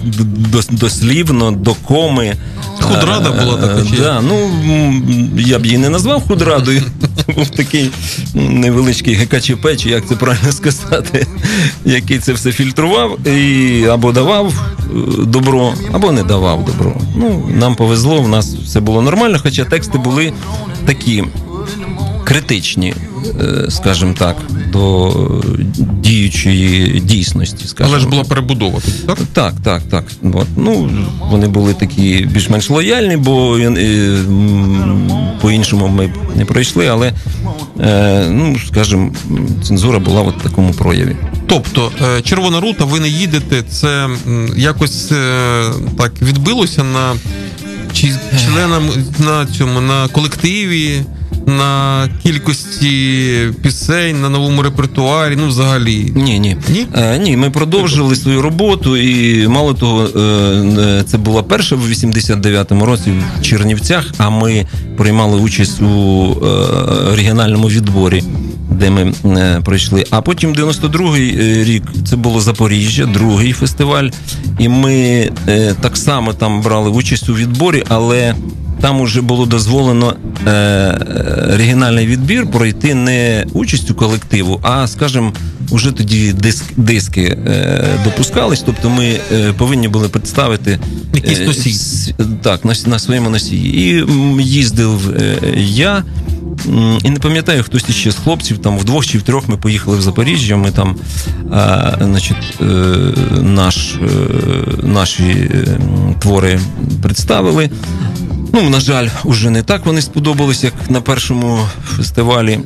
дос, 0.52 0.68
дослівно, 0.68 1.52
до 1.52 1.74
коми. 1.74 2.36
Худрада 2.80 3.30
Е, 3.30 3.44
була 3.46 3.58
така, 3.58 3.80
е, 3.82 3.86
чи- 3.90 4.02
Да, 4.02 4.22
ну 4.22 4.52
я 5.38 5.60
б 5.60 5.66
її 5.66 5.78
не 5.78 5.90
назвав 5.90 6.28
худрадою. 6.28 6.82
Це 7.26 7.34
був 7.34 7.50
такий 7.50 7.90
невеличкий 8.34 9.14
ГКЧП, 9.14 9.68
чи 9.78 9.90
як 9.90 10.08
це 10.08 10.16
правильно 10.16 10.52
сказати, 10.52 11.28
який 11.86 12.20
це 12.20 12.34
все 12.34 12.52
фільтрував 12.52 13.28
і 13.28 13.86
або 13.86 14.12
давав 14.12 14.54
е, 14.80 14.88
добро, 15.26 15.74
або 15.92 16.12
не 16.12 16.24
давав 16.24 16.66
добро. 16.66 16.94
Ну, 17.16 17.50
нам 17.56 17.76
повезло, 17.76 18.22
в 18.22 18.28
нас 18.30 18.56
все 18.66 18.80
було 18.80 19.02
нормально, 19.02 19.40
хоча 19.44 19.66
тексти 19.66 19.98
були 19.98 20.34
такі 20.86 21.24
критичні, 22.24 22.94
е, 23.42 23.72
скажімо 23.72 24.14
так, 24.18 24.36
до 24.72 25.14
діючої 26.02 27.00
дійсності. 27.00 27.68
Скажімо. 27.68 27.94
Але 27.94 28.00
ж 28.00 28.08
була 28.10 28.24
перебудова 28.24 28.80
тут, 28.80 29.06
так? 29.06 29.18
Так, 29.34 29.54
так, 29.64 29.82
так. 29.92 30.06
От. 30.34 30.48
Ну, 30.58 30.90
вони 31.30 31.48
були 31.48 31.74
такі 31.74 32.28
більш-менш 32.32 32.70
лояльні, 32.70 33.18
бо 33.18 33.58
е, 33.58 34.18
по-іншому 35.42 35.88
ми 35.88 36.14
не 36.36 36.46
пройшли, 36.46 36.88
але, 36.88 37.14
е, 37.80 38.26
ну, 38.30 38.58
скажімо, 38.68 39.12
цензура 39.64 40.00
була 40.00 40.22
в 40.22 40.38
такому 40.44 40.74
прояві. 40.74 41.16
Тобто, 41.48 41.92
червона 42.24 42.60
рута, 42.60 42.86
ви 42.86 43.00
не 43.00 43.10
їдете, 43.10 43.64
це 43.70 44.10
якось 44.56 45.12
так 45.98 46.12
відбилося 46.22 46.84
на 46.84 47.14
чи 47.94 48.14
членам 48.46 48.90
на 49.20 49.46
цьому 49.46 49.82
на 49.82 50.08
колективі, 50.08 51.02
на 51.58 52.10
кількості 52.24 53.32
пісень, 53.64 54.22
на 54.22 54.30
новому 54.30 54.62
репертуарі, 54.62 55.36
ну 55.36 55.48
взагалі. 55.48 56.12
Ні, 56.16 56.40
ні. 56.40 56.58
Ні? 56.70 56.88
Е, 56.96 57.18
ні, 57.18 57.38
ми 57.38 57.50
продовжили 57.50 58.16
свою 58.16 58.42
роботу, 58.42 58.98
і 58.98 59.48
мало 59.48 59.74
того, 59.74 60.04
е, 60.04 60.20
е, 60.20 61.04
це 61.08 61.18
була 61.18 61.44
перша 61.44 61.76
в 61.76 61.90
89-му 61.90 62.86
році 62.86 63.12
в 63.12 63.42
Чернівцях, 63.42 64.06
а 64.18 64.30
ми 64.30 64.66
приймали 64.98 65.42
участь 65.42 65.82
у 65.82 65.86
е, 66.46 67.16
регіональному 67.16 67.68
відборі. 67.68 68.24
Де 68.82 68.90
ми 68.90 69.14
е, 69.26 69.62
пройшли. 69.66 70.06
А 70.10 70.22
потім 70.22 70.54
92-й 70.54 71.30
е, 71.62 71.64
рік 71.64 71.84
це 72.10 72.16
було 72.16 72.42
Запоріжжя, 72.42 73.06
другий 73.06 73.54
фестиваль. 73.54 74.10
І 74.60 74.70
ми 74.70 74.94
е, 75.48 75.76
так 75.82 75.98
само 75.98 76.34
там 76.34 76.62
брали 76.62 76.90
участь 76.90 77.30
у 77.30 77.34
відборі, 77.36 77.84
але 77.90 78.36
там 78.82 79.02
уже 79.02 79.22
було 79.22 79.46
дозволено 79.46 80.16
е, 80.48 80.50
е, 80.52 80.98
регіональний 81.58 82.08
відбір 82.08 82.52
пройти 82.52 82.96
не 82.96 83.46
участю 83.54 83.96
колективу, 83.96 84.60
а, 84.64 84.88
скажімо, 84.88 85.34
уже 85.72 85.92
тоді 85.92 86.34
диск, 86.34 86.64
диски 86.78 87.22
е, 87.22 87.84
допускались. 88.04 88.64
Тобто 88.66 88.90
ми 88.90 89.06
е, 89.34 89.54
повинні 89.58 89.88
були 89.88 90.10
представити 90.10 90.80
носій. 91.48 91.70
с- 91.74 92.12
так, 92.44 92.66
на, 92.66 92.74
на 92.86 93.00
своєму 93.00 93.30
носії. 93.30 93.76
І 93.92 94.06
їздив 94.44 95.10
е, 95.22 95.38
я. 95.58 96.04
І 97.04 97.10
не 97.10 97.20
пам'ятаю, 97.20 97.64
хтось 97.64 97.90
іще 97.90 98.12
з 98.12 98.16
хлопців, 98.16 98.58
там 98.58 98.78
вдвох 98.78 99.06
чи 99.06 99.18
втрьох 99.18 99.50
ми 99.50 99.58
поїхали 99.58 99.98
в 99.98 100.02
Запоріжжя. 100.02 100.56
Ми 100.56 100.72
там 100.72 100.96
а, 101.52 101.92
значить, 102.02 102.58
е, 102.62 102.66
наш, 103.42 103.96
е, 103.96 104.08
наші 104.84 105.24
е, 105.24 105.80
твори 106.20 106.60
представили. 107.02 107.70
Ну, 108.54 108.70
на 108.70 108.80
жаль, 108.80 109.08
уже 109.24 109.50
не 109.50 109.64
так 109.64 109.86
вони 109.86 110.02
сподобались, 110.02 110.64
як 110.64 110.74
на 110.90 111.02
першому 111.02 111.60
фестивалі. 111.86 112.60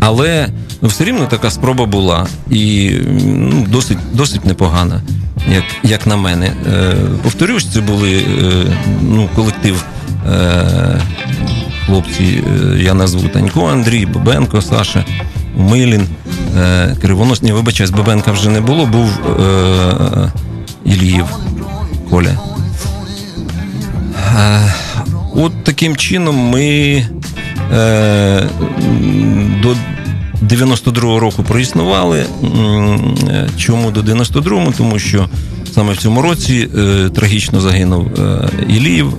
Але 0.00 0.48
все 0.82 1.04
рівно 1.04 1.26
така 1.26 1.50
спроба 1.50 1.86
була. 1.86 2.26
І 2.50 2.92
ну, 3.26 3.66
досить, 3.68 3.98
досить 4.12 4.44
непогана, 4.44 5.00
як, 5.52 5.64
як 5.82 6.06
на 6.06 6.16
мене. 6.16 6.52
Е, 6.72 6.94
повторюсь, 7.22 7.66
це 7.72 7.80
були 7.80 8.18
е, 8.18 8.24
ну, 9.02 9.28
колектив. 9.34 9.84
Е, 10.30 11.00
хлопці, 11.90 12.22
е, 12.22 12.82
я 12.82 12.94
назву 12.94 13.28
Танько 13.28 13.66
Андрій, 13.66 14.06
Бабенко, 14.06 14.62
Саша, 14.62 15.04
Умилін, 15.58 16.06
е, 16.58 16.96
Кривонос. 17.02 17.42
Ні, 17.42 17.52
вибачаюсь, 17.52 17.90
Бабенка 17.90 18.32
вже 18.32 18.50
не 18.50 18.60
було, 18.60 18.86
був 18.86 19.08
е, 19.40 20.32
Іліїв 20.84 21.24
Коля. 22.10 22.38
Е, 24.36 24.72
От 25.34 25.64
таким 25.64 25.96
чином 25.96 26.36
ми 26.36 26.64
е, 27.72 28.42
до 29.62 29.76
92-го 30.46 31.20
року 31.20 31.42
проіснували. 31.42 32.24
Чому 33.56 33.90
до 33.90 34.00
92-го? 34.00 34.72
Тому 34.78 34.98
що 34.98 35.28
саме 35.74 35.92
в 35.92 35.96
цьому 35.96 36.22
році 36.22 36.68
е, 36.78 37.08
трагічно 37.14 37.60
загинув 37.60 38.06
е, 38.18 38.48
Іліїв 38.68 39.12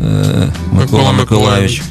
Микола 0.00 0.52
Микола 0.72 1.12
Миколаївич. 1.12 1.82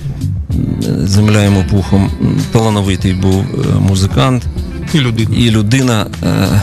Земля 1.03 1.43
йому 1.43 1.63
пухом. 1.71 2.11
Талановитий 2.51 3.13
був 3.13 3.41
е, 3.41 3.79
музикант 3.79 4.45
І 4.93 4.99
людина. 4.99 5.35
і 5.37 5.51
людина 5.51 6.07
е, 6.23 6.61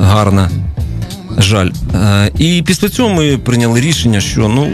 гарна. 0.00 0.50
Жаль. 1.38 1.70
Е, 1.94 2.30
і 2.38 2.62
після 2.66 2.88
цього 2.88 3.08
ми 3.08 3.38
прийняли 3.38 3.80
рішення, 3.80 4.20
що 4.20 4.48
ну, 4.48 4.68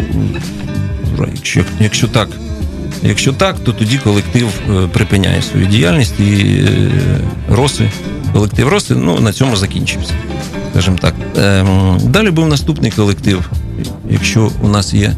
якщо, 1.34 1.64
якщо 1.80 2.08
так, 2.08 2.28
якщо 3.02 3.32
так, 3.32 3.56
то 3.64 3.72
тоді 3.72 3.98
колектив 3.98 4.48
е, 4.70 4.86
припиняє 4.86 5.42
свою 5.42 5.66
діяльність 5.66 6.20
і 6.20 6.32
е, 6.32 6.90
роси, 7.50 7.90
колектив 8.32 8.68
роси 8.68 8.94
ну, 8.94 9.20
на 9.20 9.32
цьому 9.32 9.56
закінчився. 9.56 10.12
Скажімо 10.70 10.98
так. 11.00 11.14
Е, 11.38 11.64
далі 12.04 12.30
був 12.30 12.48
наступний 12.48 12.90
колектив, 12.90 13.50
якщо 14.10 14.50
у 14.62 14.68
нас 14.68 14.94
є 14.94 15.12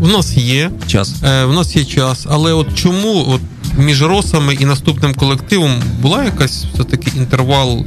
У 0.00 0.06
нас 0.06 0.36
є. 0.36 0.70
час. 0.86 1.14
Е, 1.24 1.44
в 1.44 1.52
нас 1.52 1.76
є 1.76 1.84
час, 1.84 2.26
але 2.30 2.52
от 2.52 2.74
чому 2.74 3.24
от 3.28 3.40
між 3.78 4.02
росами 4.02 4.54
і 4.54 4.64
наступним 4.64 5.14
колективом 5.14 5.82
була 6.00 6.24
якась 6.24 6.64
все-таки 6.74 7.12
інтервал 7.16 7.84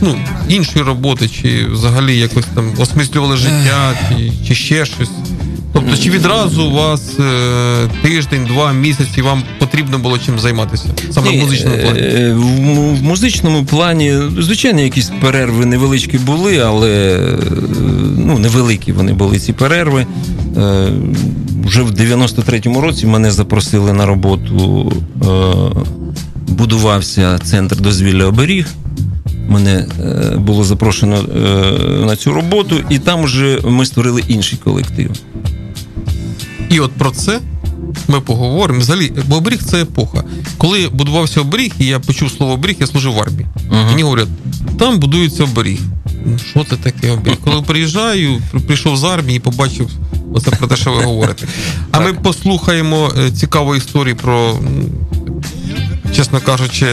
ну, 0.00 0.18
іншої 0.48 0.84
роботи, 0.84 1.28
чи 1.28 1.66
взагалі 1.66 2.18
якось 2.18 2.44
там 2.54 2.72
осмислювали 2.78 3.36
життя, 3.36 3.98
чи, 4.08 4.32
чи 4.48 4.54
ще 4.54 4.86
щось? 4.86 5.10
Тобто, 5.72 5.96
чи 5.96 6.10
відразу 6.10 6.64
у 6.64 6.72
вас 6.72 7.18
е, 7.20 7.88
тиждень, 8.02 8.44
два 8.46 8.72
місяці 8.72 9.22
вам 9.22 9.42
потрібно 9.58 9.98
було 9.98 10.18
чим 10.18 10.38
займатися? 10.38 10.84
Саме 11.10 11.30
в 11.30 11.34
музичному 11.42 11.76
плані? 11.82 12.00
е, 12.00 12.32
В, 12.34 12.98
в 12.98 13.02
музичному 13.02 13.64
плані, 13.64 14.14
звичайно, 14.38 14.80
якісь 14.80 15.10
перерви 15.20 15.66
невеличкі 15.66 16.18
були, 16.18 16.58
але 16.58 16.90
е, 16.90 17.38
ну, 18.16 18.38
невеликі 18.38 18.92
вони 18.92 19.12
були 19.12 19.38
ці 19.38 19.52
перерви. 19.52 20.06
Е, 20.56 20.88
Вже 21.64 21.82
в 21.82 21.90
93-му 21.90 22.80
році 22.80 23.06
мене 23.06 23.30
запросили 23.30 23.92
на 23.92 24.06
роботу. 24.06 24.92
е, 25.22 25.26
Будувався 26.48 27.38
центр 27.38 27.76
дозвілля 27.80 28.24
оберіг. 28.24 28.66
Мене 29.48 29.86
е, 30.04 30.36
було 30.36 30.64
запрошено 30.64 31.16
е, 31.16 32.06
на 32.06 32.16
цю 32.16 32.32
роботу, 32.32 32.76
і 32.90 32.98
там 32.98 33.22
вже 33.22 33.58
ми 33.64 33.86
створили 33.86 34.22
інший 34.28 34.58
колектив. 34.64 35.10
І 36.70 36.80
от 36.80 36.92
про 36.92 37.10
це 37.10 37.40
ми 38.08 38.20
поговоримо. 38.20 38.80
Взагалі, 38.80 39.12
бо 39.26 39.36
оберіг 39.36 39.62
це 39.62 39.82
епоха. 39.82 40.24
Коли 40.58 40.88
будувався 40.88 41.40
оберіг, 41.40 41.72
і 41.78 41.86
я 41.86 42.00
почув 42.00 42.30
слово 42.30 42.52
оберіг, 42.52 42.76
я 42.80 42.86
служив 42.86 43.12
в 43.12 43.20
армії. 43.20 43.46
Мгм. 43.70 43.86
Мені 43.86 44.02
говорять, 44.02 44.28
там 44.78 44.98
будується 44.98 45.44
оберіг. 45.44 45.80
Ну, 46.26 46.38
Що 46.38 46.64
це 46.64 46.76
таке 46.76 47.10
оберіг? 47.10 47.36
Коли 47.44 47.62
приїжджаю, 47.62 48.42
прийшов 48.66 48.96
з 48.96 49.04
армії 49.04 49.36
і 49.36 49.40
побачив 49.40 49.90
оце 50.34 50.50
про 50.50 50.68
те, 50.68 50.76
що 50.76 50.92
ви 50.92 51.04
говорите. 51.04 51.46
А 51.90 52.00
ми 52.00 52.12
послухаємо 52.12 53.12
е, 53.18 53.30
цікаву 53.30 53.76
історію 53.76 54.16
про, 54.16 54.58
чесно 56.16 56.40
кажучи, 56.40 56.86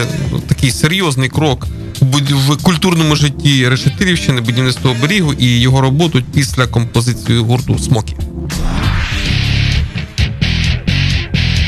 такий 0.46 0.70
серйозний 0.70 1.28
крок 1.28 1.66
в 2.00 2.62
культурному 2.62 3.16
житті 3.16 3.68
Решетилівщини, 3.68 4.40
будівництво 4.40 4.90
оберігу 4.90 5.32
і 5.32 5.60
його 5.60 5.80
роботу 5.80 6.22
після 6.34 6.66
композиції 6.66 7.38
гурту 7.38 7.78
Смокі. 7.78 8.16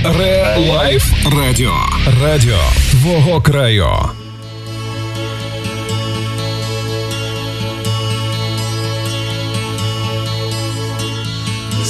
Ре 0.05 0.55
Лайф 0.57 1.13
Радіо. 1.25 1.73
Радіо 2.21 2.59
твого 2.91 3.41
краю. 3.41 3.89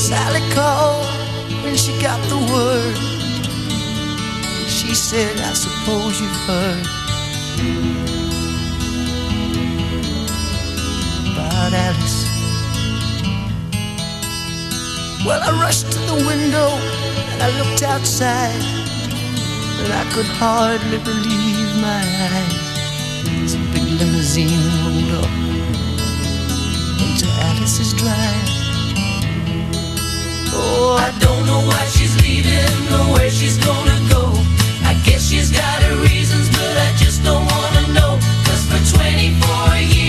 Sally 0.07 0.43
called 0.55 1.07
when 1.63 1.75
she 1.83 1.93
got 2.07 2.19
the 2.33 2.39
word. 2.53 2.95
She 4.67 4.93
said, 4.93 5.33
I 5.51 5.53
suppose 5.65 6.13
you've 6.21 6.41
heard 6.49 6.85
about 11.31 11.71
Alice. 11.87 12.38
Well, 15.26 15.38
I 15.42 15.50
rushed 15.60 15.92
to 15.92 15.98
the 15.98 16.14
window 16.14 16.68
and 17.32 17.42
I 17.42 17.50
looked 17.60 17.82
outside, 17.82 18.56
and 19.80 19.92
I 19.92 20.04
could 20.14 20.24
hardly 20.24 20.96
believe 20.96 21.76
my 21.76 22.02
eyes. 22.32 22.70
This 23.42 23.54
big 23.74 24.00
limousine 24.00 24.64
rolled 24.80 25.12
up 25.20 25.32
into 27.04 27.28
Alice's 27.48 27.92
drive. 28.00 28.48
Oh, 30.56 30.96
I 30.96 31.12
don't 31.20 31.44
know 31.44 31.68
why 31.68 31.84
she's 31.92 32.16
leaving 32.22 32.88
or 32.88 33.12
where 33.12 33.30
she's 33.30 33.58
gonna 33.58 34.00
go. 34.08 34.32
I 34.88 34.94
guess 35.04 35.28
she's 35.28 35.52
got 35.52 35.82
her 35.82 35.96
reasons, 36.00 36.48
but 36.48 36.74
I 36.78 36.96
just 36.96 37.22
don't 37.22 37.44
wanna 37.44 37.92
know. 37.92 38.18
Cause 38.46 38.64
for 38.72 38.96
24 38.96 39.76
years 39.76 39.99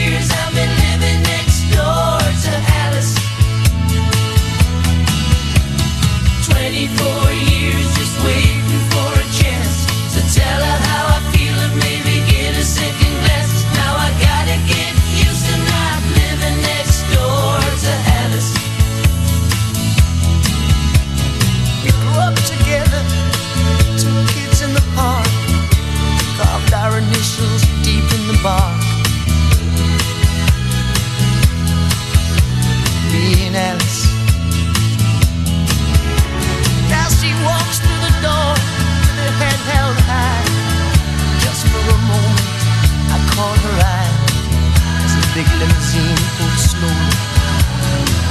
big 45.34 45.48
limousine 45.60 46.18
pulled 46.36 46.60
slowly 46.60 47.16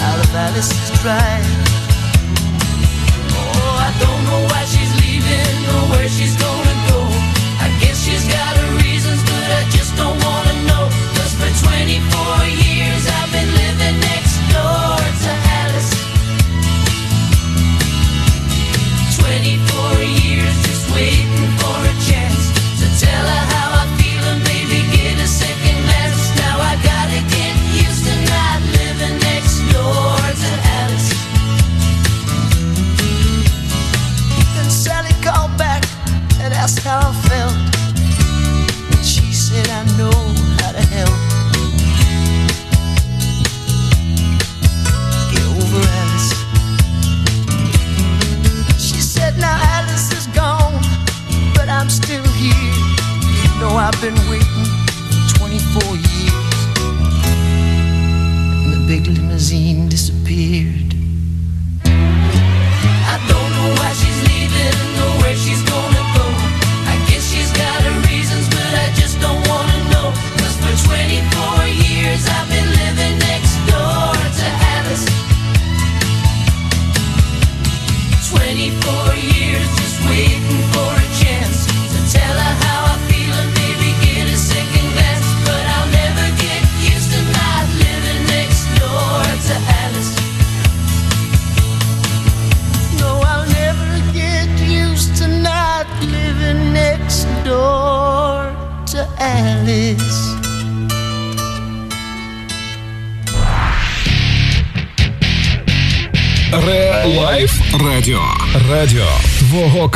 out 0.05 0.19
of 0.21 0.35
Alice's 0.35 0.91
drive. 1.01 1.47
Oh, 3.33 3.77
I 3.81 3.91
don't 4.03 4.23
know 4.29 4.41
why 4.51 4.65
she's 4.67 4.93
leaving 5.01 5.57
or 5.73 5.83
where 5.93 6.09
she's 6.09 6.37
gonna 6.37 6.77
go. 6.91 7.01
I 7.65 7.69
guess 7.81 8.05
she's 8.05 8.27
got 8.29 8.60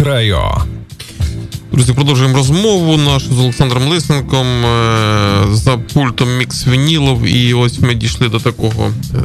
краю. 0.04 0.38
Друзі, 1.72 1.92
продовжуємо 1.92 2.36
розмову 2.36 2.96
нашу 2.96 3.34
з 3.34 3.38
Олександром 3.38 3.88
Лисенком 3.88 4.46
е, 4.46 5.46
за 5.52 5.76
пультом 5.76 6.36
мікс 6.38 6.66
вінілов. 6.66 7.22
І 7.22 7.54
ось 7.54 7.80
ми 7.80 7.94
дійшли 7.94 8.28
до 8.28 8.40
такого, 8.40 8.92
е, 9.14 9.18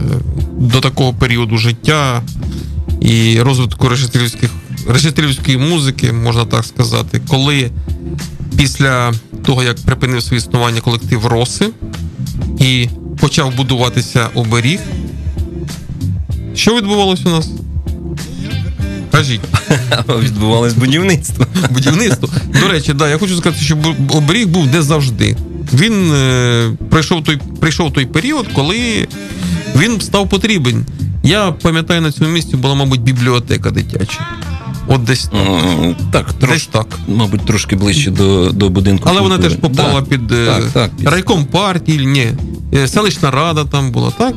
до 0.59 0.81
такого 0.81 1.13
періоду 1.13 1.57
життя 1.57 2.21
і 3.01 3.41
розвитку 3.41 3.89
решетилівської 4.87 5.57
музики, 5.57 6.13
можна 6.13 6.45
так 6.45 6.65
сказати, 6.65 7.21
коли 7.27 7.71
після 8.57 9.13
того, 9.45 9.63
як 9.63 9.77
припинив 9.85 10.23
своє 10.23 10.37
існування 10.37 10.81
колектив 10.81 11.25
Роси 11.25 11.69
і 12.59 12.89
почав 13.21 13.55
будуватися 13.55 14.29
оберіг. 14.33 14.79
Що 16.55 16.75
відбувалося 16.75 17.23
у 17.25 17.31
нас? 17.31 17.49
Кажіть. 19.11 19.41
Відбувалось 20.19 20.73
будівництво. 20.73 21.45
будівництво. 21.69 22.29
До 22.61 22.67
речі, 22.67 22.93
да, 22.93 23.09
я 23.09 23.17
хочу 23.17 23.37
сказати, 23.37 23.61
що 23.63 23.77
оберіг 24.09 24.47
був 24.47 24.67
не 24.67 24.81
завжди. 24.81 25.35
Він 25.73 26.11
е, 26.13 26.71
прийшов 26.89 27.23
той, 27.23 27.39
прийшов 27.59 27.93
той 27.93 28.05
період, 28.05 28.47
коли 28.53 29.07
він 29.75 30.01
став 30.01 30.29
потрібен. 30.29 30.85
Я 31.23 31.51
пам'ятаю, 31.51 32.01
на 32.01 32.11
цьому 32.11 32.29
місці 32.29 32.55
була, 32.55 32.75
мабуть, 32.75 33.01
бібліотека 33.01 33.71
дитяча. 33.71 34.19
От 34.87 35.03
десь 35.03 35.23
так. 35.25 35.41
М, 35.41 35.95
Так, 36.11 36.25
Десь 36.25 36.49
трош, 36.49 36.65
так. 36.67 36.85
мабуть, 37.07 37.45
трошки 37.45 37.75
ближче 37.75 38.11
до, 38.11 38.49
до 38.51 38.69
будинку. 38.69 39.09
Але 39.11 39.21
вона 39.21 39.37
теж 39.37 39.55
попала 39.55 40.01
Да. 40.01 40.07
під 40.07 40.31
е, 40.31 40.45
так, 40.45 40.63
так, 40.73 41.11
райком 41.11 41.45
партії, 41.45 42.05
ні. 42.05 42.27
Е, 42.73 42.87
Селищна 42.87 43.31
рада 43.31 43.65
там 43.65 43.91
була, 43.91 44.11
так? 44.17 44.33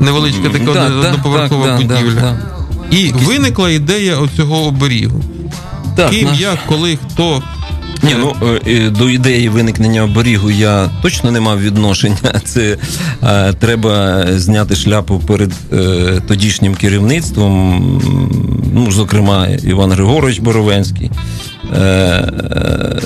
Невеличка 0.00 0.48
така 0.48 0.84
одноповерхова 0.86 1.66
так, 1.66 1.86
да, 1.86 1.94
будівля. 1.94 2.38
І 2.90 3.12
виникла 3.12 3.70
ідея 3.70 4.16
оцього 4.16 4.62
оберігу. 4.66 5.24
Так, 5.96 6.10
Ким, 6.10 6.28
наш- 6.28 6.40
як, 6.40 6.58
коли, 6.66 6.98
хто. 7.12 7.42
Ні, 8.02 8.14
ну 8.20 8.34
е, 8.66 8.90
до 8.90 9.10
ідеї 9.10 9.48
виникнення 9.48 10.02
оберігу 10.04 10.50
я 10.50 10.90
точно 11.02 11.30
не 11.30 11.40
мав 11.40 11.62
відношення. 11.62 12.16
Це 12.44 12.76
е, 13.22 13.52
треба 13.52 14.24
зняти 14.36 14.76
шляпу 14.76 15.18
перед 15.26 15.52
е, 15.72 16.20
тодішнім 16.28 16.74
керівництвом. 16.74 17.82
Ну, 18.74 18.92
зокрема, 18.92 19.46
Іван 19.46 19.92
Григорович 19.92 20.38
Боровенський. 20.38 21.10
Е, 21.74 21.78
е, 21.80 22.96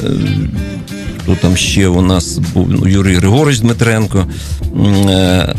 Хто 1.22 1.34
там 1.34 1.56
ще 1.56 1.88
у 1.88 2.02
нас 2.02 2.38
був 2.38 2.66
ну, 2.70 2.88
Юрій 2.88 3.14
Григорович 3.14 3.58
Дмитренко. 3.58 4.26
Е, 5.08 5.54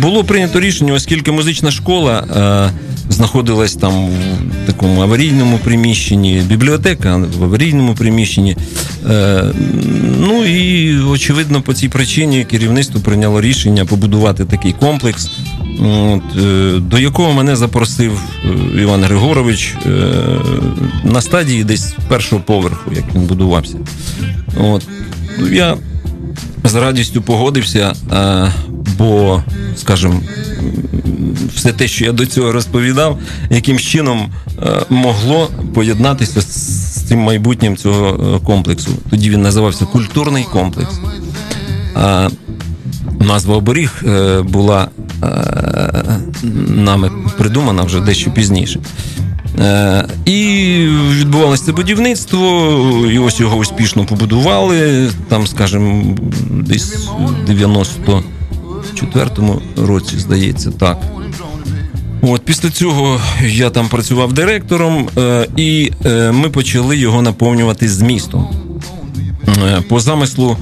Було 0.00 0.24
прийнято 0.24 0.60
рішення, 0.60 0.92
оскільки 0.92 1.32
музична 1.32 1.70
школа 1.70 2.24
е, 2.74 2.95
знаходилась 3.08 3.74
там 3.74 4.08
в 4.08 4.66
такому 4.66 5.02
аварійному 5.02 5.58
приміщенні, 5.58 6.42
бібліотека 6.46 7.16
в 7.38 7.44
аварійному 7.44 7.94
приміщенні. 7.94 8.56
Е, 9.10 9.44
Ну 10.18 10.44
і 10.44 10.98
очевидно, 11.00 11.62
по 11.62 11.74
цій 11.74 11.88
причині 11.88 12.44
керівництво 12.44 13.00
прийняло 13.00 13.40
рішення 13.40 13.84
побудувати 13.84 14.44
такий 14.44 14.72
комплекс. 14.72 15.30
Е, 15.82 16.20
до 16.78 16.98
якого 16.98 17.32
мене 17.32 17.56
запросив 17.56 18.20
е, 18.44 18.82
Іван 18.82 19.04
Григорович 19.04 19.74
на 21.04 21.20
стадії 21.20 21.64
десь 21.64 21.94
першого 22.08 22.42
поверху, 22.42 22.92
як 22.94 23.04
він 23.14 23.22
будувався. 23.22 23.78
От. 24.56 24.82
Ну, 25.38 25.48
я 25.48 25.76
з 26.64 26.74
радістю 26.74 27.22
погодився, 27.22 27.94
е, 28.12 28.52
бо, 28.98 29.42
скажімо, 29.76 30.20
все 31.54 31.72
те, 31.72 31.88
що 31.88 32.04
я 32.04 32.12
до 32.12 32.26
цього 32.26 32.52
розповідав, 32.52 33.18
яким 33.50 33.78
чином 33.78 34.32
е, 34.62 34.82
могло 34.90 35.50
поєднатися 35.74 36.40
з 36.40 37.02
цим 37.08 37.18
майбутнім 37.18 37.76
цього 37.76 38.36
е, 38.36 38.46
комплексу. 38.46 38.90
Тоді 39.10 39.30
він 39.30 39.42
називався 39.42 39.84
культурний 39.84 40.44
комплекс. 40.52 40.94
Назва 43.20 43.56
оберіг 43.56 44.02
була 44.42 44.88
нами 46.68 47.10
придумана 47.38 47.82
вже 47.82 48.00
дещо 48.00 48.30
пізніше. 48.30 48.80
Е, 49.60 50.08
І 50.24 50.34
відбувалося 51.10 51.64
це 51.64 51.72
будівництво, 51.72 52.70
ось 53.20 53.40
його 53.40 53.56
успішно 53.56 54.04
побудували. 54.04 55.10
Там, 55.28 55.46
скажімо, 55.46 56.16
десь 56.50 57.08
в 57.46 57.50
94-му 57.50 59.62
році, 59.76 60.18
здається, 60.18 60.70
так. 60.70 60.98
От 62.22 62.42
після 62.42 62.70
цього 62.70 63.20
я 63.46 63.70
там 63.70 63.88
працював 63.88 64.32
директором, 64.32 65.08
е, 65.18 65.48
і 65.56 65.92
е, 66.04 66.32
ми 66.32 66.48
почали 66.48 66.96
його 66.96 67.22
наповнювати 67.22 67.88
змістом. 67.88 68.48
По 69.88 70.00
замислу 70.00 70.56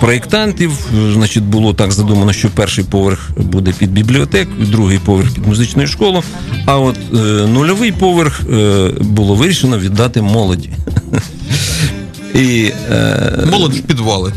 проєктантів, 0.00 0.70
е, 0.70 1.12
значить, 1.12 1.44
було 1.44 1.74
так 1.74 1.92
задумано, 1.92 2.32
що 2.32 2.48
перший 2.50 2.84
поверх 2.84 3.30
буде 3.36 3.72
під 3.78 3.92
бібліотеку, 3.92 4.52
другий 4.58 4.98
поверх 4.98 5.34
під 5.34 5.46
музичну 5.46 5.86
школу, 5.86 6.22
а 6.66 6.78
от 6.78 6.96
е, 7.14 7.16
нульовий 7.46 7.92
поверх 7.92 8.40
е, 8.40 8.90
було 9.00 9.34
вирішено 9.34 9.78
віддати 9.78 10.22
молоді. 10.22 10.70
І, 12.34 12.72
е, 12.90 13.48
Молодь 13.50 13.74
в 13.74 13.80
підвали. 13.80 14.32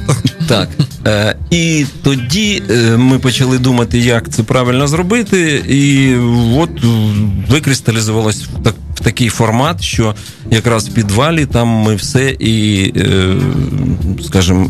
Так. 0.50 0.70
Е, 1.08 1.36
і 1.52 1.86
тоді 2.04 2.64
е, 2.70 2.98
ми 2.98 3.20
почали 3.20 3.58
думати, 3.58 4.00
як 4.00 4.30
це 4.30 4.44
правильно 4.44 4.88
зробити, 4.88 5.64
і 5.70 6.16
от 6.58 6.70
викристалізувалось 7.50 8.44
в, 8.44 8.64
так, 8.64 8.76
в 8.96 9.00
такий 9.00 9.30
формат, 9.30 9.82
що 9.82 10.16
якраз 10.52 10.90
в 10.90 10.94
підвалі 10.94 11.46
там 11.46 11.68
ми 11.68 11.96
все 11.96 12.36
і, 12.40 12.84
е, 12.98 13.36
скажімо, 14.26 14.70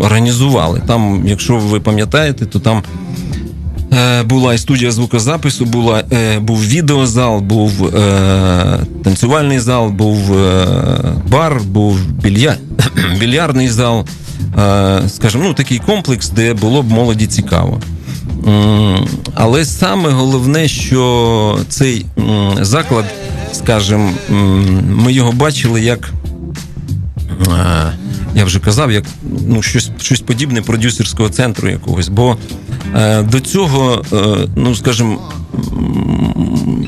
організували. 0.00 0.82
Там, 0.86 1.22
якщо 1.26 1.56
ви 1.56 1.80
пам'ятаєте, 1.80 2.46
то 2.46 2.60
там 2.60 2.82
була 4.24 4.54
і 4.54 4.58
студія 4.58 4.90
звукозапису, 4.90 5.64
була, 5.64 6.04
е, 6.12 6.38
був 6.38 6.66
відеозал, 6.66 7.40
був 7.40 7.86
е, 7.96 8.78
танцювальний 9.04 9.58
зал, 9.58 9.90
був 9.90 10.38
е, 10.38 10.66
бар, 11.28 11.60
був 11.62 11.98
білья... 12.06 12.56
більярдний 13.20 13.68
зал. 13.68 14.06
Е, 14.58 15.00
скажімо, 15.08 15.44
ну, 15.46 15.54
такий 15.54 15.78
комплекс, 15.78 16.30
де 16.30 16.54
було 16.54 16.82
б 16.82 16.90
молоді 16.90 17.26
цікаво. 17.26 17.80
Але 19.34 19.64
саме 19.64 20.10
головне, 20.10 20.68
що 20.68 21.58
цей 21.68 22.06
заклад, 22.60 23.04
скажімо, 23.52 24.10
ми 24.88 25.12
його 25.12 25.32
бачили 25.32 25.80
як. 25.80 26.12
Е, 27.42 27.92
Я 28.34 28.44
вже 28.44 28.60
казав, 28.60 28.92
як 28.92 29.04
ну, 29.46 29.62
щось, 29.62 29.90
щось 29.98 30.20
подібне 30.20 30.62
продюсерського 30.62 31.28
центру 31.28 31.68
якогось. 31.68 32.08
Бо 32.08 32.36
е, 32.94 33.22
до 33.22 33.40
цього, 33.40 34.04
е, 34.12 34.48
ну 34.56 34.74
скажімо, 34.74 35.32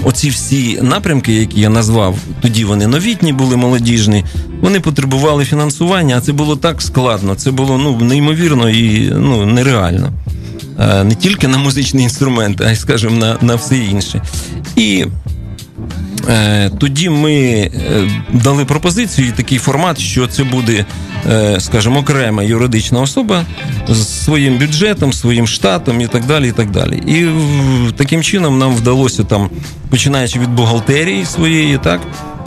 оці 0.04 0.28
всі 0.28 0.78
напрямки, 0.82 1.34
які 1.34 1.60
я 1.60 1.68
назвав, 1.68 2.18
тоді 2.40 2.64
вони 2.64 2.86
новітні 2.86 3.32
були, 3.32 3.56
молодіжні, 3.56 4.24
вони 4.60 4.80
потребували 4.80 5.44
фінансування, 5.44 6.16
а 6.18 6.20
це 6.20 6.32
було 6.32 6.56
так 6.56 6.82
складно, 6.82 7.34
це 7.34 7.50
було 7.50 7.78
ну, 7.78 8.00
неймовірно 8.00 8.70
і 8.70 9.12
ну, 9.14 9.46
нереально. 9.46 10.12
Не 11.04 11.14
тільки 11.14 11.48
на 11.48 11.58
музичні 11.58 12.02
інструменти, 12.02 12.64
а 12.64 12.70
й, 12.70 12.76
скажімо, 12.76 13.16
на, 13.16 13.36
на 13.40 13.54
все 13.54 13.78
інше. 13.78 14.22
І 14.76 15.06
Тоді 16.78 17.08
ми 17.08 17.34
е, 17.34 17.70
дали 18.32 18.64
пропозицію 18.64 19.32
такий 19.36 19.58
формат, 19.58 19.98
що 19.98 20.26
це 20.26 20.44
буде, 20.44 20.84
е, 21.30 21.60
скажімо, 21.60 22.00
окрема 22.00 22.42
юридична 22.42 23.00
особа 23.00 23.44
з 23.88 24.24
своїм 24.24 24.58
бюджетом, 24.58 25.12
своїм 25.12 25.46
штатом 25.46 26.00
і 26.00 26.06
так 26.06 26.26
далі. 26.26 26.48
І 26.48 26.52
так 26.52 26.70
далі. 26.70 26.96
І 27.06 27.26
таким 27.96 28.22
чином 28.22 28.58
нам 28.58 28.74
вдалося 28.74 29.24
там, 29.24 29.50
починаючи 29.90 30.38
від 30.38 30.50
бухгалтерії 30.50 31.24
своєї, 31.24 31.78
так, 31.78 32.00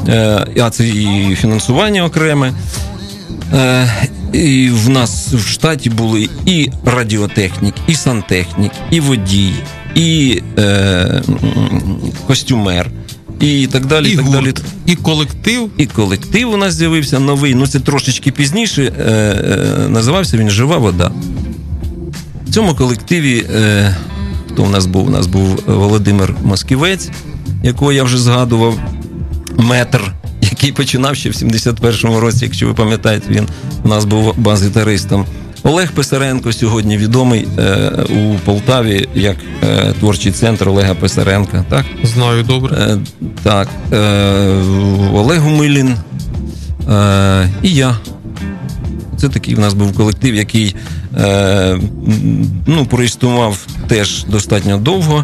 е, 0.07 0.45
а 0.61 0.69
це 0.69 0.87
і 0.87 1.35
фінансування 1.41 2.05
окреме. 2.05 2.53
Е, 3.53 3.87
І 4.33 4.69
в 4.69 4.89
нас 4.89 5.33
в 5.33 5.47
штаті 5.47 5.89
були 5.89 6.29
і 6.45 6.69
радіотехнік, 6.85 7.73
і 7.87 7.95
сантехнік, 7.95 8.71
і 8.91 8.99
водій, 8.99 9.53
і 9.95 10.41
е, 10.59 11.21
костюмер, 12.27 12.91
і 13.41 13.67
так 13.67 13.85
далі. 13.85 14.09
І 14.09 14.13
І, 14.13 14.15
так 14.15 14.29
далі. 14.29 14.53
і 14.85 14.95
колектив. 14.95 15.69
І 15.77 15.85
колектив 15.85 16.51
у 16.51 16.57
нас 16.57 16.73
з'явився 16.73 17.19
новий. 17.19 17.55
Ну 17.55 17.67
це 17.67 17.79
трошечки 17.79 18.31
пізніше. 18.31 18.83
Е, 18.83 19.03
е, 19.03 19.89
називався 19.89 20.37
він 20.37 20.49
Жива 20.49 20.77
вода. 20.77 21.11
В 22.47 22.53
цьому 22.53 22.75
колективі, 22.75 23.45
е, 23.55 23.95
хто 24.49 24.63
у 24.63 24.69
нас 24.69 24.85
був? 24.85 25.07
У 25.07 25.09
нас 25.09 25.27
був 25.27 25.63
Володимир 25.67 26.35
Москівець, 26.43 27.09
якого 27.63 27.91
я 27.91 28.03
вже 28.03 28.17
згадував, 28.17 28.79
метр, 29.57 30.13
який 30.41 30.71
починав 30.71 31.15
ще 31.15 31.29
в 31.29 31.33
71-му 31.33 32.19
році, 32.19 32.45
якщо 32.45 32.67
ви 32.67 32.73
пам'ятаєте, 32.73 33.25
він 33.29 33.47
у 33.83 33.87
нас 33.87 34.05
був 34.05 34.33
бас-гітаристом. 34.37 35.25
Олег 35.63 35.91
Писаренко 35.91 36.53
сьогодні 36.53 36.97
відомий 36.97 37.47
е, 37.59 37.91
у 38.09 38.35
Полтаві 38.45 39.07
як 39.15 39.37
е, 39.63 39.93
творчий 39.99 40.31
центр 40.31 40.69
Олега 40.69 40.93
Писаренка. 40.95 41.65
Так? 41.69 41.85
Знаю 42.03 42.43
добре. 42.43 42.75
Е, 42.79 42.97
так, 43.43 43.67
е, 43.93 43.97
Олег 45.13 45.39
Гумилін 45.41 45.95
е, 46.91 47.49
і 47.63 47.73
я. 47.73 47.97
Це 49.17 49.29
такий 49.29 49.55
в 49.55 49.59
нас 49.59 49.73
був 49.73 49.97
колектив, 49.97 50.35
який 50.35 50.75
е, 51.17 51.79
ну, 52.65 52.85
проіснував 52.85 53.67
теж 53.87 54.25
достатньо 54.25 54.77
довго. 54.77 55.23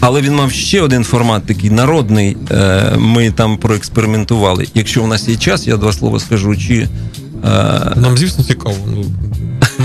Але 0.00 0.20
він 0.20 0.34
мав 0.34 0.52
ще 0.52 0.80
один 0.80 1.04
формат, 1.04 1.46
такий 1.46 1.70
народний. 1.70 2.36
Е, 2.50 2.82
ми 2.98 3.30
там 3.30 3.56
проекспериментували. 3.56 4.66
Якщо 4.74 5.04
у 5.04 5.06
нас 5.06 5.28
є 5.28 5.36
час, 5.36 5.66
я 5.66 5.76
два 5.76 5.92
слова 5.92 6.20
скажу. 6.20 6.56
Чи, 6.56 6.74
е, 6.74 6.88
Нам, 7.96 8.18
звісно, 8.18 8.44
цікаво. 8.44 8.76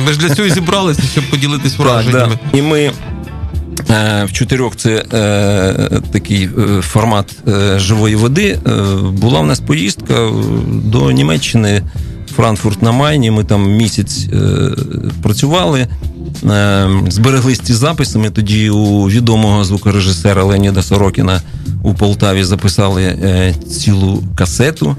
Ми 0.05 0.13
ж 0.13 0.19
для 0.19 0.35
цього 0.35 0.47
і 0.47 0.51
зібралися, 0.51 1.01
щоб 1.11 1.23
поділитись 1.29 1.73
Так, 1.73 2.05
да. 2.11 2.29
І 2.53 2.61
ми 2.61 2.91
е, 3.89 4.25
в 4.25 4.33
чотирьох 4.33 4.75
це 4.75 5.05
е, 5.13 6.01
такий 6.11 6.43
е, 6.43 6.81
формат 6.81 7.35
е, 7.47 7.79
живої 7.79 8.15
води. 8.15 8.59
Е, 8.67 8.71
була 9.11 9.39
в 9.39 9.45
нас 9.45 9.59
поїздка 9.59 10.29
до 10.67 11.11
Німеччини, 11.11 11.81
Франкфурт 12.35 12.81
на 12.81 12.91
Майні. 12.91 13.31
Ми 13.31 13.43
там 13.43 13.71
місяць 13.71 14.27
е, 14.33 14.37
працювали. 15.23 15.87
Е, 16.45 16.89
збереглись 17.09 17.59
ці 17.59 17.73
записи. 17.73 18.19
Ми 18.19 18.29
тоді 18.29 18.69
у 18.69 19.09
відомого 19.09 19.63
звукорежисера 19.63 20.43
Леоніда 20.43 20.83
Сорокіна 20.83 21.41
у 21.83 21.93
Полтаві 21.93 22.43
записали 22.43 23.03
е, 23.03 23.55
цілу 23.69 24.23
касету. 24.35 24.95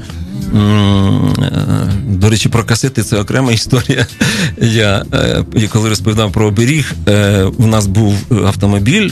Е, 0.57 1.93
До 2.09 2.31
речі, 2.31 2.49
про 2.49 2.65
касети 2.65 3.03
це 3.03 3.21
окрема 3.21 3.53
історія. 3.53 4.07
Я 4.61 5.05
е, 5.13 5.45
коли 5.73 5.89
розповідав 5.89 6.33
про 6.33 6.47
оберіг, 6.47 6.93
е, 7.09 7.43
у 7.43 7.67
нас 7.67 7.87
був 7.87 8.15
автомобіль, 8.47 9.11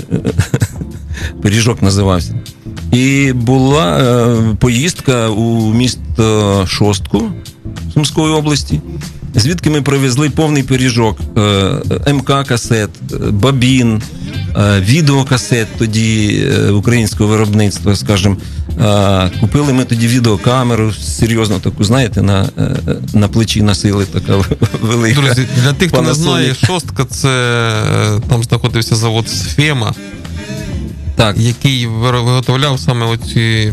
пиріжок 1.43 1.83
називався. 1.83 2.35
І 2.93 3.33
була 3.33 4.17
поїздка 4.61 5.29
у 5.29 5.75
місто 5.75 6.65
Шостку 6.69 7.23
Сумської 7.95 8.35
області, 8.35 8.81
звідки 9.35 9.71
ми 9.71 9.83
привезли 9.83 10.31
повний 10.31 10.63
пиріжок 10.63 11.19
МК-касет, 12.07 12.89
е, 13.13 13.17
бабін, 13.31 14.03
е, 14.57 14.81
відеокасет 14.81 15.69
тоді 15.79 16.43
українського 16.73 17.31
виробництва, 17.31 17.97
скажімо. 17.97 18.37
Е, 18.81 19.31
Купили 19.41 19.73
ми 19.73 19.85
тоді 19.85 20.07
відеокамеру, 20.07 20.93
серйозно 20.93 21.59
таку, 21.59 21.85
знаєте, 21.85 22.23
на, 22.23 22.49
е, 22.59 22.77
на 23.15 23.29
плечі 23.29 23.63
носили 23.63 24.05
така 24.05 24.37
велика. 24.83 25.21
Друзі, 25.21 25.49
для 25.63 25.73
тих, 25.73 25.89
хто 25.89 26.03
не 26.03 26.15
знає, 26.15 26.55
шостка 26.55 27.05
це 27.05 27.29
е, 27.29 28.21
там 28.29 28.43
знаходився 28.45 28.97
завод 28.97 29.29
Сфема, 29.29 29.95
Так, 31.17 31.37
який 31.39 31.87
виготовляв 31.87 32.81
саме 32.81 33.07
оці 33.07 33.41
е, 33.41 33.73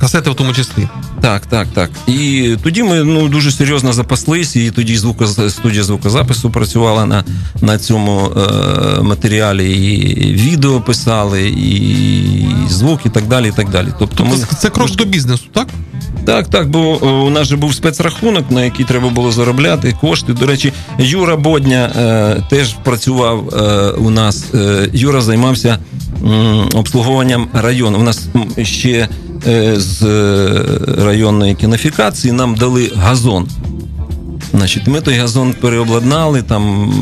касети 0.00 0.30
в 0.30 0.34
тому 0.34 0.54
числі. 0.54 0.88
Так, 1.20 1.46
так, 1.46 1.68
так. 1.74 1.90
І 2.06 2.56
тоді 2.62 2.82
ми 2.82 3.04
ну 3.04 3.28
дуже 3.28 3.52
серйозно 3.52 3.92
запаслись, 3.92 4.56
і 4.56 4.70
тоді 4.70 4.96
звуко, 4.96 5.26
студія 5.26 5.84
звукозапису 5.84 6.50
працювала 6.50 7.06
на, 7.06 7.24
на 7.60 7.78
цьому 7.78 8.32
е, 8.36 9.02
матеріалі, 9.02 9.72
і 9.72 10.32
відео 10.32 10.80
писали, 10.80 11.48
і 11.48 12.46
звук, 12.68 13.06
і 13.06 13.08
так 13.08 13.28
далі. 13.28 13.48
і 13.48 13.52
так 13.52 13.70
далі. 13.70 13.88
Тобто, 13.98 14.24
ми, 14.24 14.36
Тобто 14.36 14.56
це 14.56 14.70
крок 14.70 14.90
до 14.96 15.04
бізнесу, 15.04 15.44
так? 15.52 15.68
Так, 16.24 16.48
так, 16.48 16.70
бо 16.70 17.00
е, 17.02 17.06
у 17.06 17.30
нас 17.30 17.48
же 17.48 17.56
був 17.56 17.74
спецрахунок, 17.74 18.50
на 18.50 18.64
який 18.64 18.84
треба 18.86 19.08
було 19.08 19.32
заробляти 19.32 19.96
кошти. 20.00 20.32
До 20.32 20.46
речі, 20.46 20.72
Юра 20.98 21.36
Бодня 21.36 21.92
е, 21.96 22.42
теж 22.50 22.74
працював 22.84 23.48
е, 23.54 23.90
у 23.90 24.10
нас. 24.10 24.54
Е, 24.54 24.88
Юра 24.92 25.20
займався 25.20 25.78
обслуговуванням 26.74 27.48
району. 27.52 27.98
У 27.98 28.02
нас 28.02 28.28
ще 28.62 29.08
е, 29.46 29.74
з 29.80 30.02
е, 30.02 31.04
районної 31.04 31.54
кінофікації 31.54 32.32
нам 32.32 32.54
дали 32.54 32.90
газон. 32.94 33.48
Значить, 34.54 34.86
ми 34.86 35.00
той 35.00 35.14
газон 35.14 35.52
переобладнали, 35.60 36.42
там 36.42 36.92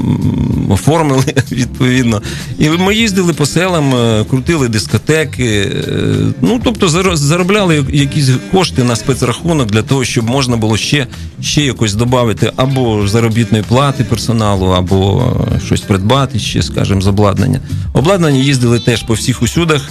оформили 0.70 1.24
відповідно. 1.52 2.22
І 2.58 2.68
ми 2.68 2.94
їздили 2.94 3.32
по 3.32 3.46
селам, 3.46 3.94
е, 3.94 4.24
крутили 4.30 4.68
дискотеки. 4.68 5.44
е, 5.44 6.14
Ну, 6.42 6.60
тобто 6.64 6.88
заробляли 7.16 7.84
якісь 7.92 8.30
кошти 8.52 8.84
на 8.84 8.96
спецрахунок 8.96 9.70
для 9.70 9.82
того, 9.82 10.04
щоб 10.04 10.30
можна 10.30 10.56
було 10.56 10.76
ще, 10.76 11.06
ще 11.42 11.62
якось 11.62 11.94
додати 11.94 12.52
або 12.56 13.08
заробітної 13.08 13.64
плати 13.68 14.04
персоналу, 14.04 14.66
або 14.66 15.22
е, 15.56 15.60
щось 15.66 15.80
придбати 15.80 16.38
ще, 16.38 16.62
скажімо, 16.62 17.00
з 17.00 17.06
обладнання. 17.06 17.60
Обладнання 17.92 18.38
їздили 18.38 18.78
теж 18.78 19.02
по 19.02 19.14
всіх 19.14 19.42
усюдах, 19.42 19.90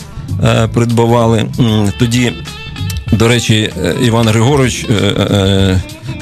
придбавали. 0.73 1.45
Тоді 1.99 2.33
до 3.11 3.27
речі, 3.27 3.73
Іван 4.05 4.27
Григорович 4.27 4.85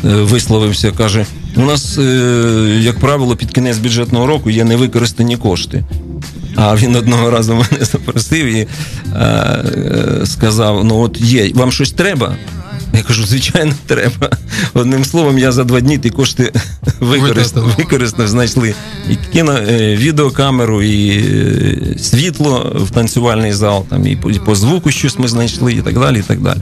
висловився, 0.03 0.91
каже: 0.91 1.25
у 1.55 1.61
нас, 1.61 1.97
е, 1.97 2.79
як 2.81 2.99
правило, 2.99 3.35
під 3.35 3.51
кінець 3.51 3.77
бюджетного 3.77 4.27
року 4.27 4.49
є 4.49 4.63
невикористані 4.63 5.37
кошти. 5.37 5.83
А 6.55 6.75
він 6.75 6.95
одного 6.95 7.29
разу 7.29 7.53
мене 7.71 7.85
запросив 7.85 8.45
і 8.45 8.59
е, 8.59 8.67
е, 9.15 10.25
сказав: 10.25 10.85
ну 10.85 10.97
от 10.97 11.21
є, 11.21 11.51
вам 11.53 11.71
щось 11.71 11.91
треба? 11.91 12.35
Я 12.93 13.03
кажу, 13.03 13.25
звичайно, 13.25 13.73
треба. 13.85 14.29
Одним 14.73 15.05
словом, 15.05 15.37
я 15.37 15.51
за 15.51 15.63
два 15.63 15.81
дні 15.81 15.97
ті 15.97 16.09
кошти 16.09 16.53
використав, 16.99 17.75
використав 17.77 18.27
знайшли 18.27 18.73
і 19.09 19.15
кіно, 19.33 19.51
е, 19.51 19.95
відеокамеру, 19.95 20.83
і 20.83 21.09
е, 21.09 21.97
світло 21.99 22.71
в 22.75 22.91
танцювальний 22.91 23.53
зал, 23.53 23.85
там 23.89 24.07
і 24.07 24.15
по 24.15 24.55
звуку 24.55 24.91
щось 24.91 25.19
ми 25.19 25.27
знайшли, 25.27 25.73
і 25.73 25.81
так 25.81 25.99
далі. 25.99 26.19
і 26.19 26.21
так 26.21 26.41
далі. 26.41 26.59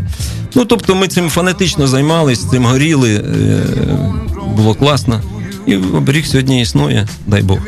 Ну, 0.55 0.65
тобто 0.65 0.95
ми 0.95 1.07
цим 1.07 1.29
фанатично 1.29 1.87
займалися, 1.87 2.47
цим 2.51 2.65
горіли, 2.65 3.13
е, 3.15 3.59
було 4.55 4.73
класно. 4.73 5.21
І 5.65 5.75
оберіг 5.75 6.25
сьогодні 6.25 6.61
існує, 6.61 7.07
дай 7.27 7.41
Бог. 7.41 7.59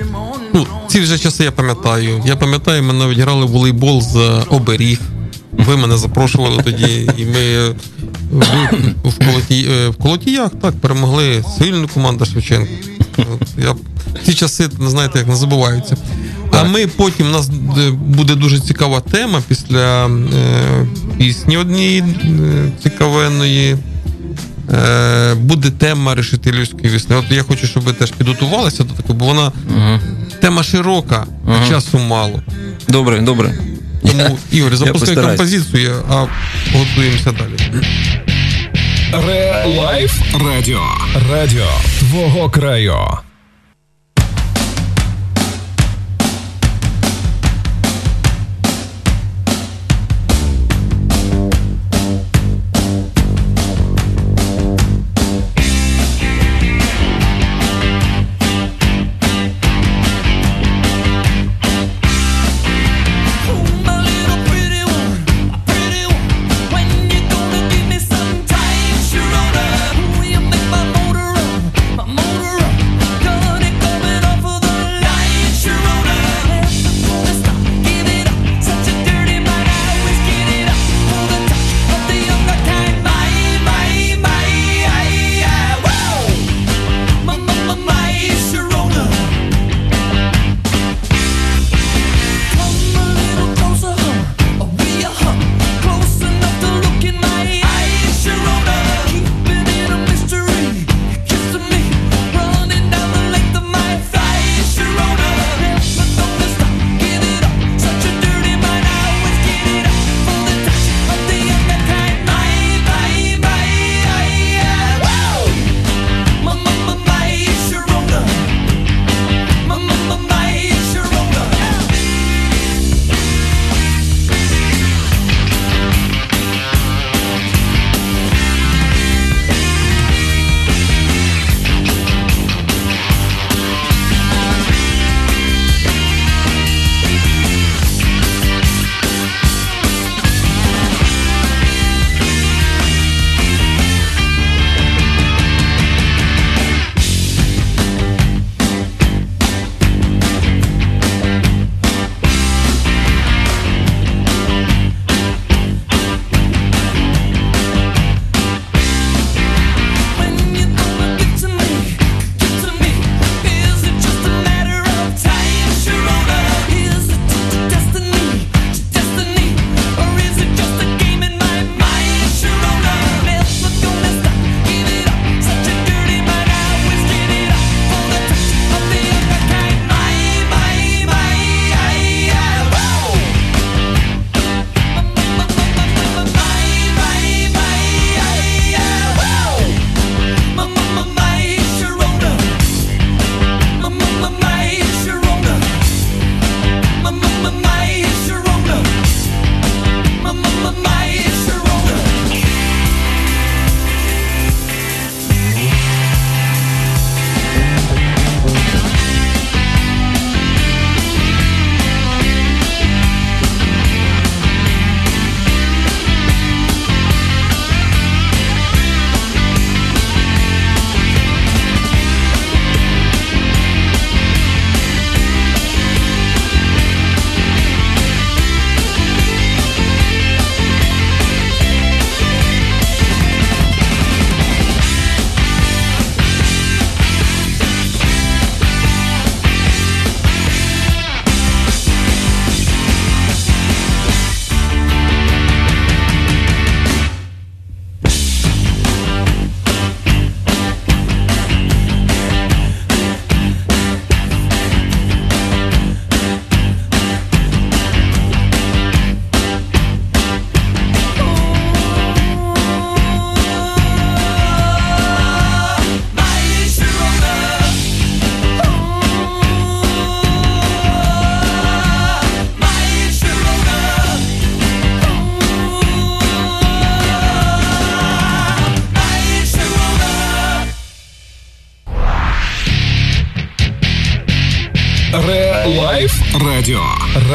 Ну, 0.53 0.67
Ці 0.87 0.99
вже 0.99 1.17
часи 1.17 1.43
я 1.43 1.51
пам'ятаю. 1.51 2.23
Я 2.25 2.35
пам'ятаю, 2.35 2.83
ми 2.83 2.93
навіть 2.93 3.17
грали 3.17 3.45
в 3.45 3.49
волейбол 3.49 4.01
з 4.01 4.43
оберіг. 4.49 4.99
Ви 5.57 5.77
мене 5.77 5.97
запрошували 5.97 6.63
тоді, 6.63 7.09
і 7.17 7.25
ми 7.25 7.69
в 8.31 8.43
е, 9.51 9.89
в 9.89 9.95
колотіях 9.95 10.51
так 10.61 10.75
перемогли 10.75 11.43
сильну 11.57 11.87
команду 11.87 12.25
Шевченка. 12.25 12.71
Я 13.57 13.75
ці 14.25 14.33
часи 14.33 14.69
знаєте, 14.79 15.19
як 15.19 15.27
не 15.27 15.35
забуваються. 15.35 15.97
А 16.51 16.63
ми 16.63 16.87
потім 16.87 17.27
у 17.27 17.29
нас 17.29 17.49
е, 17.77 17.91
буде 17.91 18.35
дуже 18.35 18.59
цікава 18.59 18.99
тема 18.99 19.41
після 19.47 20.07
е, 20.07 20.87
пісні 21.17 21.57
однієї 21.57 21.99
е, 21.99 22.05
цікавеної. 22.83 23.77
Е, 24.73 25.33
буде 25.33 25.69
тема 25.69 26.15
решетилівської 26.15 26.93
вісни. 26.93 27.15
От 27.15 27.25
я 27.31 27.43
хочу, 27.43 27.67
щоб 27.67 27.83
ви 27.83 27.93
теж 27.93 28.11
підготувалися 28.11 28.83
до 28.83 28.93
такого, 28.93 29.13
бо 29.13 29.25
вона 29.25 29.51
угу. 29.69 29.99
тема 30.41 30.63
широка, 30.63 31.25
а 31.47 31.51
угу. 31.51 31.67
часу 31.69 31.99
мало. 31.99 32.41
Добре, 32.87 33.21
добре. 33.21 33.53
Тому, 34.11 34.39
Ігор, 34.51 34.75
запускай 34.77 35.15
я 35.15 35.21
композицію, 35.21 36.03
а 36.09 36.25
готуємося 36.77 37.31
далі. 37.31 37.83
Реалайф 39.27 40.21
Радіо. 40.45 40.81
Радіо 41.31 41.67
твого 41.99 42.49
краю. 42.49 42.97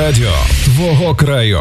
Радіо 0.03 0.33
твого 0.65 1.15
краю. 1.15 1.61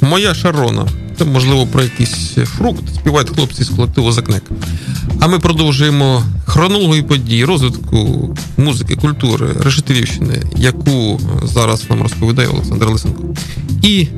Моя 0.00 0.34
шарона. 0.34 0.88
Це 1.18 1.24
можливо 1.24 1.66
про 1.66 1.82
якийсь 1.82 2.34
фрукт. 2.34 2.94
Співають 2.94 3.30
хлопці 3.30 3.64
з 3.64 3.68
колективу 3.68 4.12
Закнек. 4.12 4.42
А 5.20 5.28
ми 5.28 5.38
продовжуємо 5.38 6.24
хронологію 6.46 7.04
подій 7.04 7.44
розвитку 7.44 8.30
музики, 8.56 8.96
культури 8.96 9.46
Решетилівщини, 9.60 10.42
яку 10.56 11.20
зараз 11.42 11.90
нам 11.90 12.02
розповідає 12.02 12.48
Олександр 12.48 12.86
Лисенко. 12.86 13.24
І 13.82 14.08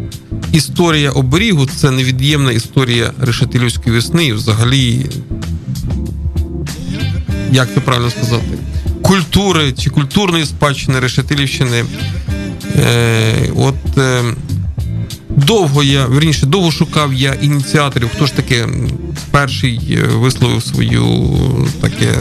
історія 0.52 1.10
оберігу 1.10 1.66
це 1.66 1.90
невід'ємна 1.90 2.52
історія 2.52 3.12
решетилівської 3.20 3.96
весни. 3.96 4.32
Взагалі, 4.32 5.06
як 7.52 7.74
це 7.74 7.80
правильно 7.80 8.10
сказати, 8.10 8.58
культури 9.02 9.72
чи 9.72 9.90
культурної 9.90 10.46
спадщини 10.46 11.00
Решетилівщини. 11.00 11.84
Е, 12.78 13.50
от 13.56 13.98
е, 13.98 14.22
довго 15.28 15.82
я, 15.82 16.06
верніше, 16.06 16.46
довго 16.46 16.70
шукав 16.70 17.14
я 17.14 17.32
ініціаторів, 17.32 18.10
хто 18.14 18.26
ж 18.26 18.34
таки 18.34 18.68
перший 19.30 19.80
е, 19.90 20.06
висловив 20.06 20.62
свою 20.62 21.28
таке, 21.80 22.14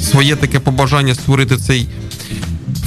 своє 0.00 0.36
таке 0.36 0.60
побажання 0.60 1.14
створити 1.14 1.56
цей 1.56 1.86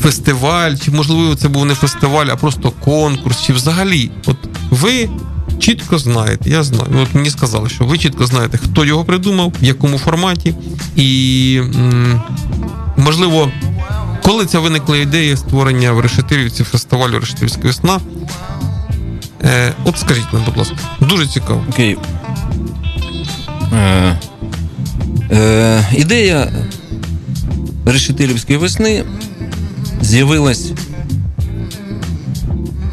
фестиваль, 0.02 0.76
чи 0.86 0.92
можливо 0.92 1.36
це 1.36 1.48
був 1.48 1.66
не 1.66 1.76
фестиваль, 1.76 2.26
а 2.32 2.36
просто 2.36 2.72
конкурс, 2.72 3.42
чи 3.42 3.54
взагалі, 3.54 4.12
от 4.26 4.38
ви 4.70 5.10
чітко 5.60 5.98
знаєте, 5.98 6.50
я 6.50 6.64
знаю. 6.64 6.90
От 7.04 7.16
мені 7.16 7.30
сказали, 7.30 7.70
що 7.70 7.86
ви 7.86 7.98
чітко 7.98 8.26
знаєте, 8.26 8.58
хто 8.58 8.86
його 8.86 9.06
придумав, 9.06 9.54
в 9.62 9.64
якому 9.64 9.98
форматі, 9.98 10.56
і 10.96 11.62
можливо, 12.98 13.52
коли 14.24 14.46
ця 14.46 14.60
виникла 14.60 14.98
ідея 14.98 15.38
створення 15.38 15.92
в 15.92 16.00
Решетилівці 16.00 16.64
фестивалю 16.64 17.20
Решетилівська 17.20 17.62
весна. 17.64 18.00
Е, 19.44 19.74
от 19.86 19.98
скажіть 19.98 20.34
нам, 20.34 20.44
будь 20.46 20.58
ласка, 20.58 20.76
дуже 21.00 21.28
цікаво. 21.28 21.64
Окей. 21.70 21.98
Е, 23.74 24.20
е, 25.32 25.86
ідея 25.94 26.52
Решетилівської 27.86 28.58
весни 28.58 29.04
з'явилась 30.02 30.72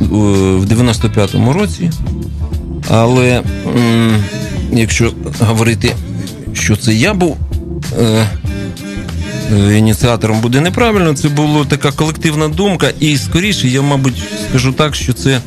в 0.01 0.65
95-му 0.65 1.53
році, 1.53 1.91
але 2.89 3.43
якщо 4.73 5.13
говорити, 5.41 5.95
що 6.53 6.77
це 6.77 6.95
я 6.95 7.15
був. 7.15 7.37
Е, 8.01 8.27
Ініціатором 9.51 10.41
буде 10.41 10.61
неправильно, 10.61 11.15
це 11.15 11.29
була 11.29 11.65
така 11.65 11.93
колективна 11.93 12.49
думка, 12.49 12.91
і 13.01 13.17
скоріше 13.17 13.69
я, 13.69 13.83
мабуть, 13.83 14.23
скажу 14.49 14.73
так, 14.73 14.95
що 14.95 15.13
це 15.13 15.41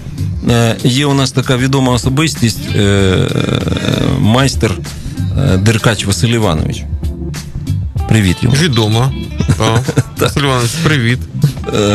е, 0.49 0.75
є 0.83 1.05
у 1.05 1.13
нас 1.13 1.31
така 1.31 1.57
відома 1.57 1.93
особистість, 1.93 2.75
е, 2.75 3.17
майстер 4.19 4.71
е, 5.37 5.57
Деркач 5.57 6.05
Василь 6.05 6.29
Іванович. 6.29 6.83
Привіт 8.09 8.37
йому. 8.41 8.55
Відомо. 8.55 9.13
Василь 10.19 10.41
Іванович, 10.41 10.71
привіт. 10.83 11.19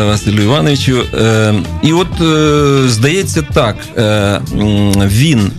Василю 0.06 0.42
Івановичу. 0.42 1.02
І 1.82 1.92
от 1.92 2.08
здається 2.90 3.42
так, 3.42 3.76
він 4.96 5.50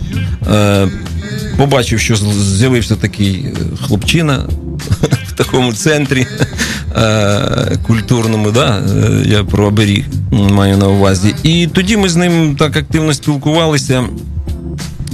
побачив, 1.56 2.00
що 2.00 2.16
з'явився 2.16 2.96
такий 2.96 3.46
хлопчина 3.82 4.48
такому 5.36 5.72
центрі 5.72 6.26
е, 6.96 7.78
культурному, 7.86 8.50
да? 8.50 8.78
е, 8.78 9.22
я 9.26 9.44
про 9.44 9.66
оберіг 9.66 10.04
маю 10.32 10.76
на 10.78 10.88
увазі. 10.88 11.34
І 11.42 11.66
тоді 11.72 11.96
ми 11.96 12.08
з 12.08 12.16
ним 12.16 12.56
так 12.58 12.76
активно 12.76 13.14
спілкувалися. 13.14 14.04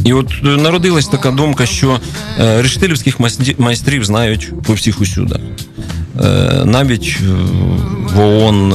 І 0.05 0.13
от 0.13 0.33
народилась 0.43 1.07
така 1.07 1.31
думка, 1.31 1.67
що 1.67 2.01
е, 2.41 2.63
рештилівських 2.63 3.21
майстрів- 3.59 4.05
знають 4.05 4.53
по 4.67 4.73
всіх 4.73 5.01
усюдах. 5.01 5.39
Е, 6.25 6.63
Навіть 6.65 7.17
в 8.15 8.21
ООН 8.21 8.75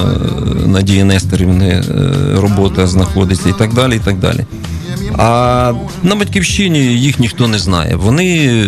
Надії 0.65 1.03
Несторівни 1.03 1.67
е, 1.69 1.83
робота 2.41 2.87
знаходиться 2.87 3.49
і 3.49 3.53
так 3.57 3.73
далі. 3.73 3.95
і 3.95 3.99
так 3.99 4.19
далі. 4.19 4.45
А 5.17 5.73
на 6.03 6.15
батьківщині 6.15 6.79
їх 6.79 7.19
ніхто 7.19 7.47
не 7.47 7.59
знає. 7.59 7.95
Вони, 7.95 8.47
е, 8.47 8.67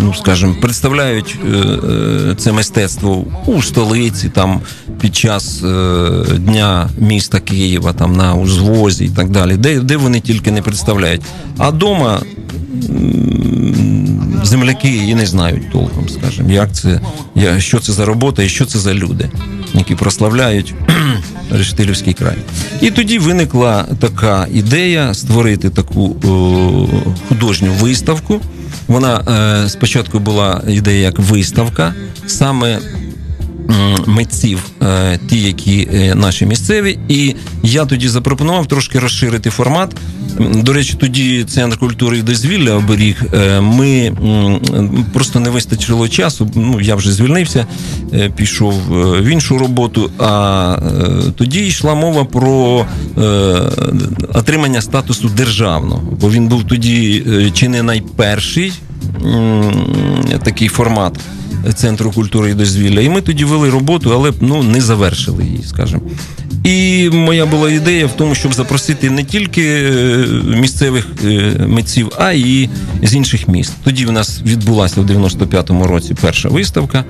ну 0.00 0.14
скажімо, 0.14 0.54
представляють 0.60 1.38
е, 1.44 1.56
е, 1.56 2.34
це 2.38 2.52
мистецтво 2.52 3.24
у 3.46 3.62
столиці, 3.62 4.28
там 4.28 4.60
під 5.00 5.16
час 5.16 5.64
дня 6.36 6.88
міста 6.98 7.40
Києва, 7.40 7.92
там 7.92 8.16
на 8.16 8.34
узвозі 8.34 9.04
і 9.04 9.08
так 9.08 9.30
далі, 9.30 9.56
де, 9.56 9.80
де 9.80 9.96
вони 9.96 10.20
тільки 10.20 10.50
не 10.50 10.62
представляють. 10.62 11.22
А 11.58 11.68
вдома 11.68 12.22
земляки 14.42 14.88
і 14.88 15.14
не 15.14 15.26
знають 15.26 15.70
толком, 15.72 16.08
скажімо, 16.08 16.50
як 16.50 16.72
це, 16.72 17.00
що 17.58 17.80
це 17.80 17.92
за 17.92 18.04
робота 18.04 18.42
і 18.42 18.48
що 18.48 18.64
це 18.66 18.78
за 18.78 18.94
люди, 18.94 19.30
які 19.74 19.94
прославляють 19.94 20.74
Рештилівський 21.50 22.12
край. 22.12 22.36
І 22.80 22.90
тоді 22.90 23.18
виникла 23.18 23.84
така 24.00 24.46
ідея 24.52 25.14
створити 25.14 25.70
таку 25.70 26.16
о, 26.24 26.86
художню 27.28 27.72
виставку. 27.72 28.40
Вона 28.88 29.20
е, 29.64 29.68
спочатку 29.68 30.18
була 30.18 30.62
ідея 30.68 31.00
як 31.00 31.18
виставка, 31.18 31.94
саме 32.26 32.78
митців, 34.06 34.62
е, 34.82 35.18
ті, 35.28 35.40
які 35.42 35.88
е, 35.94 36.14
наші 36.14 36.46
місцеві. 36.46 36.98
І 37.08 37.34
я 37.62 37.84
тоді 37.84 38.08
запропонував 38.08 38.66
трошки 38.66 38.98
розширити 38.98 39.50
формат. 39.50 39.96
До 40.54 40.72
речі, 40.72 40.94
тоді 41.00 41.44
центр 41.44 41.78
культури 41.78 42.18
і 42.18 42.22
дозвілля 42.22 42.72
оберіг. 42.74 43.22
е, 43.34 43.60
Ми 43.60 44.12
просто 45.12 45.40
не 45.40 45.50
вистачило 45.50 46.08
часу. 46.08 46.50
Ну 46.54 46.80
я 46.80 46.94
вже 46.94 47.12
звільнився, 47.12 47.66
е, 48.14 48.30
пішов 48.36 48.74
е, 48.96 49.20
в 49.20 49.24
іншу 49.26 49.58
роботу. 49.58 50.10
А 50.18 50.76
е, 51.28 51.32
тоді 51.36 51.66
йшла 51.66 51.94
мова 51.94 52.24
про 52.24 52.86
е, 53.18 53.22
отримання 54.34 54.80
статусу 54.82 55.28
державного, 55.28 56.02
бо 56.20 56.30
він 56.30 56.48
був 56.48 56.64
тоді 56.64 57.24
е, 57.28 57.50
чи 57.50 57.68
не 57.68 57.82
найперший 57.82 58.72
такий 60.44 60.68
формат 60.68 61.20
центру 61.74 62.10
культури 62.10 62.50
і 62.50 62.54
дозвілля. 62.54 63.00
І 63.00 63.08
ми 63.08 63.20
тоді 63.20 63.44
вели 63.44 63.70
роботу, 63.70 64.10
але 64.14 64.32
ну 64.40 64.62
не 64.62 64.80
завершили 64.80 65.44
її, 65.44 65.62
скажімо. 65.62 66.02
І 66.64 67.10
моя 67.12 67.46
була 67.46 67.70
ідея 67.70 68.06
в 68.06 68.12
тому, 68.12 68.34
щоб 68.34 68.54
запросити 68.54 69.10
не 69.10 69.24
тільки 69.24 69.62
е, 69.62 70.26
місцевих 70.44 71.06
е, 71.24 71.66
митців, 71.68 72.12
а 72.18 72.32
й 72.32 72.68
з 73.02 73.14
інших 73.14 73.48
міст. 73.48 73.72
Тоді 73.84 74.06
в 74.06 74.12
нас 74.12 74.40
відбулася 74.46 75.00
в 75.00 75.04
95-му 75.10 75.86
році 75.86 76.14
перша 76.20 76.48
виставка. 76.48 77.04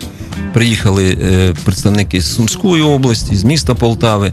Приїхали 0.53 1.19
е, 1.23 1.55
представники 1.65 2.21
з 2.21 2.35
Сумської 2.35 2.83
області, 2.83 3.37
з 3.37 3.45
міста 3.45 3.75
Полтави. 3.75 4.33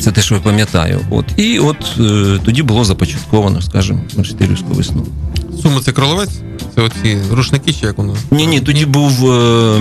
Це 0.00 0.12
те, 0.12 0.22
що 0.22 0.34
я 0.34 0.40
пам'ятаю. 0.40 1.00
От 1.10 1.24
і 1.36 1.58
от 1.58 1.76
тоді 2.44 2.62
було 2.62 2.84
започатковано, 2.84 3.62
скажімо, 3.62 4.00
Мерштирівську 4.16 4.74
весну. 4.74 5.06
Суми 5.64 5.80
це 5.80 5.92
кроловець? 5.92 6.30
Це 6.74 6.82
оці 6.82 7.18
рушники, 7.32 7.72
чи 7.72 7.86
як 7.86 7.98
воно? 7.98 8.16
Ні, 8.30 8.46
ні, 8.46 8.60
тоді 8.60 8.86
був 8.86 9.30
е, 9.30 9.76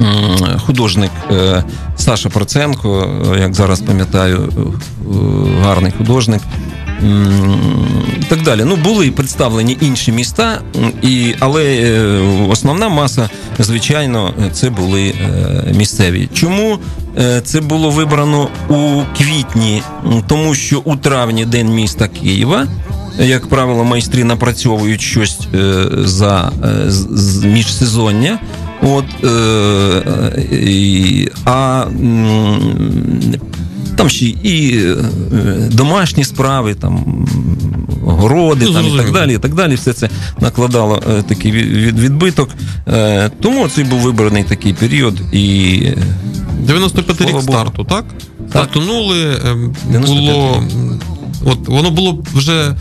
м, 0.00 0.58
художник 0.66 1.10
е, 1.30 1.64
Саша 1.96 2.28
Проценко, 2.28 3.10
е, 3.36 3.40
як 3.40 3.54
зараз 3.54 3.80
пам'ятаю, 3.80 4.52
е, 4.58 5.62
гарний 5.64 5.92
художник. 5.98 6.42
І 8.20 8.24
так 8.28 8.42
далі. 8.42 8.64
Ну, 8.64 8.76
були 8.76 9.10
представлені 9.10 9.76
інші 9.80 10.12
міста, 10.12 10.60
і, 11.02 11.34
але 11.40 11.64
е, 11.64 12.18
основна 12.50 12.88
маса, 12.88 13.28
звичайно, 13.58 14.34
це 14.52 14.70
були 14.70 15.08
е, 15.08 15.72
місцеві. 15.76 16.28
Чому 16.34 16.78
е, 17.18 17.40
це 17.44 17.60
було 17.60 17.90
вибрано 17.90 18.48
у 18.68 19.02
квітні? 19.18 19.82
Тому 20.26 20.54
що 20.54 20.80
у 20.84 20.96
травні 20.96 21.44
День 21.44 21.74
міста 21.74 22.08
Києва 22.08 22.66
як 23.18 23.46
правило, 23.46 23.84
майстри 23.84 24.24
напрацьовують 24.24 25.00
щось 25.00 25.38
е, 25.54 25.84
за 26.04 26.52
е, 27.44 27.48
міжсезоння. 27.48 28.38
От, 28.82 29.04
е, 29.24 29.28
е, 30.52 31.26
а 31.44 31.84
там 33.96 34.08
ще 34.08 34.24
і 34.26 34.84
домашні 35.70 36.24
справи, 36.24 36.74
там 36.74 37.26
городи 38.04 38.64
Ну, 38.68 38.72
там, 38.72 38.86
і 38.86 38.96
так 38.96 39.12
далі. 39.12 39.34
І 39.34 39.38
так 39.38 39.54
далі. 39.54 39.74
Все 39.74 39.92
це 39.92 40.08
накладало 40.40 41.02
е, 41.10 41.22
такий 41.22 41.52
від- 41.52 41.72
від- 41.76 41.98
відбиток. 41.98 42.50
Е, 42.88 43.30
тому 43.40 43.68
це 43.68 43.84
був 43.84 43.98
вибраний 43.98 44.44
такий 44.44 44.72
період. 44.72 45.20
І 45.32 45.82
95 46.66 47.20
рік 47.20 47.30
Богу. 47.30 47.42
старту, 47.42 47.84
так? 47.84 48.04
Стартунули, 48.50 49.36
ем, 49.50 49.74
95 49.90 50.32
було. 50.34 50.62
От 51.44 51.68
воно 51.68 51.90
було 51.90 52.18
вже 52.34 52.74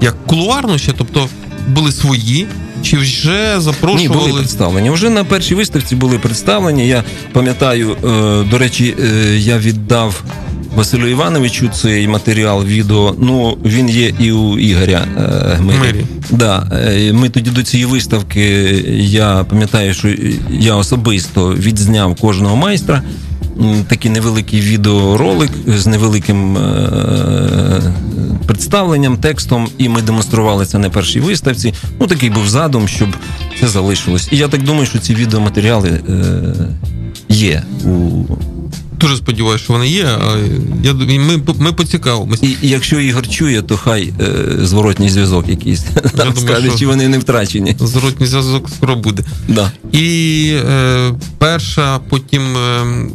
як 0.00 0.26
кулуарно 0.26 0.78
ще, 0.78 0.92
тобто 0.98 1.28
були 1.68 1.92
свої, 1.92 2.46
чи 2.82 2.96
вже 2.96 3.54
Ні, 3.54 3.60
запрошували. 3.60 4.28
були 4.28 4.40
представлені. 4.40 4.90
Вже 4.90 5.10
на 5.10 5.24
першій 5.24 5.54
виставці 5.54 5.96
були 5.96 6.18
представлені. 6.18 6.88
Я 6.88 7.04
пам'ятаю, 7.32 7.90
е, 7.90 8.44
до 8.50 8.58
речі, 8.58 8.94
е, 9.00 9.36
я 9.36 9.58
віддав 9.58 10.22
Василю 10.76 11.06
Івановичу 11.06 11.68
цей 11.68 12.08
матеріал 12.08 12.64
відео. 12.64 13.14
Ну 13.18 13.58
він 13.64 13.88
є 13.90 14.14
і 14.18 14.32
у 14.32 14.58
Ігоря 14.58 15.04
е, 15.18 15.54
Гмирі. 15.54 16.04
Да, 16.30 16.70
ми 17.12 17.28
тоді 17.28 17.50
до 17.50 17.62
цієї 17.62 17.90
виставки. 17.90 18.40
Я 18.98 19.44
пам'ятаю, 19.48 19.94
що 19.94 20.08
я 20.50 20.74
особисто 20.74 21.54
відзняв 21.54 22.14
кожного 22.14 22.56
майстра. 22.56 23.02
Такий 23.88 24.10
невеликий 24.10 24.60
відеоролик 24.60 25.50
з 25.66 25.86
невеликим 25.86 26.56
е, 26.56 27.94
представленням, 28.46 29.16
текстом, 29.16 29.68
і 29.78 29.88
ми 29.88 30.02
демонстрували 30.02 30.66
це 30.66 30.78
на 30.78 30.90
першій 30.90 31.20
виставці. 31.20 31.74
Ну, 32.00 32.06
такий 32.06 32.30
був 32.30 32.48
задум, 32.48 32.88
щоб 32.88 33.08
це 33.60 33.68
залишилось. 33.68 34.28
І 34.32 34.36
я 34.36 34.48
так 34.48 34.62
думаю, 34.62 34.86
що 34.86 34.98
ці 34.98 35.14
відеоматеріали 35.14 35.88
е, 35.88 36.54
є 37.28 37.62
у 37.84 38.24
Дуже 39.00 39.16
сподіваюся, 39.16 39.64
що 39.64 39.72
вони 39.72 39.88
є. 39.88 40.08
Я 40.82 40.92
ми, 40.94 41.40
ми 41.58 41.72
поцікавимося. 41.72 42.46
І, 42.46 42.56
якщо 42.62 43.00
Ігор 43.00 43.28
чує, 43.28 43.62
то 43.62 43.76
хай 43.76 44.12
е, 44.20 44.66
зворотній 44.66 45.08
зв'язок 45.08 45.48
якийсь 45.48 45.84
думаю, 46.16 46.36
скаже, 46.36 46.68
що- 46.68 46.78
чи 46.78 46.86
вони 46.86 47.08
не 47.08 47.18
втрачені. 47.18 47.76
Зворотній 47.80 48.26
зв'язок 48.26 48.68
скоро 48.76 48.96
буде. 48.96 49.22
Да. 49.48 49.72
І 49.92 50.52
е, 50.70 51.12
перша, 51.38 51.98
потім. 51.98 52.56
Е, 52.56 53.06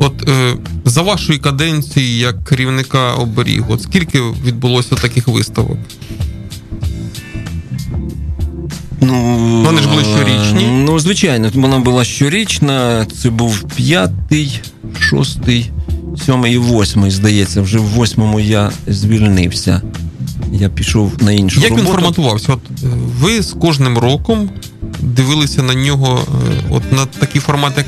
от 0.00 0.28
е, 0.28 0.54
за 0.84 1.02
вашої 1.02 1.38
каденції 1.38 2.18
як 2.18 2.44
керівника 2.44 3.12
оберіг, 3.14 3.62
от 3.68 3.82
скільки 3.82 4.20
відбулося 4.20 4.94
таких 4.94 5.28
виставок? 5.28 5.78
Ну, 9.00 9.36
Вони 9.66 9.80
ж 9.82 9.88
були 9.88 10.04
щорічні? 10.04 10.64
е, 10.64 10.70
Ну, 10.70 10.98
звичайно, 10.98 11.50
вона 11.54 11.78
була 11.78 12.04
щорічна. 12.04 13.06
Це 13.22 13.30
був 13.30 13.62
п'ятий, 13.76 14.60
шостий, 15.00 15.70
сьомий 16.26 16.54
і 16.54 16.58
восьмий, 16.58 17.10
здається. 17.10 17.62
Вже 17.62 17.78
в 17.78 17.84
восьмому 17.84 18.40
я 18.40 18.70
звільнився. 18.86 19.82
Я 20.52 20.68
пішов 20.68 21.12
на 21.20 21.32
іншу 21.32 21.60
Як 21.60 21.78
він 21.78 21.86
форматувався? 21.86 22.52
От 22.52 22.60
е, 22.84 22.86
ви 23.20 23.42
з 23.42 23.52
кожним 23.52 23.98
роком 23.98 24.50
дивилися 25.00 25.62
на 25.62 25.74
нього, 25.74 26.20
е, 26.28 26.64
от 26.70 26.92
на 26.92 27.06
такий 27.06 27.40
формат, 27.40 27.72
як 27.76 27.86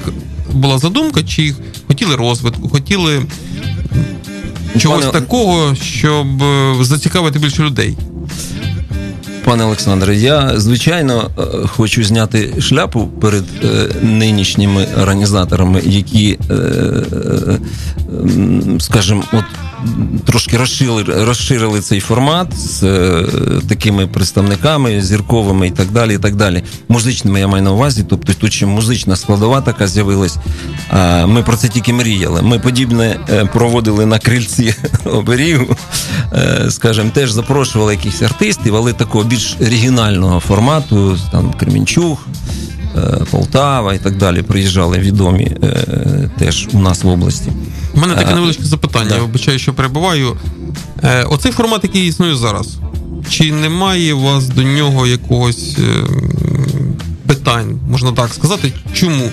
була 0.53 0.78
задумка, 0.78 1.22
чи 1.22 1.55
хотіли 1.88 2.16
розвитку, 2.16 2.68
хотіли 2.68 3.22
чогось 4.78 5.05
Пане- 5.05 5.12
такого, 5.12 5.74
щоб 5.74 6.42
е, 6.42 6.74
зацікавити 6.84 7.38
більше 7.38 7.62
людей? 7.62 7.96
Пане 9.44 9.64
Олександре, 9.64 10.16
я 10.16 10.61
звичайно 10.61 11.30
е, 11.38 11.42
хочу 11.66 12.05
зняти 12.05 12.55
шляпу 12.61 13.07
перед 13.07 13.44
е, 13.64 13.88
нинішніми 14.03 14.86
організаторами, 15.03 15.82
які, 15.84 16.38
е, 16.50 16.55
е, 16.55 17.59
скажімо, 18.80 19.22
от 19.32 19.44
трошки 20.24 20.56
розширили, 20.56 21.02
розширили 21.02 21.80
цей 21.80 22.00
формат 22.00 22.58
з 22.58 22.82
е, 22.82 23.24
такими 23.68 24.06
представниками 24.06 25.02
зірковими 25.02 25.66
і 25.66 25.70
так 25.70 25.90
далі. 25.90 26.14
і 26.14 26.18
так 26.18 26.36
далі. 26.36 26.62
Музичними 26.88 27.40
я 27.40 27.48
маю 27.48 27.62
на 27.62 27.72
увазі, 27.72 28.04
тобто 28.08 28.32
тут 28.34 28.52
ще 28.52 28.66
музична 28.66 29.16
складова 29.16 29.60
така 29.60 29.86
з'явилась. 29.86 30.36
А, 30.90 31.26
Ми 31.26 31.42
про 31.42 31.56
це 31.56 31.68
тільки 31.68 31.92
мріяли. 31.92 32.42
Ми 32.42 32.58
подібне 32.58 33.16
е, 33.30 33.44
проводили 33.44 34.06
на 34.06 34.18
крильці 34.18 34.74
оберігу. 35.04 35.76
Е, 36.32 36.66
Скажімо, 36.70 37.10
теж 37.14 37.30
запрошували 37.30 37.94
якихось 37.94 38.22
артистів, 38.22 38.76
але 38.76 38.92
такого 38.92 39.24
більш 39.24 39.56
регіонального 39.60 40.40
формату, 40.40 41.18
там 41.32 41.52
Кремінчуг, 41.52 42.26
е, 42.96 43.00
Полтава 43.30 43.94
і 43.94 43.98
так 43.98 44.16
далі. 44.16 44.42
Приїжджали 44.42 44.98
відомі 44.98 45.44
е, 45.44 46.30
теж 46.38 46.68
у 46.72 46.78
нас 46.78 47.04
в 47.04 47.08
області. 47.08 47.52
У 47.95 48.01
мене 48.01 48.14
таке 48.14 48.34
невеличке 48.34 48.64
запитання. 48.64 49.09
да. 49.09 49.14
Я 49.16 49.20
вибачаю, 49.22 49.59
що 49.59 49.74
перебуваю. 49.74 50.36
Е, 51.03 51.22
оцей 51.24 51.53
формат, 51.53 51.84
який 51.84 52.07
існує 52.07 52.36
зараз, 52.36 52.68
чи 53.30 53.53
немає 53.53 54.14
у 54.14 54.20
вас 54.20 54.49
до 54.49 54.62
нього 54.62 55.07
якогось 55.07 55.76
е, 55.78 56.05
питань, 57.26 57.80
можна 57.90 58.12
так 58.12 58.34
сказати? 58.34 58.72
Чому? 58.93 59.30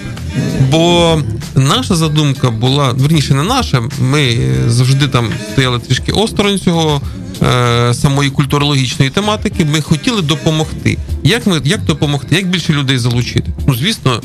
Бо 0.71 1.17
наша 1.55 1.95
задумка 1.95 2.49
була, 2.51 2.91
верніше, 2.91 3.33
не 3.33 3.43
наша. 3.43 3.83
Ми 4.01 4.21
е, 4.23 4.69
завжди 4.69 5.07
там 5.07 5.29
стояли 5.53 5.79
трішки 5.79 6.11
осторонь 6.11 6.59
цього. 6.59 7.01
е, 7.43 7.93
Самої 7.93 8.29
культурологічної 8.29 9.11
тематики 9.11 9.65
ми 9.65 9.81
хотіли 9.81 10.21
допомогти. 10.21 10.97
Як 11.23 11.47
ми 11.47 11.61
як 11.63 11.83
допомогти? 11.85 12.35
Як 12.35 12.47
більше 12.49 12.73
людей 12.73 12.97
залучити? 12.97 13.51
Ну 13.67 13.75
звісно, 13.75 14.21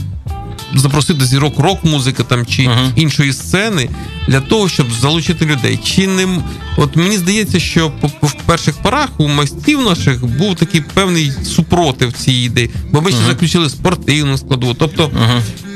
запросити 0.75 1.25
зірок 1.25 1.59
рок-музики 1.59 2.23
там 2.23 2.47
чи 2.47 2.65
Ага. 2.67 2.93
іншої 2.97 3.33
сцени 3.33 3.89
для 4.29 4.41
того, 4.41 4.69
щоб 4.69 4.87
залучити 5.01 5.47
людей. 5.47 5.79
Чи 5.85 6.07
не 6.07 6.29
от 6.77 6.97
мені 6.97 7.19
здається, 7.19 7.61
що 7.61 7.93
в 8.23 8.33
перших 8.47 8.75
порах 8.83 9.09
у 9.19 9.29
майстрів 9.29 9.81
наших 9.83 10.27
був 10.27 10.55
такий 10.57 10.81
певний 10.95 11.33
супротив 11.45 12.13
цієї 12.13 12.47
ідеї, 12.47 12.71
бо 12.93 13.01
ми 13.03 13.11
ще 13.11 13.19
Ага. 13.21 13.29
заключили 13.29 13.71
спортивну 13.71 14.39
складову. 14.39 14.75
Тобто 14.75 15.11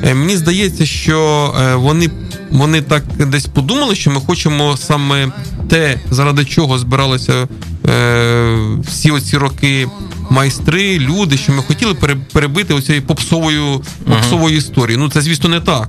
е, 0.05 0.15
мені 0.15 0.37
здається, 0.37 0.87
що 0.87 1.55
е, 1.61 1.75
вони, 1.75 2.11
вони 2.51 2.81
так 2.81 3.05
десь 3.19 3.47
подумали, 3.47 3.95
що 3.95 4.11
ми 4.11 4.21
хочемо 4.21 4.77
саме 4.77 5.33
те, 5.69 6.01
заради 6.11 6.45
чого 6.45 6.79
збиралися 6.79 7.49
е, 7.89 8.59
всі 8.87 9.11
оці 9.11 9.37
роки. 9.37 9.89
Майстри, 10.31 10.99
люди, 10.99 11.37
що 11.37 11.53
ми 11.53 11.63
хотіли 11.63 11.95
пере- 11.95 12.17
перебити 12.33 12.75
оцією 12.75 13.03
попсовою, 13.07 13.83
попсовою 14.09 14.57
історією. 14.57 14.99
Ну 15.05 15.11
це, 15.11 15.21
звісно, 15.21 15.49
не 15.49 15.61
так. 15.61 15.89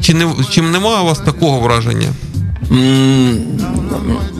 Чи 0.00 0.14
не 0.14 0.26
чи 0.50 0.62
немає 0.62 1.02
у 1.02 1.04
вас 1.06 1.18
такого 1.18 1.60
враження? 1.60 2.08
М, 2.72 3.38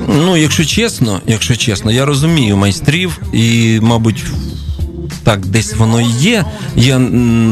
Ну, 0.09 0.37
якщо 0.37 0.65
чесно, 0.65 1.21
якщо 1.27 1.57
чесно, 1.57 1.93
я 1.93 2.05
розумію 2.05 2.57
майстрів 2.57 3.19
і, 3.33 3.79
мабуть, 3.83 4.25
так 5.25 5.47
десь 5.47 5.75
воно 5.77 6.01
і 6.01 6.05
є. 6.11 6.45
Я, 6.77 7.01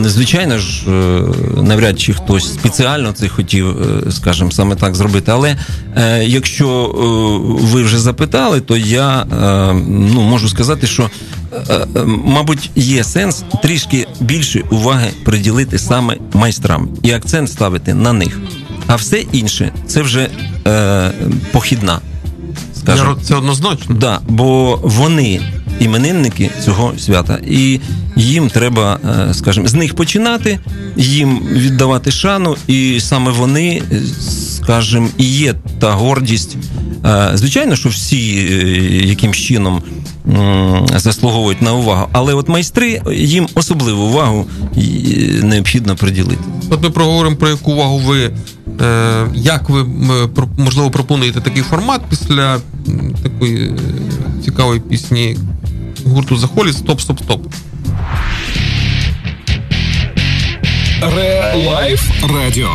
звичайно 0.05 0.59
ж, 0.59 0.90
е, 0.90 1.22
навряд 1.62 2.00
чи 2.00 2.12
хтось 2.14 2.55
спеціально 2.55 3.12
це 3.12 3.28
хотів, 3.28 3.66
е, 3.68 4.11
скажімо, 4.12 4.50
саме 4.50 4.74
так 4.76 4.94
зробити. 4.94 5.32
Але 5.32 5.57
е, 5.96 6.24
якщо 6.24 6.68
е, 6.68 7.64
ви 7.66 7.82
вже 7.82 7.98
запитали, 7.98 8.61
то 8.61 8.76
я 8.76 9.20
е, 9.20 9.72
ну, 9.88 10.20
можу 10.22 10.48
сказати, 10.48 10.86
що. 10.86 11.11
Е, 11.53 11.86
е, 11.96 12.05
Мабуть, 12.07 12.70
є 12.76 13.05
сенс 13.05 13.44
трішки 13.62 14.07
більше 14.20 14.64
уваги 14.70 15.11
приділити 15.24 15.78
саме 15.78 16.16
майстрам 16.32 16.88
і 17.03 17.12
акцент 17.12 17.50
ставити 17.50 17.94
на 17.94 18.12
них. 18.12 18.40
А 18.86 18.96
все 18.96 19.20
інше 19.32 19.72
це 19.86 20.03
вже 20.03 20.30
е, 20.66 21.11
похідна. 21.53 22.00
Скажу. 22.78 23.16
Це 23.22 23.34
однозначно. 23.34 23.94
Да, 23.94 24.20
бо 24.28 24.80
вони 24.82 25.40
іменинники 25.83 26.51
цього 26.64 26.93
свята, 26.99 27.39
і 27.47 27.80
їм 28.16 28.51
треба, 28.51 28.99
е, 29.30 29.35
скажімо, 29.35 29.68
з 29.68 29.74
них 29.74 29.95
починати, 29.95 30.59
їм 30.97 31.41
віддавати 31.53 32.11
шану, 32.11 32.57
і 32.66 33.01
саме 33.01 33.30
вони, 33.30 33.83
е, 33.93 34.01
скажімо, 34.62 35.09
і 35.18 35.24
є 35.24 35.55
та 35.78 35.93
гордість. 35.93 36.57
Е, 37.07 37.30
Звичайно, 37.35 37.76
що 37.76 37.89
всі 37.89 38.26
якимсь 39.07 39.37
чином 39.37 39.83
заслуговують 40.97 41.62
на 41.62 41.74
увагу, 41.74 42.09
але 42.12 42.35
от 42.35 42.49
майстри 42.49 43.03
їм 43.12 43.49
особливу 43.55 44.03
увагу 44.03 44.47
необхідно 45.43 45.97
приділити. 45.97 46.45
От 46.70 46.83
ми 46.83 46.91
проговоримо 46.91 47.37
про 47.37 47.49
яку 47.49 47.72
увагу 47.72 47.99
ви. 47.99 48.30
Е, 48.80 49.26
як 49.34 49.68
ви 49.68 49.84
можливо 50.56 50.90
пропонуєте 50.90 51.40
такий 51.40 51.62
формат 51.62 52.00
після 52.10 52.60
такої 53.22 53.68
е, 53.68 53.72
цікавої 54.44 54.80
пісні 54.80 55.36
гурту 56.06 56.36
The 56.36 56.47
Hollies 56.47 56.72
Stop, 56.72 57.00
stop, 57.00 57.20
stop. 57.20 57.46
Ре 61.02 61.54
Лайф 61.66 62.10
Радіо. 62.34 62.70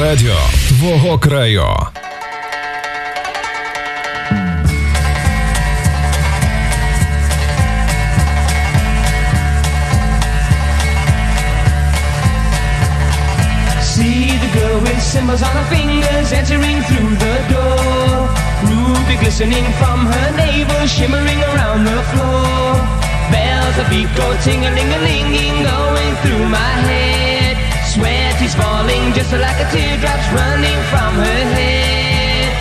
Радіо 0.00 0.36
твого 0.68 1.18
краю. 1.18 1.66
Cymbals 15.02 15.42
on 15.42 15.50
her 15.50 15.68
fingers 15.68 16.32
entering 16.32 16.78
through 16.86 17.14
the 17.18 17.36
door. 17.50 18.30
Ruby 18.70 19.18
glistening 19.18 19.66
from 19.82 20.06
her 20.06 20.28
navel, 20.36 20.86
shimmering 20.86 21.40
around 21.50 21.84
the 21.84 21.98
floor. 22.14 22.78
Bells 23.34 23.76
of 23.82 23.90
beat 23.90 24.08
go 24.14 24.26
ting-a-ling-a-linging, 24.46 25.66
going 25.66 26.12
through 26.22 26.46
my 26.46 26.74
head. 26.86 27.58
Sweat 27.92 28.40
is 28.40 28.54
falling 28.54 29.12
just 29.12 29.32
like 29.32 29.58
a 29.58 29.66
teardrop's 29.74 30.28
running 30.38 30.80
from 30.92 31.12
her 31.18 31.42
head. 31.58 32.52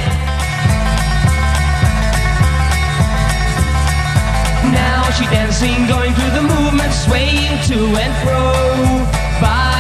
Now 4.74 5.10
she 5.12 5.26
dancing, 5.30 5.86
going 5.88 6.14
through 6.14 6.34
the 6.40 6.46
movement, 6.54 6.92
swaying 6.94 7.62
to 7.70 7.78
and 8.02 8.14
fro. 8.26 9.31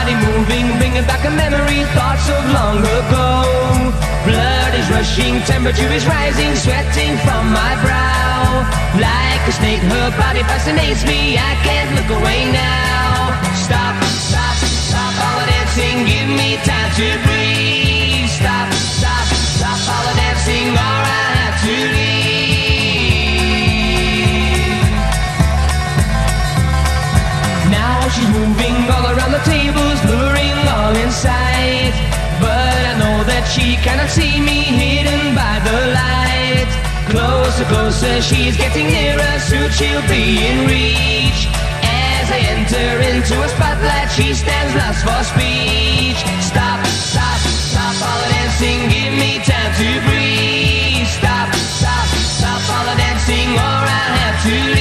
Body 0.01 0.17
moving, 0.33 0.65
bringing 0.79 1.05
back 1.05 1.23
a 1.25 1.29
memory, 1.29 1.85
thoughts 1.93 2.27
of 2.27 2.41
long 2.57 2.79
ago. 2.81 3.45
Blood 4.25 4.73
flushing 4.89 5.39
temperature 5.45 5.93
is 5.93 6.07
rising, 6.07 6.55
sweating 6.55 7.13
from 7.21 7.53
my 7.53 7.73
brow. 7.85 8.65
Like 8.97 9.45
a 9.47 9.51
snake, 9.51 9.79
her 9.93 10.09
body 10.17 10.41
fascinates 10.41 11.05
me. 11.05 11.37
I 11.37 11.53
can't 11.61 11.93
look 11.93 12.17
away 12.17 12.49
now. 12.49 13.37
Stop, 13.53 13.93
stop, 14.25 14.57
stop 14.89 15.13
all 15.21 15.39
the 15.39 15.45
dancing. 15.53 15.97
Give 16.09 16.29
me 16.33 16.57
time 16.65 16.89
to 16.97 17.07
breathe. 17.29 18.25
Stop, 18.25 18.73
stop, 18.73 19.25
stop 19.53 19.81
all 19.85 20.03
the 20.09 20.17
dancing, 20.17 20.73
or 20.73 20.97
I 21.05 21.25
have 21.37 21.61
to 21.61 21.75
leave. 21.93 22.10
She's 28.21 28.29
moving 28.33 28.75
all 28.89 29.05
around 29.13 29.31
the 29.31 29.43
tables, 29.45 29.99
luring 30.05 30.57
all 30.69 30.95
in 30.95 31.11
sight. 31.11 31.93
But 32.39 32.81
I 32.91 32.93
know 33.01 33.23
that 33.25 33.45
she 33.49 33.75
cannot 33.81 34.09
see 34.09 34.39
me 34.39 34.61
hidden 34.61 35.33
by 35.33 35.57
the 35.65 35.77
light. 35.97 36.69
Closer, 37.09 37.65
closer, 37.65 38.21
she's 38.21 38.55
getting 38.57 38.87
nearer, 38.87 39.33
soon 39.39 39.69
she'll 39.71 40.05
be 40.07 40.45
in 40.45 40.67
reach. 40.69 41.41
As 41.81 42.27
I 42.29 42.39
enter 42.55 42.91
into 43.09 43.35
a 43.41 43.49
spotlight, 43.49 44.09
she 44.11 44.33
stands 44.33 44.73
lost 44.77 45.01
for 45.03 45.21
speech. 45.33 46.21
Stop, 46.45 46.85
stop, 46.87 47.39
stop 47.41 47.95
all 48.05 48.19
the 48.21 48.29
dancing, 48.37 48.79
give 48.89 49.13
me 49.17 49.41
time 49.43 49.73
to 49.81 49.89
breathe. 50.07 51.09
Stop, 51.09 51.49
stop, 51.55 52.07
stop 52.37 52.61
all 52.69 52.85
the 52.85 52.97
dancing, 52.97 53.49
or 53.57 53.81
I'll 53.97 54.15
have 54.23 54.37
to 54.45 54.55
leave. 54.75 54.80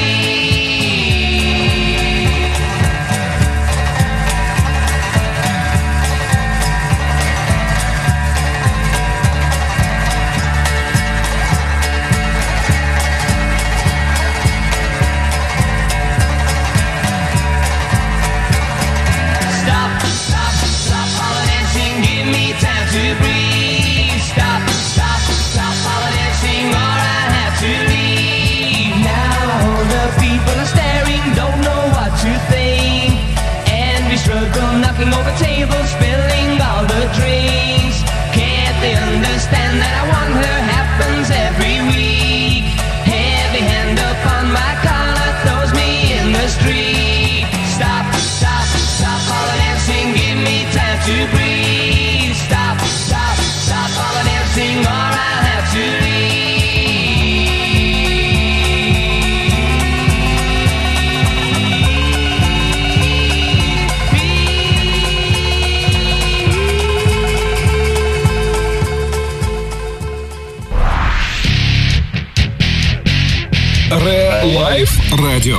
Лайф 74.71 74.91
Радіо. 75.23 75.59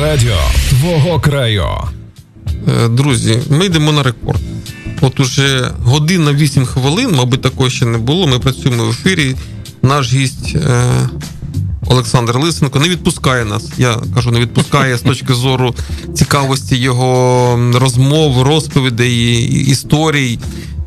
Радіо 0.00 0.36
твого 0.68 1.20
краю. 1.20 1.66
Е, 2.68 2.88
Друзі, 2.88 3.38
ми 3.50 3.66
йдемо 3.66 3.92
на 3.92 4.02
рекорд. 4.02 4.40
От 5.00 5.20
уже 5.20 5.70
година 5.84 6.32
8 6.32 6.66
хвилин, 6.66 7.12
мабуть, 7.16 7.42
такого 7.42 7.70
ще 7.70 7.86
не 7.86 7.98
було. 7.98 8.26
Ми 8.26 8.38
працюємо 8.38 8.84
в 8.84 8.90
ефірі. 8.90 9.34
Наш 9.82 10.12
гість 10.12 10.56
е, 10.56 10.84
Олександр 11.86 12.36
Лисенко 12.36 12.78
не 12.80 12.88
відпускає 12.88 13.44
нас. 13.44 13.70
Я 13.78 13.96
кажу, 14.14 14.30
не 14.30 14.40
відпускає 14.40 14.96
з 14.96 15.00
точки 15.02 15.34
зору 15.34 15.74
цікавості 16.14 16.76
його 16.76 17.58
розмов, 17.74 18.42
розповідей, 18.42 19.44
історій. 19.70 20.38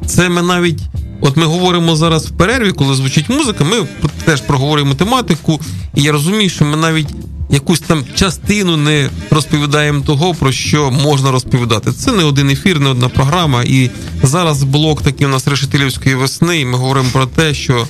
Це 0.05 0.29
ми 0.29 0.41
навіть. 0.41 0.79
От 1.21 1.37
ми 1.37 1.45
говоримо 1.45 1.95
зараз 1.95 2.25
в 2.25 2.31
перерві, 2.31 2.71
коли 2.71 2.95
звучить 2.95 3.29
музика, 3.29 3.63
ми 3.63 3.87
теж 4.25 4.41
проговорюємо 4.41 4.93
тематику, 4.93 5.61
і 5.95 6.01
я 6.01 6.11
розумію, 6.11 6.49
що 6.49 6.65
ми 6.65 6.77
навіть 6.77 7.07
якусь 7.49 7.79
там 7.79 8.03
частину 8.15 8.77
не 8.77 9.09
розповідаємо 9.31 10.01
того, 10.01 10.33
про 10.33 10.51
що 10.51 10.91
можна 10.91 11.31
розповідати. 11.31 11.91
Це 11.91 12.11
не 12.11 12.23
один 12.23 12.49
ефір, 12.49 12.79
не 12.79 12.89
одна 12.89 13.09
програма. 13.09 13.63
І 13.63 13.89
зараз 14.23 14.63
блок 14.63 15.01
такий 15.01 15.27
у 15.27 15.29
нас 15.29 15.47
решетилівської 15.47 16.15
весни. 16.15 16.59
І 16.59 16.65
ми 16.65 16.77
говоримо 16.77 17.09
про 17.13 17.25
те, 17.25 17.53
що 17.53 17.87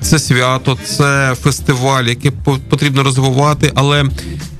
це 0.00 0.18
свято, 0.18 0.78
це 0.96 1.34
фестиваль, 1.42 2.04
який 2.04 2.30
по- 2.30 2.58
потрібно 2.70 3.02
розвивати, 3.02 3.72
але 3.74 4.04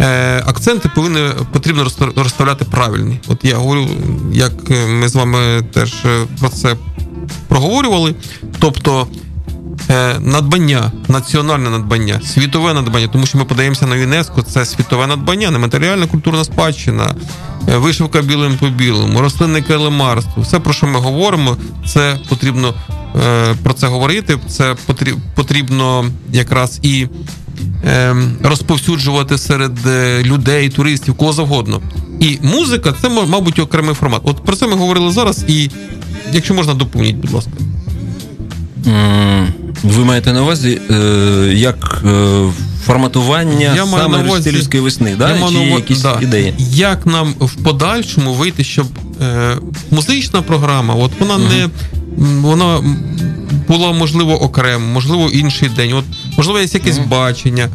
е, 0.01 0.43
акценти 0.47 0.91
повинні 0.95 1.29
потрібно 1.53 1.87
розставляти 2.17 2.65
правильні. 2.65 3.21
От 3.29 3.39
я 3.45 3.57
говорю, 3.57 3.89
як 4.33 4.53
ми 4.89 5.09
з 5.09 5.15
вами 5.15 5.63
теж 5.73 5.93
е, 6.05 6.27
про 6.41 6.49
це 6.49 6.77
проговорювали. 7.49 8.15
Тобто 8.59 9.07
надбання, 10.21 10.93
національне 11.09 11.71
надбання, 11.71 12.21
світове 12.27 12.75
надбання, 12.75 13.09
тому 13.09 13.27
що 13.27 13.39
ми 13.39 13.45
подаємося 13.45 13.87
на 13.87 13.97
ЮНЕСКО, 13.97 14.43
це 14.43 14.65
світове 14.65 15.07
надбання, 15.07 15.51
нематеріальна 15.51 16.07
культурна 16.07 16.45
спадщина, 16.45 17.15
е, 17.69 17.77
вишивка 17.77 18.23
білим 18.23 18.57
по 18.57 18.69
білому, 18.69 19.21
рослинне 19.21 19.63
килимарство. 19.63 20.43
Все, 20.43 20.61
про 20.61 20.73
що 20.73 20.87
ми 20.87 20.99
говоримо, 20.99 21.57
це 21.87 22.19
потрібно 22.29 22.75
е, 23.25 23.55
про 23.63 23.73
це 23.73 23.87
говорити. 23.87 24.39
Це 24.49 24.77
потрібно 25.35 26.05
якраз 26.33 26.79
і 26.83 27.07
е, 27.85 28.17
розповсюджувати 28.43 29.39
серед 29.39 29.87
е, 29.87 30.23
людей, 30.23 30.69
туристів, 30.69 31.15
кого 31.15 31.33
завгодно. 31.33 31.83
І 32.21 32.39
музика 32.43 32.95
це, 33.03 33.09
мабуть, 33.09 33.59
окремий 33.59 33.95
формат. 33.95 34.21
От 34.25 34.45
про 34.45 34.57
це 34.57 34.67
ми 34.67 34.77
говорили 34.77 35.13
зараз, 35.13 35.45
і 35.49 35.71
якщо 36.33 36.55
можна, 36.55 36.75
доповніть, 36.75 37.17
будь 37.17 37.33
ласка. 37.33 37.51
Ви 39.85 40.05
маєте 40.05 40.33
на 40.33 40.43
увазі 40.43 40.81
е, 40.91 40.95
як 41.55 42.03
е, 42.07 42.43
форматування 42.87 43.75
Я 43.77 43.87
саме 43.87 44.23
Рештилівської 44.23 44.83
весни, 44.83 45.15
да? 45.19 45.37
Я 45.37 45.49
чи 45.49 45.55
є 45.55 45.71
якісь 45.71 46.03
да. 46.03 46.19
ідеї? 46.23 46.55
Як 46.71 47.07
нам 47.07 47.35
в 47.41 47.55
подальшому 47.55 48.33
вийти, 48.35 48.65
щоб 48.65 48.87
е, 49.23 49.57
музична 49.91 50.43
програма, 50.43 50.95
от 50.95 51.11
вона 51.21 51.39
не 51.39 51.69
вона 52.17 52.81
була 53.69 53.93
можливо 53.93 54.43
окремо, 54.43 54.87
можливо, 54.87 55.29
інший 55.33 55.69
день. 55.69 55.93
От 55.93 56.05
можливо, 56.37 56.59
є 56.61 56.69
якесь 56.73 56.99
бачення. 56.99 57.69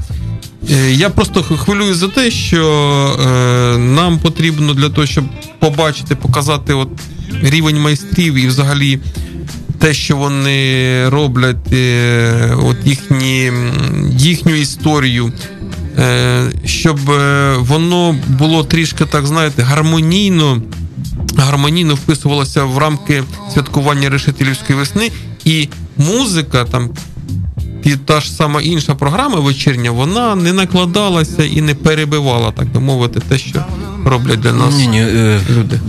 Е, 0.72 0.92
Я 0.92 1.10
просто 1.10 1.44
х- 1.44 1.58
хвилююсь 1.58 1.98
за 1.98 2.08
те, 2.08 2.32
що 2.32 2.66
е, 3.26 3.78
нам 3.78 4.20
потрібно 4.20 4.74
для 4.74 4.90
того, 4.90 5.08
щоб 5.08 5.24
побачити, 5.60 6.16
показати 6.16 6.74
от 6.74 6.90
рівень 7.44 7.82
майстрів 7.82 8.34
і 8.34 8.48
взагалі 8.48 9.00
те, 9.80 9.94
що 9.94 10.18
вони 10.18 11.10
роблять, 11.10 11.74
е, 11.74 12.54
от 12.64 12.78
їхні, 12.86 13.52
їхню 14.18 14.56
історію, 14.56 15.32
е, 15.98 16.52
щоб 16.66 17.10
е, 17.10 17.56
воно 17.60 18.16
було 18.28 18.64
трішки, 18.64 19.06
так 19.06 19.26
знаєте, 19.26 19.62
гармонійно, 19.62 20.62
гармонійно 21.38 21.96
вписувалося 21.96 22.64
в 22.64 22.78
рамки 22.78 23.24
святкування 23.54 24.10
решетилівської 24.10 24.80
весни, 24.80 25.12
і 25.46 25.70
музика 25.98 26.66
там. 26.66 26.90
І 27.90 27.96
та 28.06 28.20
ж 28.20 28.32
сама 28.32 28.62
інша 28.62 28.96
програма 28.96 29.40
вечірня, 29.40 29.92
вона 29.92 30.36
не 30.36 30.54
накладалася 30.54 31.44
і 31.44 31.62
не 31.62 31.76
перебивала, 31.76 32.52
так 32.52 32.72
би 32.72 32.80
мовити, 32.80 33.20
те, 33.20 33.38
що 33.38 33.66
роблять 34.06 34.40
для 34.40 34.54
нас 34.54 34.76
Ні, 34.78 34.88
ні, 34.88 35.02
е, 35.02 35.40
люди. 35.58 35.80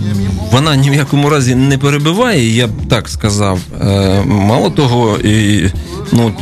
вона 0.52 0.76
ні 0.76 0.90
в 0.90 0.94
якому 0.94 1.30
разі 1.30 1.54
не 1.54 1.78
перебиває, 1.78 2.56
я 2.56 2.66
б 2.66 2.70
так 2.88 3.08
сказав. 3.08 3.58
Е, 3.80 4.22
Мало 4.26 4.70
того, 4.70 5.18
і, 5.18 5.68
ну, 6.12 6.32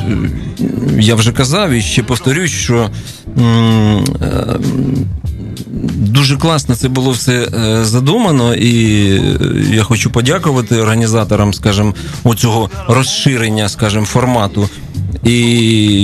я 0.99 1.15
вже 1.15 1.33
казав 1.33 1.71
і 1.71 1.83
ще 1.83 2.03
повторюсь, 2.03 2.51
що 2.51 2.91
е, 3.39 4.03
дуже 5.97 6.37
класно 6.37 6.75
це 6.75 6.89
було 6.89 7.11
все 7.11 7.49
задумано, 7.83 8.55
і 8.55 8.73
я 9.73 9.83
хочу 9.83 10.11
подякувати 10.11 10.77
організаторам, 10.77 11.55
скажімо, 11.55 11.95
оцього 12.25 12.71
розширення, 12.89 13.69
скажімо, 13.69 14.05
формату 14.05 14.69
І 15.25 15.33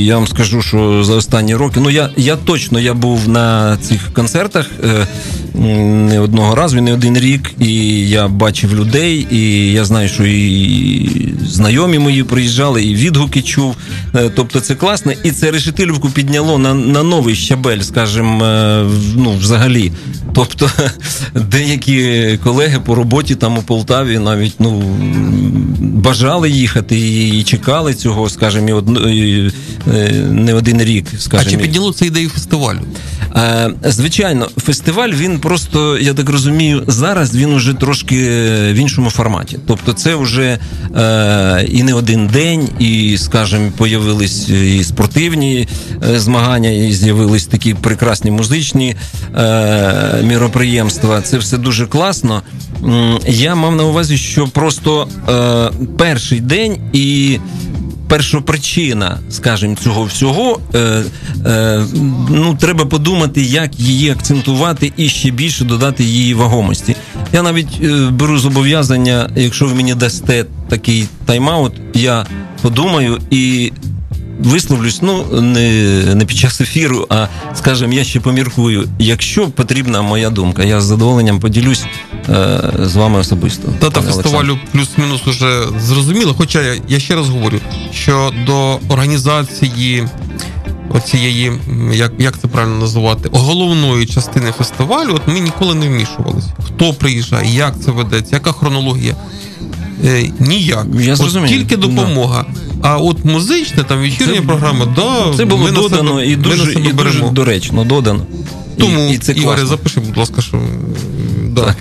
я 0.04 0.16
вам 0.16 0.26
скажу, 0.26 0.62
що 0.62 1.04
за 1.04 1.14
останні 1.14 1.54
роки, 1.54 1.80
ну 1.80 1.90
я, 1.90 2.10
я 2.16 2.36
точно 2.36 2.80
я 2.80 2.94
був 2.94 3.28
на 3.28 3.76
цих 3.76 4.12
концертах 4.12 4.66
е, 4.84 5.06
не 5.94 6.20
одного 6.20 6.54
разу, 6.54 6.80
не 6.80 6.92
один 6.92 7.18
рік, 7.18 7.50
і 7.60 7.74
я 8.08 8.28
бачив 8.28 8.74
людей, 8.74 9.26
і 9.30 9.72
я 9.72 9.84
знаю, 9.84 10.08
що 10.08 10.24
і 10.26 11.08
знайомі 11.46 11.98
мої 11.98 12.22
приїжджали, 12.24 12.84
і 12.84 12.94
відгуки 12.94 13.42
чув. 13.42 13.76
Е, 14.14 14.30
Тобто 14.36 14.60
це 14.60 14.74
класно, 14.74 15.12
і 15.24 15.30
це 15.30 15.50
решетилівку 15.50 16.10
підняло 16.10 16.58
на, 16.58 16.74
на 16.74 17.02
новий 17.02 17.34
щабель, 17.34 17.80
скажімо, 17.80 18.44
е, 18.44 18.84
ну, 19.16 19.32
взагалі. 19.40 19.92
Тобто 20.34 20.70
деякі 21.50 22.38
колеги 22.44 22.80
по 22.86 22.94
роботі 22.94 23.34
там 23.34 23.58
у 23.58 23.62
Полтаві 23.62 24.18
навіть 24.18 24.54
ну, 24.58 24.82
бажали 25.80 26.50
їхати 26.50 26.98
і 27.28 27.42
чекали 27.42 27.94
цього, 27.94 28.30
скажімо, 28.30 28.68
і 28.68 28.72
одно- 28.72 29.08
не 30.30 30.54
один 30.54 30.82
рік. 30.82 31.06
А 31.30 31.44
чи 31.44 31.56
підняло 31.56 31.92
це 31.92 32.06
ідею 32.06 32.28
фестивалю? 32.28 32.80
Е, 33.36 33.70
Звичайно, 33.84 34.48
фестиваль 34.56 35.10
він 35.10 35.38
просто, 35.38 35.98
я 35.98 36.14
так 36.14 36.28
розумію, 36.28 36.84
зараз 36.86 37.36
він 37.36 37.52
уже 37.52 37.74
трошки 37.74 38.16
в 38.72 38.74
іншому 38.74 39.10
форматі. 39.10 39.58
Тобто, 39.66 39.92
це 39.92 40.14
вже 40.14 40.58
е, 40.96 41.66
і 41.68 41.82
не 41.82 41.94
один 41.94 42.26
день, 42.26 42.68
і, 42.78 43.18
скажімо, 43.18 43.72
появились 43.76 44.48
і 44.48 44.84
спортивні 44.84 45.68
е, 46.10 46.18
змагання, 46.18 46.70
і 46.70 46.92
з'явились 46.92 47.46
такі 47.46 47.74
прекрасні 47.74 48.30
музичні 48.30 48.96
е, 49.36 50.22
міроприємства. 50.22 51.20
Це 51.20 51.38
все 51.38 51.58
дуже 51.58 51.86
класно. 51.86 52.42
Я 53.28 53.54
мав 53.54 53.76
на 53.76 53.84
увазі, 53.84 54.18
що 54.18 54.48
просто 54.48 55.08
е, 55.28 55.70
перший 55.98 56.40
день 56.40 56.76
і 56.92 57.38
першопричина, 58.08 59.18
скажімо, 59.30 59.76
цього 59.82 60.04
всього, 60.04 60.60
е, 60.74 61.02
е, 61.46 61.84
ну, 62.28 62.56
треба 62.60 62.84
подумати, 62.84 63.42
як 63.42 63.80
її 63.80 64.10
акцентувати 64.10 64.92
і 64.96 65.08
ще 65.08 65.30
більше 65.30 65.64
додати 65.64 66.04
її 66.04 66.34
вагомості. 66.34 66.96
Я 67.32 67.42
навіть 67.42 67.80
е, 67.82 68.10
беру 68.10 68.38
зобов'язання, 68.38 69.30
якщо 69.36 69.66
ви 69.66 69.74
мені 69.74 69.94
дасте 69.94 70.44
такий 70.68 71.08
тайм-аут, 71.26 71.72
я 71.94 72.26
подумаю 72.62 73.18
і. 73.30 73.72
Висловлюсь, 74.44 75.02
ну 75.02 75.40
не, 75.40 76.14
не 76.14 76.24
під 76.24 76.36
час 76.36 76.60
ефіру, 76.60 77.06
а 77.08 77.26
скажімо, 77.54 77.92
я 77.92 78.04
ще 78.04 78.20
поміркую. 78.20 78.88
Якщо 78.98 79.48
потрібна 79.48 80.02
моя 80.02 80.30
думка, 80.30 80.64
я 80.64 80.80
з 80.80 80.84
задоволенням 80.84 81.40
поділюсь 81.40 81.84
е, 82.28 82.60
з 82.82 82.96
вами 82.96 83.18
особисто. 83.18 83.68
Дата 83.80 84.02
фестивалю 84.02 84.58
плюс-мінус 84.72 85.26
уже 85.26 85.62
зрозуміла. 85.80 86.34
Хоча 86.38 86.62
я, 86.62 86.74
я 86.88 87.00
ще 87.00 87.14
раз 87.14 87.28
говорю, 87.28 87.60
що 87.92 88.32
до 88.46 88.78
організації 88.88 90.08
оцієї, 90.90 91.52
як, 91.92 92.12
як 92.18 92.38
це 92.38 92.48
правильно 92.48 92.78
називати, 92.78 93.28
головної 93.32 94.06
частини 94.06 94.52
фестивалю, 94.52 95.10
от 95.14 95.22
ми 95.28 95.40
ніколи 95.40 95.74
не 95.74 95.88
вмішувалися. 95.88 96.48
Хто 96.66 96.92
приїжджає, 96.92 97.54
як 97.56 97.74
це 97.84 97.90
ведеться, 97.90 98.36
яка 98.36 98.52
хронологія? 98.52 99.16
Е, 100.04 100.30
ніяк. 100.40 100.86
Я 101.00 101.14
От 101.14 101.46
тільки 101.46 101.76
допомога. 101.76 102.44
А 102.86 102.98
от 102.98 103.24
музична, 103.24 103.82
там 103.82 103.98
вечірня 104.00 104.34
Це- 104.34 104.42
програма, 104.42 104.86
да, 104.96 105.36
Це 105.36 105.44
було 105.44 105.64
ми 105.64 105.70
на 105.70 105.80
додано 105.80 106.10
себе, 106.10 106.26
і 106.26 106.30
ми 106.30 106.36
на 106.36 106.42
дуже, 106.42 106.72
себе 106.72 106.88
і 106.88 106.92
дуже 106.92 107.20
доречно 107.20 107.84
додано. 107.84 108.26
Тому, 108.78 109.10
і, 109.10 109.14
і 109.14 109.18
це 109.18 109.32
Ігоре, 109.32 109.46
класно. 109.46 109.66
запиши, 109.66 110.00
будь 110.00 110.16
ласка, 110.16 110.42
що 110.42 110.62
да. 111.48 111.74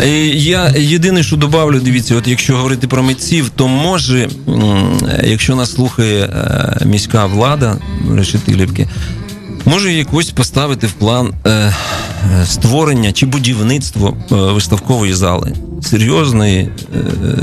Е, 0.00 0.26
Я 0.28 0.74
єдине, 0.76 1.22
що 1.22 1.36
добавлю, 1.36 1.80
дивіться, 1.80 2.16
от 2.16 2.28
якщо 2.28 2.56
говорити 2.56 2.88
про 2.88 3.02
митців, 3.02 3.50
то 3.56 3.68
може, 3.68 4.28
якщо 5.24 5.56
нас 5.56 5.72
слухає 5.74 6.24
е, 6.24 6.86
міська 6.86 7.26
влада 7.26 7.76
Решетилівки, 8.10 8.88
може 9.64 9.92
якось 9.92 10.30
поставити 10.30 10.86
в 10.86 10.92
план 10.92 11.34
е, 11.44 11.50
е, 11.50 11.74
створення 12.46 13.12
чи 13.12 13.26
будівництво 13.26 14.16
е, 14.32 14.34
виставкової 14.34 15.14
зали 15.14 15.52
серйозної 15.82 16.58
е, 16.60 16.68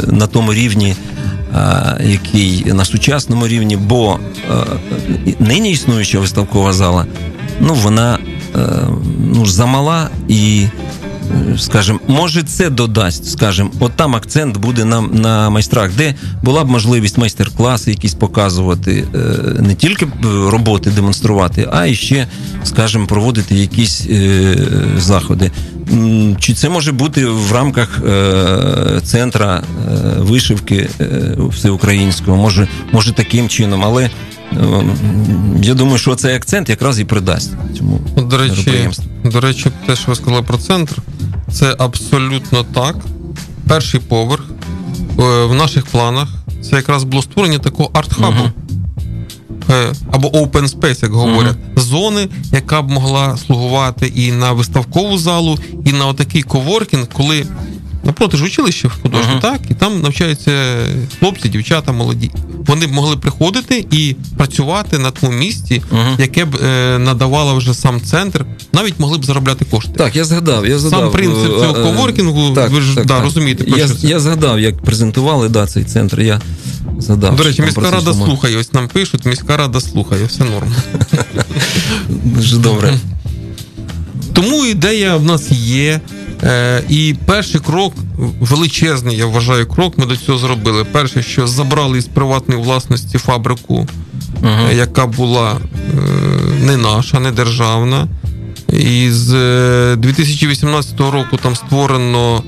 на 0.07 0.27
тому 0.27 0.53
рівні. 0.53 0.95
Який 2.03 2.73
на 2.73 2.85
сучасному 2.85 3.47
рівні, 3.47 3.77
бо 3.77 4.19
нині 5.39 5.71
існуюча 5.71 6.19
виставкова 6.19 6.73
зала, 6.73 7.05
ну 7.59 7.73
вона 7.73 8.19
ну, 9.33 9.45
замала 9.45 10.09
і 10.27 10.65
скажем, 11.57 11.99
може 12.07 12.43
це 12.43 12.69
додасть, 12.69 13.31
скажем, 13.31 13.71
от 13.79 13.91
там 13.91 14.15
акцент 14.15 14.57
буде 14.57 14.85
на, 14.85 15.01
на 15.01 15.49
майстрах, 15.49 15.91
де 15.97 16.15
була 16.43 16.63
б 16.63 16.69
можливість 16.69 17.17
майстер-класи 17.17 17.91
якісь 17.91 18.13
показувати, 18.13 19.05
е, 19.15 19.17
не 19.61 19.75
тільки 19.75 20.07
роботи 20.47 20.89
демонструвати, 20.89 21.69
а 21.71 21.85
і 21.85 21.95
ще, 21.95 22.27
скажем, 22.63 23.07
проводити 23.07 23.55
якісь 23.55 24.07
е, 24.09 24.55
заходи. 24.97 25.51
Чи 26.39 26.53
це 26.53 26.69
може 26.69 26.91
бути 26.91 27.25
в 27.25 27.51
рамках 27.51 28.01
е, 28.07 29.01
центра 29.03 29.63
е, 29.63 29.91
вишивки 30.17 30.89
е, 31.01 31.05
всеукраїнського? 31.49 32.37
Може, 32.37 32.67
може 32.91 33.13
таким 33.13 33.49
чином, 33.49 33.83
але 33.83 34.03
е, 34.03 34.09
я 35.63 35.73
думаю, 35.73 35.97
що 35.97 36.15
цей 36.15 36.35
акцент 36.35 36.69
якраз 36.69 36.99
і 36.99 37.05
придасть 37.05 37.51
цьому 37.77 37.99
До 38.17 38.37
речі, 38.37 38.89
до 39.23 39.41
речі, 39.41 39.69
те, 39.85 39.95
що 39.95 40.05
ви 40.07 40.15
сказали 40.15 40.41
про 40.41 40.57
центр, 40.57 40.95
це 41.51 41.75
абсолютно 41.79 42.63
так. 42.63 42.95
Перший 43.67 43.99
поверх 43.99 44.43
е, 45.19 45.45
в 45.45 45.53
наших 45.55 45.85
планах 45.85 46.27
це 46.61 46.75
якраз 46.75 47.03
було 47.03 47.23
створення 47.23 47.59
такого 47.59 47.89
арт-хабу. 47.93 48.31
Мгм. 48.31 48.51
Е, 49.69 49.93
Або 50.11 50.27
open 50.27 50.79
space, 50.79 51.03
як 51.03 51.11
говорять, 51.11 51.55
зони, 51.75 52.27
яка 52.51 52.81
б 52.81 52.89
могла 52.89 53.37
слугувати 53.37 54.07
і 54.07 54.31
на 54.31 54.51
виставкову 54.51 55.17
залу, 55.17 55.59
і 55.85 55.91
на 55.91 56.07
отакий 56.07 56.41
коворкінг, 56.41 57.07
коли 57.13 57.45
напроти 58.03 58.37
ж 58.37 58.45
училище 58.45 58.87
mm-hmm. 58.87 59.41
так, 59.41 59.61
і 59.69 59.73
там 59.73 60.01
навчаються 60.01 60.75
хлопці, 61.19 61.49
дівчата 61.49 61.91
молоді. 61.91 62.31
Вони 62.67 62.87
б 62.87 62.91
могли 62.91 63.17
приходити 63.17 63.85
і 63.91 64.15
працювати 64.37 64.97
на 64.97 65.11
тому 65.11 65.33
місці, 65.33 65.81
Мгм. 65.91 66.15
яке 66.19 66.45
б 66.45 66.55
е, 66.55 66.97
надавало 66.99 67.55
вже 67.55 67.73
сам 67.73 68.01
центр, 68.01 68.45
навіть 68.73 68.99
могли 68.99 69.17
б 69.17 69.25
заробляти 69.25 69.65
кошти. 69.65 69.91
Так, 69.97 70.15
я 70.15 70.23
згадав. 70.25 70.67
Я 70.67 70.79
згадав. 70.79 70.99
Сам 70.99 71.11
принцип 71.11 71.43
цього 71.47 71.75
Е, 71.77 71.79
е, 71.79 71.83
коворкінгу, 71.83 72.53
ви 72.71 72.81
ж, 72.81 73.03
да, 73.05 73.21
розумієте, 73.21 73.63
про 73.63 73.77
Я, 73.77 73.87
що 73.87 73.95
це. 73.95 74.07
я 74.07 74.19
згадав, 74.19 74.59
як 74.59 74.81
презентували 74.81 75.49
да, 75.49 75.67
цей 75.67 75.83
центр. 75.83 76.21
Я 76.21 76.41
згадав. 76.99 77.35
До 77.35 77.43
речі, 77.43 77.61
міська 77.61 77.81
рада 77.91 78.11
йшло. 78.11 78.25
слухає. 78.25 78.57
Ось 78.57 78.73
нам 78.73 78.87
пишуть, 78.87 79.25
міська 79.25 79.57
рада 79.57 79.81
слухає, 79.81 80.25
все 80.25 80.43
норм. 80.43 80.75
Дуже 82.09 82.57
добре. 82.57 82.93
Тому 84.33 84.65
ідея 84.65 85.15
в 85.15 85.23
нас 85.23 85.51
є. 85.51 86.01
Е, 86.43 86.83
і 86.89 87.15
перший 87.25 87.61
крок, 87.61 87.93
величезний, 88.39 89.17
я 89.17 89.25
вважаю, 89.25 89.67
крок, 89.67 89.97
ми 89.97 90.05
до 90.05 90.17
цього 90.17 90.37
зробили. 90.37 90.83
Перше, 90.83 91.23
що 91.23 91.47
забрали 91.47 91.97
із 91.97 92.05
приватної 92.05 92.61
власності 92.61 93.17
фабрику, 93.17 93.87
е, 94.43 94.75
яка 94.75 95.07
була 95.07 95.51
е, 95.51 95.57
не 96.65 96.77
наша, 96.77 97.19
не 97.19 97.31
державна. 97.31 98.07
І 98.73 99.11
з 99.11 99.33
е, 99.33 99.95
2018 99.95 100.99
року 100.99 101.37
там 101.43 101.55
створено 101.55 102.43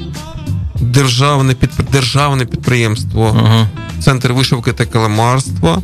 державне, 0.80 1.56
державне 1.92 2.46
підприємство. 2.46 3.36
Ага. 3.40 3.70
центр 4.00 4.32
вишивки 4.32 4.74
та 4.74 4.86
килимарства. 4.86 5.82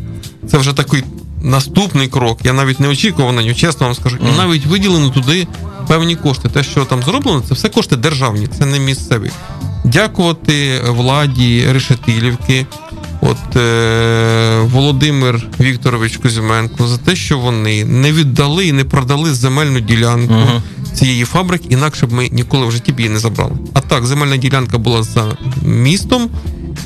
Це 0.47 0.57
вже 0.57 0.73
такий 0.73 1.03
наступний 1.41 2.07
крок. 2.07 2.39
Я 2.43 2.53
навіть 2.53 2.79
не 2.79 2.87
очікував 2.87 3.33
на 3.33 3.41
нього, 3.41 3.53
чесно 3.53 3.85
вам 3.85 3.95
скажу. 3.95 4.17
І 4.33 4.37
навіть 4.37 4.65
виділено 4.65 5.09
туди 5.09 5.47
певні 5.87 6.15
кошти. 6.15 6.49
Те, 6.49 6.63
що 6.63 6.85
там 6.85 7.03
зроблено, 7.03 7.43
це 7.47 7.53
все 7.53 7.69
кошти 7.69 7.95
державні, 7.95 8.47
це 8.59 8.65
не 8.65 8.79
місцеві. 8.79 9.31
Дякувати 9.83 10.81
владі 10.87 11.65
Решетилівки, 11.71 12.65
от 13.21 13.55
е, 13.55 14.59
Володимир 14.61 15.47
Вікторович 15.59 16.17
Кузьменко 16.17 16.87
за 16.87 16.97
те, 16.97 17.15
що 17.15 17.37
вони 17.39 17.85
не 17.85 18.11
віддали 18.11 18.67
і 18.67 18.71
не 18.71 18.83
продали 18.83 19.33
земельну 19.33 19.79
ділянку 19.79 20.33
Мгм. 20.33 20.61
цієї 20.93 21.25
фабрики, 21.25 21.65
інакше 21.69 22.05
б 22.07 22.13
ми 22.13 22.29
ніколи 22.31 22.65
в 22.65 22.71
житті 22.71 22.91
б 22.91 22.99
її 22.99 23.09
не 23.11 23.19
забрали. 23.19 23.51
А 23.73 23.81
так, 23.81 24.05
земельна 24.05 24.37
ділянка 24.37 24.77
була 24.77 25.03
за 25.03 25.37
містом, 25.65 26.29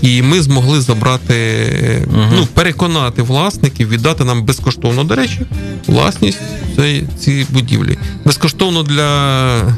і 0.03 0.21
ми 0.21 0.41
змогли 0.41 0.81
забрати, 0.81 1.35
е, 1.35 2.07
ну, 2.35 2.47
переконати 2.53 3.21
власників 3.21 3.89
віддати 3.89 4.23
нам 4.23 4.43
безкоштовно, 4.43 5.03
до 5.03 5.15
речі, 5.15 5.41
власність 5.88 6.39
цієї 6.75 7.07
ці 7.19 7.47
будівлі. 7.49 7.97
Безкоштовно 8.25 8.84
для, 8.84 9.75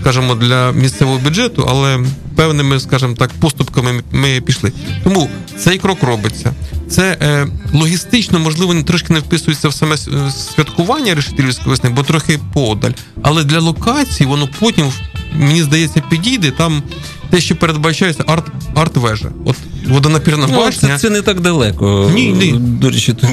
скажімо, 0.00 0.34
для 0.34 0.72
місцевого 0.72 1.18
бюджету, 1.18 1.66
але 1.70 2.00
певними, 2.36 2.80
скажімо 2.80 3.14
так, 3.18 3.30
поступками 3.40 4.02
ми 4.12 4.40
пішли. 4.40 4.72
Тому 5.04 5.30
цей 5.58 5.78
крок 5.78 6.02
робиться. 6.02 6.54
Це 6.90 7.16
е, 7.22 7.46
логістично, 7.72 8.38
можливо, 8.38 8.74
не 8.74 8.82
трошки 8.82 9.12
не 9.12 9.18
вписується 9.18 9.68
в 9.68 9.74
саме 9.74 9.94
е, 9.94 10.30
святкування 10.30 11.14
решетилівської 11.14 11.70
весни, 11.70 11.90
бо 11.90 12.02
трохи 12.02 12.38
подаль. 12.54 12.92
Але 13.22 13.44
для 13.44 13.58
локації 13.60 14.28
воно 14.28 14.48
потім, 14.58 14.92
мені 15.32 15.62
здається, 15.62 16.02
підійде. 16.10 16.50
Там 16.50 16.82
те, 17.30 17.40
що 17.40 17.56
передбачається 17.56 18.24
арт, 18.26 18.44
арт-вежа. 18.74 19.28
От 19.44 19.56
водонапірна 19.88 20.46
Ну, 20.50 20.56
башня. 20.56 20.88
це, 20.88 20.98
це 20.98 21.10
не 21.10 21.22
так 21.22 21.40
далеко. 21.40 22.10
Ні, 22.14 22.32
ні. 22.32 22.52
До 22.58 22.90
речі, 22.90 23.12
то 23.12 23.28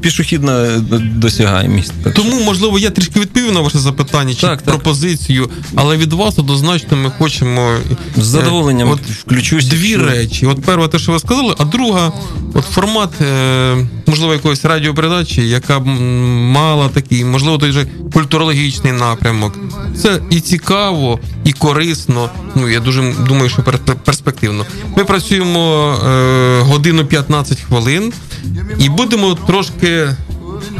пішохідна 0.00 0.66
досягає 1.16 1.68
місць. 1.68 1.92
Так 2.04 2.14
Тому, 2.14 2.40
можливо, 2.44 2.78
я 2.78 2.90
трішки 2.90 3.20
відповів 3.20 3.52
на 3.52 3.60
ваше 3.60 3.78
запитання 3.78 4.34
чи 4.34 4.40
Так, 4.40 4.62
так. 4.62 4.74
пропозицію, 4.74 5.50
але 5.74 5.96
від 5.96 6.12
вас 6.12 6.38
однозначно 6.38 6.96
ми 6.96 7.10
хочемо 7.18 7.74
З 8.16 8.24
задоволенням 8.24 8.88
е, 8.88 8.92
от 8.92 9.00
включусь. 9.00 9.66
дві 9.66 9.88
якщо- 9.88 10.06
речі. 10.06 10.46
От 10.46 10.62
перше, 10.62 10.88
те, 10.88 10.98
що 10.98 11.12
ви 11.12 11.18
сказали, 11.18 11.54
а 11.58 11.64
друга, 11.64 12.12
от 12.54 12.64
формат, 12.64 13.10
е, 13.20 13.86
можливо, 14.06 14.32
якоїсь 14.32 14.64
радіопередачі, 14.64 15.48
яка 15.48 15.80
б 15.80 15.86
мала 15.86 16.88
такий, 16.88 17.24
можливо, 17.24 17.58
той 17.58 17.72
же 17.72 17.86
культурологічний 18.12 18.92
напрямок. 18.92 19.58
Це 20.02 20.20
і 20.30 20.40
цікаво, 20.40 21.18
і 21.44 21.52
корисно. 21.52 22.30
Ну 22.54 22.68
я 22.68 22.80
дуже 22.80 23.02
думаю, 23.30 23.48
що 23.48 23.62
перспективно. 24.04 24.66
Ми 24.96 25.04
працюємо 25.04 25.94
е, 26.06 26.60
годину 26.60 27.04
15 27.04 27.60
хвилин 27.60 28.12
і 28.78 28.88
будемо 28.88 29.34
трошки 29.34 30.08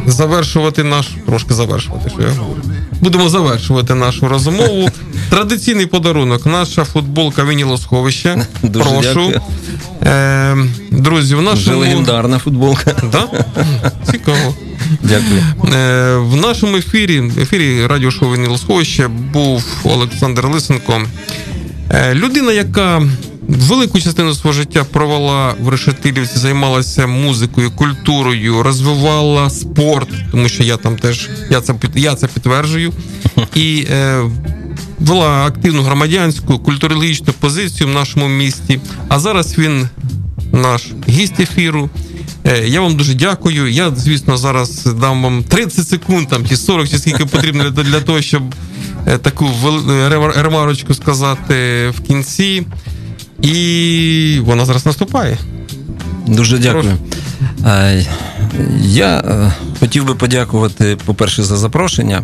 завершувати 0.06 0.84
наш 0.84 1.08
трошки 1.26 1.54
завершувати, 1.54 2.10
що 2.10 2.22
я 2.22 2.28
говорю. 2.28 2.62
Будемо 3.00 3.28
завершувати 3.28 3.94
нашу 3.94 4.28
розмову. 4.28 4.90
Традиційний 5.30 5.86
подарунок. 5.86 6.46
Наша 6.46 6.84
футболка 6.84 7.44
Вінілосховище. 7.44 8.46
Прошу. 8.72 9.02
дякую. 9.02 9.40
Е, 10.02 10.56
друзі, 10.90 11.34
в 11.34 11.52
Вже 11.52 11.74
легендарна 11.74 12.38
футболка. 12.38 12.96
Да? 13.12 13.28
Цікаво. 14.10 14.54
Дякую. 15.02 15.42
Е, 15.74 16.16
в 16.16 16.36
нашому 16.36 16.76
ефірі, 16.76 17.32
ефірі 17.40 17.86
радіошоу 17.86 18.32
Вінілосховище 18.32 19.08
був 19.08 19.64
Олександр 19.84 20.46
Лисенко. 20.46 21.02
Е, 21.92 22.14
людина, 22.14 22.52
яка 22.52 23.02
велику 23.48 24.00
частину 24.00 24.34
свого 24.34 24.52
життя 24.52 24.84
провела 24.84 25.54
в 25.60 25.68
Решетилівці, 25.68 26.38
займалася 26.38 27.06
музикою, 27.06 27.70
культурою, 27.70 28.62
розвивала 28.62 29.50
спорт, 29.50 30.08
тому 30.30 30.48
що 30.48 30.62
я 30.62 30.76
там 30.76 30.96
теж 30.96 31.28
я 31.50 31.60
це 31.60 31.74
я 31.94 32.14
це 32.14 32.26
підтверджую. 32.26 32.92
І 33.54 33.86
е, 33.90 34.22
вела 35.00 35.46
активну 35.46 35.82
громадянську 35.82 36.58
культурологічну 36.58 37.32
позицію 37.32 37.88
в 37.88 37.92
нашому 37.92 38.28
місті. 38.28 38.80
А 39.08 39.18
зараз 39.18 39.58
він 39.58 39.88
наш 40.52 40.86
гість 41.08 41.40
ефіру. 41.40 41.90
Е, 42.44 42.68
Я 42.68 42.80
вам 42.80 42.96
дуже 42.96 43.14
дякую. 43.14 43.70
Я, 43.70 43.92
звісно, 43.96 44.36
зараз 44.36 44.84
дам 44.84 45.22
вам 45.22 45.44
30 45.44 45.88
секунд 45.88 46.28
там, 46.28 46.46
чи 46.48 46.56
40, 46.56 46.88
чи 46.88 46.98
скільки 46.98 47.26
потрібно 47.26 47.70
для, 47.70 48.00
того, 48.00 48.22
щоб 48.22 48.42
таку 49.04 49.46
е, 49.90 50.08
ремарочку 50.36 50.94
сказати 50.94 51.88
в 51.90 52.00
кінці. 52.00 52.66
І 53.42 54.40
вона 54.44 54.64
зараз 54.64 54.86
наступає. 54.86 55.38
Дуже 56.26 56.58
дякую. 56.58 56.96
Е, 57.66 58.06
Я 58.80 59.18
е, 59.18 59.52
хотів 59.80 60.06
би 60.06 60.14
подякувати, 60.14 60.96
по-перше, 61.04 61.42
за 61.42 61.56
запрошення. 61.56 62.22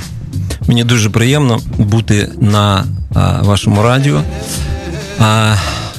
Мені 0.69 0.85
дуже 0.85 1.11
приємно 1.11 1.61
бути 1.79 2.29
на 2.41 2.85
вашому 3.41 3.83
радіо. 3.83 4.23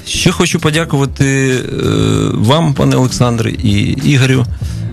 Ще 0.06 0.32
хочу 0.32 0.60
подякувати 0.60 1.60
вам, 2.34 2.74
пане 2.74 2.96
Олександре, 2.96 3.52
і 3.52 3.82
Ігорю, 3.92 4.46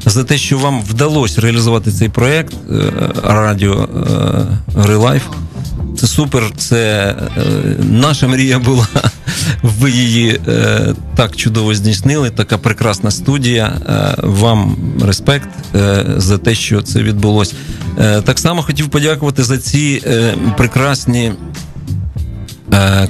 за 0.06 0.24
те, 0.24 0.38
що 0.38 0.58
вам 0.58 0.82
вдалося 0.82 1.40
реалізувати 1.40 1.92
цей 1.92 2.08
проєкт 2.08 2.54
радіо 3.24 3.88
Релайф. 4.76 5.22
Це 6.04 6.08
супер, 6.08 6.50
це 6.56 7.14
е, 7.36 7.42
наша 7.90 8.28
мрія 8.28 8.58
була. 8.58 8.86
Ви 9.62 9.90
її 9.90 10.40
е, 10.48 10.94
так 11.16 11.36
чудово 11.36 11.74
здійснили. 11.74 12.30
Така 12.30 12.58
прекрасна 12.58 13.10
студія. 13.10 13.64
Е, 13.88 14.14
вам 14.22 14.76
респект 15.02 15.48
за 16.16 16.38
те, 16.38 16.54
що 16.54 16.82
це 16.82 17.02
відбулося. 17.02 17.54
Так 18.24 18.38
само 18.38 18.62
хотів 18.62 18.88
подякувати 18.88 19.44
за 19.44 19.58
ці 19.58 20.02
прекрасні 20.56 21.32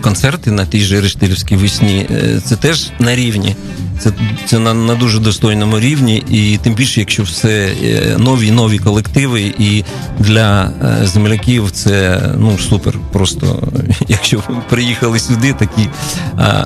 концерти 0.00 0.50
на 0.50 0.66
тій 0.66 0.80
же 0.80 1.00
Рештилівській 1.00 1.56
весні. 1.56 2.06
Е, 2.10 2.40
це 2.44 2.56
теж 2.56 2.90
на 2.98 3.16
рівні. 3.16 3.56
Це, 3.98 4.10
це 4.46 4.58
на, 4.58 4.74
на 4.74 4.94
дуже 4.94 5.18
достойному 5.18 5.80
рівні, 5.80 6.24
і 6.30 6.58
тим 6.62 6.74
більше, 6.74 7.00
якщо 7.00 7.22
все 7.22 7.72
е, 7.84 8.16
нові 8.18 8.50
нові 8.50 8.78
колективи, 8.78 9.40
і 9.58 9.84
для 10.18 10.64
е, 10.64 11.06
земляків 11.06 11.70
це 11.70 12.20
ну 12.38 12.58
супер. 12.58 12.94
Просто 13.12 13.68
якщо 14.08 14.42
приїхали 14.68 15.18
сюди, 15.18 15.52
такі 15.52 15.82
е, 15.82 15.88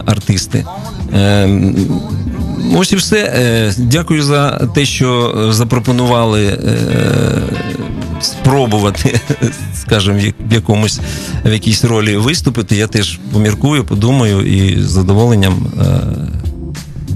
артисти. 0.06 0.64
Е, 1.14 1.48
Ось 2.76 2.92
і 2.92 2.96
все. 2.96 3.16
Е, 3.16 3.72
Дякую 3.78 4.22
за 4.22 4.50
те, 4.74 4.84
що 4.84 5.34
запропонували 5.52 6.46
е, 6.46 6.58
спробувати, 8.20 9.20
скажімо, 9.80 10.16
в 10.18 10.20
як- 10.24 10.34
в 10.50 10.52
якомусь 10.52 11.00
в 11.44 11.52
якійсь 11.52 11.84
ролі 11.84 12.16
виступити. 12.16 12.76
Я 12.76 12.86
теж 12.86 13.18
поміркую, 13.32 13.84
подумаю 13.84 14.40
і 14.46 14.82
з 14.82 14.88
задоволенням 14.90 15.66
е, 15.80 15.84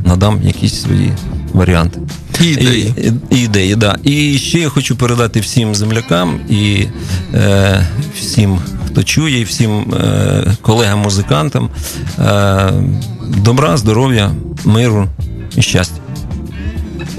надам 0.07 0.43
якісь 0.43 0.83
свої 0.83 1.12
варіанти. 1.53 2.01
І 2.41 2.45
ідеї. 2.47 2.95
І, 3.31 3.37
і, 3.37 3.45
ідеї, 3.45 3.74
да. 3.77 3.97
І 4.05 4.39
ще 4.39 4.59
я 4.59 4.69
хочу 4.69 4.97
передати 4.97 5.41
всім 5.41 5.74
землякам 5.74 6.41
і 6.51 6.87
е, 7.35 7.87
всім, 8.20 8.59
хто 8.87 9.03
чує, 9.03 9.41
і 9.41 9.45
всім 9.45 9.95
е, 9.95 10.57
колегам-музикантам 10.62 11.69
е, 12.19 12.73
добра, 13.37 13.77
здоров'я, 13.77 14.31
миру 14.65 15.09
і 15.57 15.62
щастя. 15.62 16.02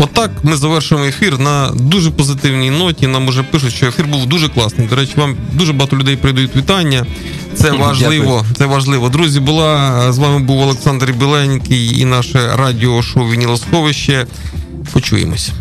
Отак 0.04 0.32
ми 0.44 0.56
завершуємо 0.56 1.08
ефір 1.08 1.40
на 1.40 1.72
дуже 1.76 2.12
позитивній 2.12 2.70
ноті. 2.70 3.08
Нам 3.08 3.28
уже 3.28 3.44
пишуть, 3.44 3.74
що 3.74 3.88
ефір 3.88 4.08
був 4.08 4.26
дуже 4.26 4.50
класний. 4.50 4.88
До 4.88 4.96
речі, 4.96 5.14
вам 5.16 5.36
дуже 5.54 5.74
багато 5.74 5.98
людей 5.98 6.16
передають 6.16 6.56
вітання. 6.56 7.06
Це 7.56 7.72
важливо. 7.80 8.26
Дякую. 8.26 8.56
Це 8.58 8.66
важливо. 8.66 9.10
Друзі, 9.10 9.40
була 9.40 10.12
з 10.12 10.18
вами 10.18 10.40
був 10.40 10.62
Олександр 10.62 11.12
Біленький 11.12 12.00
і 12.00 12.06
наше 12.06 12.56
радіошоу 12.56 13.30
Вінілосховище. 13.30 14.26
Почуємось. 14.94 15.52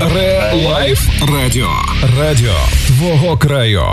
Ре-лайф 0.00 1.00
радіо. 1.32 1.70
Радіо 2.18 2.54
твого 2.86 3.38
краю. 3.38 3.84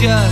Just 0.00 0.29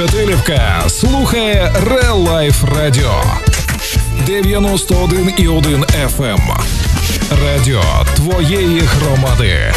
Шатилівка 0.00 0.84
слухає 0.88 1.72
Real 1.84 2.28
Life 2.28 2.64
Radio. 2.74 3.12
91,1 4.28 5.84
FM. 6.16 6.60
Радіо 7.44 7.82
твоєї 8.16 8.80
громади. 8.80 9.69